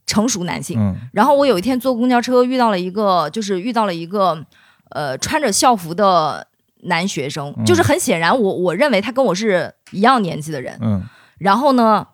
[0.06, 0.94] 成熟男性，嗯。
[1.12, 4.46] 然后我有一天坐公交车遇到了一个，就是遇到了一个
[4.90, 6.46] 呃穿着校服的
[6.82, 7.64] 男学生，嗯。
[7.64, 10.78] 就是很显然我我认为他跟我是一样年纪的人。
[10.80, 11.02] 嗯。
[11.38, 12.06] 然后呢，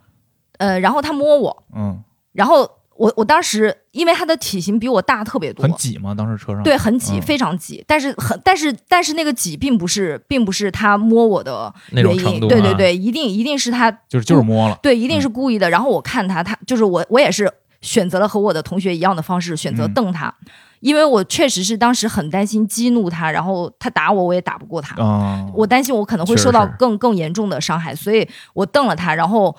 [0.56, 2.02] 呃，然后他摸我，嗯，
[2.32, 6.14] 然后我我当时因为他的体型比我大特别多很，挤吗？
[6.14, 6.62] 当时车上？
[6.62, 7.22] 对，很挤，嗯。
[7.22, 14.78] 非常挤，但是很但是但是那个挤并不是并不是他摸我的那原因，种程度啊对对对，一定一定是他就是就是摸了。
[14.82, 15.70] 对，一定是故意的。
[15.70, 17.50] 然后我看他，他就是我，我也是
[17.80, 19.94] 选择了和我的同学一样的方式，选择嗯。
[19.94, 20.34] 瞪他，
[20.80, 29.54] 因为我确实是当时很担心激怒他，然后他打我，我也打不过他，啊，我担心我可能会受到更更严重的伤害，所以我瞪了他，然后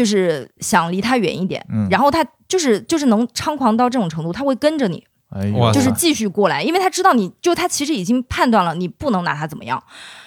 [0.00, 1.86] 就是想离他远一点，嗯。
[1.90, 5.04] 然后他就是就是能猖狂到这种程度，他会跟着你，
[5.74, 9.82] 就是继续过来，因为他知道你就他其实已经判断了你不能拿他怎么样。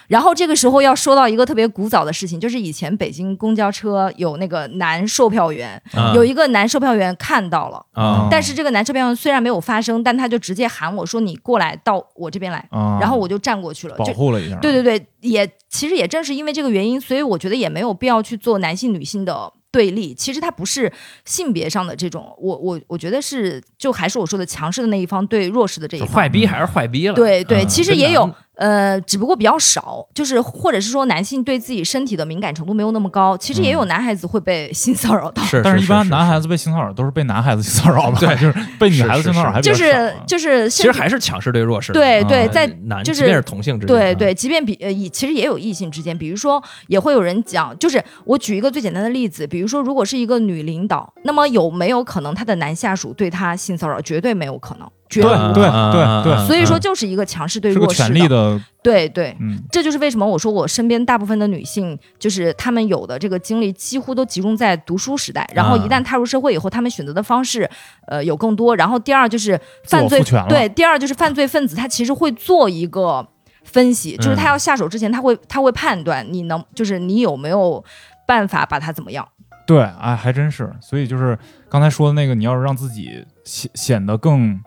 [0.10, 6.14] 然后这个时候要说到一个特别古早的事情，就是以前北京公交车有那个男售票员，啊。
[6.14, 14.58] 有一个男售票员看到了，啊，但是这个男售票员虽然没有发声，但他就直接喊我说：“你过来到我这边来。”啊，然后我就站过去了，保就护了一下。
[14.58, 20.14] 对对对，也其实也正是因为这个原因，所以我觉得也没有必要去做男性女性的对立。
[20.14, 20.90] 其实它不是
[21.26, 26.10] 性别上的这种，我我我觉得是就还是我说的强势的那一方对弱势的这一方。
[26.10, 27.16] 坏逼还是坏逼了。
[27.16, 35.44] 对对，嗯其实也有呃，只不过比较少，就是或者是说男性对自己身体的敏感程度没有那么高，其实也有男孩子会被性骚扰到。
[35.46, 38.20] 是，但是一般男孩子被性骚扰都是被男孩子性骚扰吧？
[38.20, 54.00] 对就是被女孩子性骚扰还比就较少啊是就是其实还是强势对弱势对对，在男就是即便是同性之间，啊，对对，即便比呃，以其实也有异性之间，比如说也会有人讲，就是我举一个最简单的例子，比如说如果是一个女领导，那么有没有可能她的男下属对她性骚扰？
[54.02, 55.92] 绝对没有可能，绝对无对啊
[56.24, 59.36] 对对所以说就是一个强势对弱势权力的，对对。
[59.40, 67.70] 嗯这就是为什么我说我身边大部分的女性，就是她们有的这个精力几乎都集中在读书时代，然后一旦踏入社会以后，她们选择的方式，
[68.08, 68.76] 呃，有更多。
[68.76, 73.26] 然后第二就是犯罪对，第二就是犯罪分子他其实会做一个
[73.64, 77.84] 分析，就是他要下手之前，他会他会判断你能，就是你有没有
[78.28, 79.28] 办法把他怎么样。
[79.66, 80.70] 对，哎，还真是。
[80.82, 81.38] 所以就是
[81.70, 84.60] 刚才说的那个，你要是让自己显显得更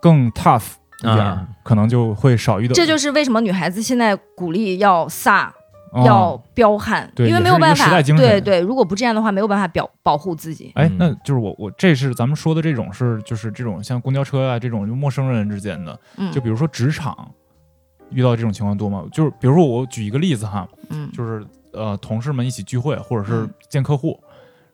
[0.00, 2.74] 更 tough 一点可能就会少遇到。
[2.74, 5.48] 这就是为什么女孩子现在鼓励要飒。
[5.90, 10.70] 哦要彪悍，对因为没有办法，对对，如果不这样的话，没有办法表保护自己。
[10.74, 17.32] 哎嗯，那就是我我这是咱们说的这种是就是这种像公交车啊这种就陌生人之间的，嗯，就比如说职场
[18.10, 19.02] 遇到这种情况多吗？
[19.10, 21.42] 就是比如说我举一个例子哈，嗯就是
[21.72, 24.22] 呃同事们一起聚会或者是嗯见客户，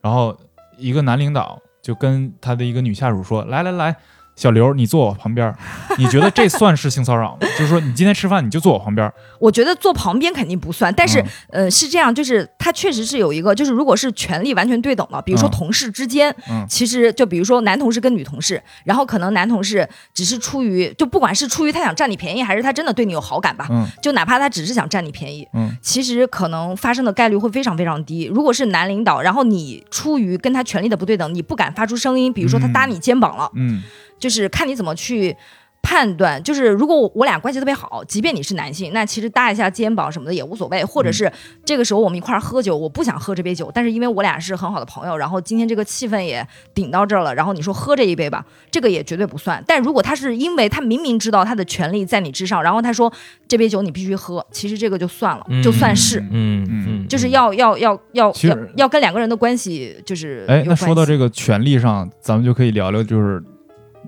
[0.01, 0.37] 然后
[0.77, 3.95] 一个男领导就跟他的一个女下属说：“来来来，
[4.35, 5.57] 小刘，你坐我旁边儿，
[5.97, 7.47] 你觉得这算是性骚扰吗？
[7.57, 11.21] 就是说，你今天吃饭你就坐我旁边儿， 我觉得坐旁边肯定不算，但是、
[11.51, 28.25] 嗯呃是这样，就是他确实是有一个，就是如果是权力完全对等的，比如说嗯同事之间，嗯其实就比如说男同事跟女同事，然后可能男同事只是出于就不管是出于他想占你便宜，还是他真的对你有好感吧，嗯就哪怕他只是想占你便宜，嗯其实可能发生的概率会非常非常低。
[28.25, 33.81] 如果是男领导，然后你出于跟他权力的不对等，你不敢发出声音，比如说他搭你肩膀了，嗯
[34.19, 35.35] 就是看你怎么去
[35.81, 36.41] 判断。
[36.41, 40.83] 就是如果我俩关系特别好，即便你是男性，那其实搭一下肩膀什么的也无所谓。
[40.83, 41.31] 或者是
[41.63, 49.63] 这个时候我们一块儿喝酒，我不想喝这杯酒，但是因为我俩是很好的朋友，然后今天这个气氛也顶到这儿了，然后你说喝这一杯吧，这个也绝对不算。
[49.67, 53.11] 但如果他是因为他明明知道他的权利在你之上，然后他说
[53.47, 56.19] 这杯酒你必须喝，其实这个就算了，就算是。
[56.31, 63.43] 嗯嗯嗯，就是要要要要要要跟两个人的关系就是哎，那说到这个权利上，咱们就可以聊聊，就是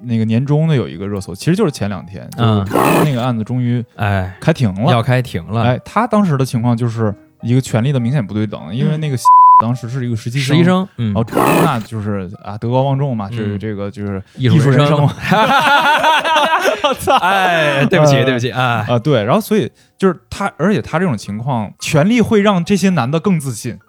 [0.03, 2.67] 那个年终的有一个热搜，其实就是前两天，就是嗯
[3.05, 4.91] 那个案子终于哎开庭了。
[4.91, 9.17] 要开庭了，哎，他当时的情况就是一个权力的明显不对等，因为那个
[9.61, 11.25] 当时是一个实习实习生，嗯然后
[11.63, 15.11] 那就是啊德高望重嘛，就是嗯这个就是艺术人生嘛
[16.83, 17.15] 我操！
[17.19, 18.85] 哎，对不起，呃对不起啊！
[18.87, 23.79] 啊对，然后所以就是他，而且他这种情况，权力会让这些男的更自信。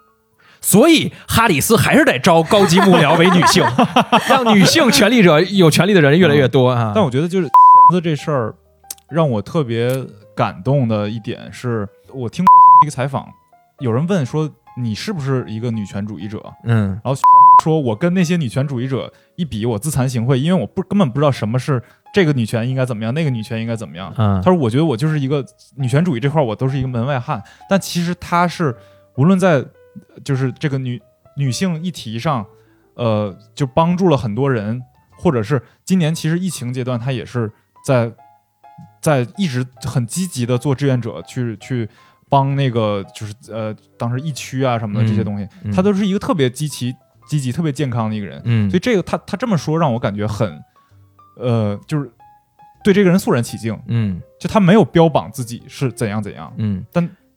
[0.61, 3.63] 所以哈里斯还是得招高级幕僚为女性，
[4.29, 6.91] 让女性权力者有权利的人越来越多啊。
[6.93, 7.47] 但我觉得就是
[7.91, 8.53] 的这事儿，
[9.09, 9.89] 让我特别
[10.35, 12.53] 感动的一点是，我听过
[12.83, 13.27] 一个采访，
[13.79, 14.49] 有人问说
[14.81, 16.41] 你是不是一个女权主义者？
[16.65, 17.15] 嗯然后
[17.63, 21.81] 说我跟那些女权主义者一比，我自惭形秽，因为我不根本不知道什么是
[22.13, 24.13] 这个女权应该怎么样，那个女权应该怎么样。
[24.17, 25.45] 嗯他说：“我觉得我就是一个
[25.75, 27.41] 女权主义这块，我都是一个门外汉。
[27.69, 28.75] 但其实他是
[29.15, 29.65] 无论在
[30.23, 31.01] 就是这个女
[31.37, 32.45] 女性议题上，
[32.95, 34.81] 呃，就帮助了很多人，
[35.17, 37.51] 或者是今年其实疫情阶段，她也是
[37.85, 38.11] 在
[39.01, 41.89] 在一直很积极的做志愿者，去去
[42.29, 46.93] 帮那个就是呃当时疫区啊什么的这些东西，嗯他都是一个特别积极、
[47.27, 48.41] 积极、特别健康的一个人。
[48.45, 50.61] 嗯所以这个她她这么说让我感觉很，
[51.37, 52.11] 呃，就是
[52.83, 53.79] 对这个人肃然起敬。
[53.87, 56.85] 嗯就他没有标榜自己是怎样怎样，嗯，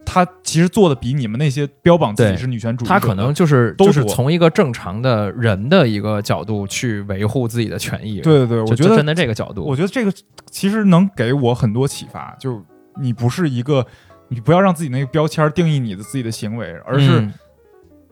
[0.05, 8.21] 他其实做的比你们那些标榜自己是女权主义他可能就是都就是从一个正常的人的一个角度去维护自己的权益。
[8.21, 10.13] 对对对，我觉得就站在这个角度，我觉得这个
[10.51, 12.37] 其实能给我很多启发。
[12.39, 12.63] 就
[13.01, 13.87] 你不是一个，
[14.29, 17.33] 你不要让自己那个标签定义你的自己的行为，而是嗯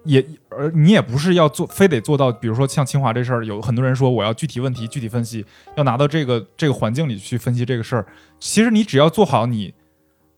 [0.05, 5.45] 也而你也不是要做，非得做到，比如说像清华这事儿，有很多人说我要具体问题具体分析，
[5.77, 8.07] 要拿到这个这个环境里去分析这个事儿。
[8.39, 9.75] 其实你只要做好你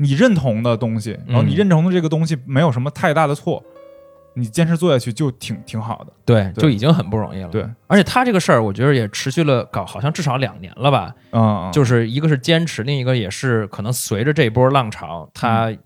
[0.03, 3.63] 你认同的东西，然后你嗯认同的这个东西没有什么太大的错，
[4.35, 6.13] 你坚持做下去就挺挺好的。
[6.25, 7.49] 对，对就已经很不容易了。
[7.49, 11.15] 对，而且他这个事儿，我觉得也持续了搞，好像至少两年了吧。
[11.31, 15.79] 嗯，嗯就是一个是坚持，另一个也是可能随着这一波浪潮，他嗯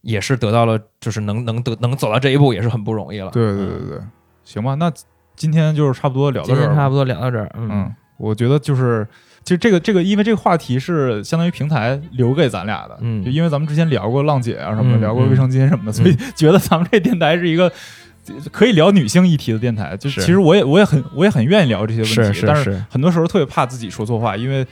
[0.00, 3.30] 也是得到了，就是能能得能走到这一步，也是很不容易了。
[3.30, 4.00] 对对对对，
[4.44, 4.92] 行吧，那
[5.36, 6.56] 今天就是差不多聊到这儿。
[6.56, 9.06] 今天差不多聊到这儿，嗯嗯，我觉得就是，
[9.44, 17.70] 就这个这个，因为这个话题是相当于平台留给咱俩的，嗯就因为咱们之前聊过浪姐啊什么的，嗯聊过卫生巾什么的，所以 觉得咱们这电台是一个。
[18.50, 24.66] 可以聊女性议题的电台，就是其实我也我也很我也很愿意聊这些问题，但是很多时候特别怕自己说错话，因为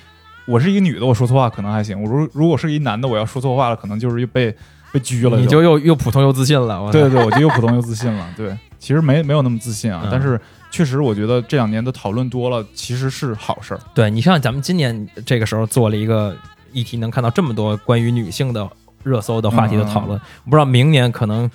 [0.47, 4.57] 我是一个女的，我说错话可能还行，我如如果是一男的，我要说错话了，可能就是被
[4.91, 6.91] 被拘了，你就又又普通又自信了。
[6.91, 8.27] 对对对，我就又普通又自信了。
[8.35, 10.41] 对，其实没没有那么自信啊，嗯但是
[10.73, 13.81] 确实我觉得这两年的讨论多了，其实是好事儿。
[13.95, 16.35] 对你像咱们今年这个时候做了一个
[16.73, 18.67] 议题，能看到这么多关于女性的
[19.05, 21.49] 热搜的话题的讨嗯论，我不知道明年可能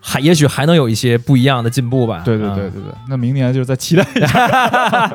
[0.00, 2.22] 还也许还能有一些不一样的进步吧。
[2.24, 5.08] 对对对嗯对对，那明年就再期待一下。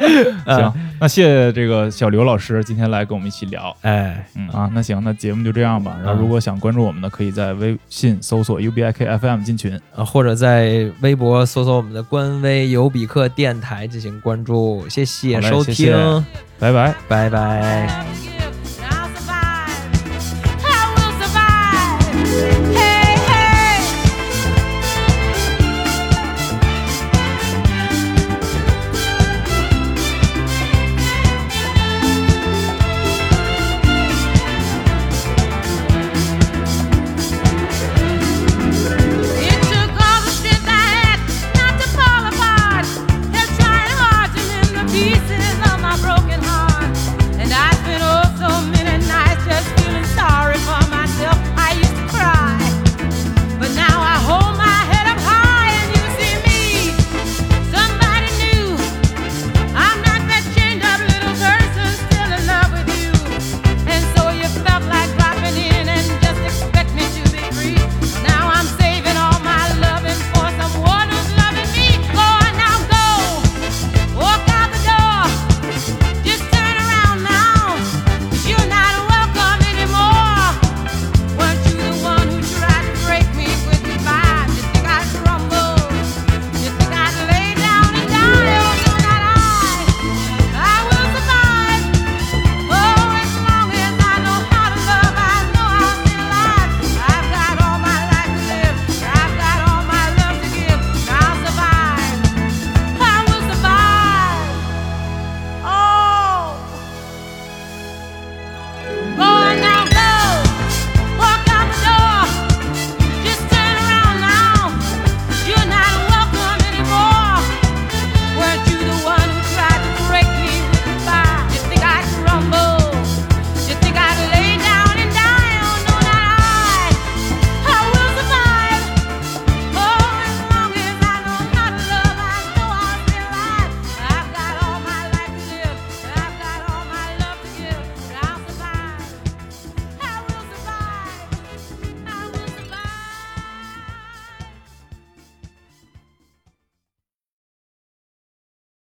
[0.45, 3.76] 行，那谢谢这个小刘老师今天来跟我们一起聊。
[3.82, 5.98] 哎，嗯啊，那行，那节目就这样吧。
[6.03, 9.80] 然后如果想关注我们的，可以在微信搜索 UBIK FM 进群。
[9.95, 16.24] 啊或者在微博搜索我们的官微“尤比克电台”进行关注，谢谢收听，
[16.60, 16.94] 拜拜。
[17.07, 18.35] 拜拜。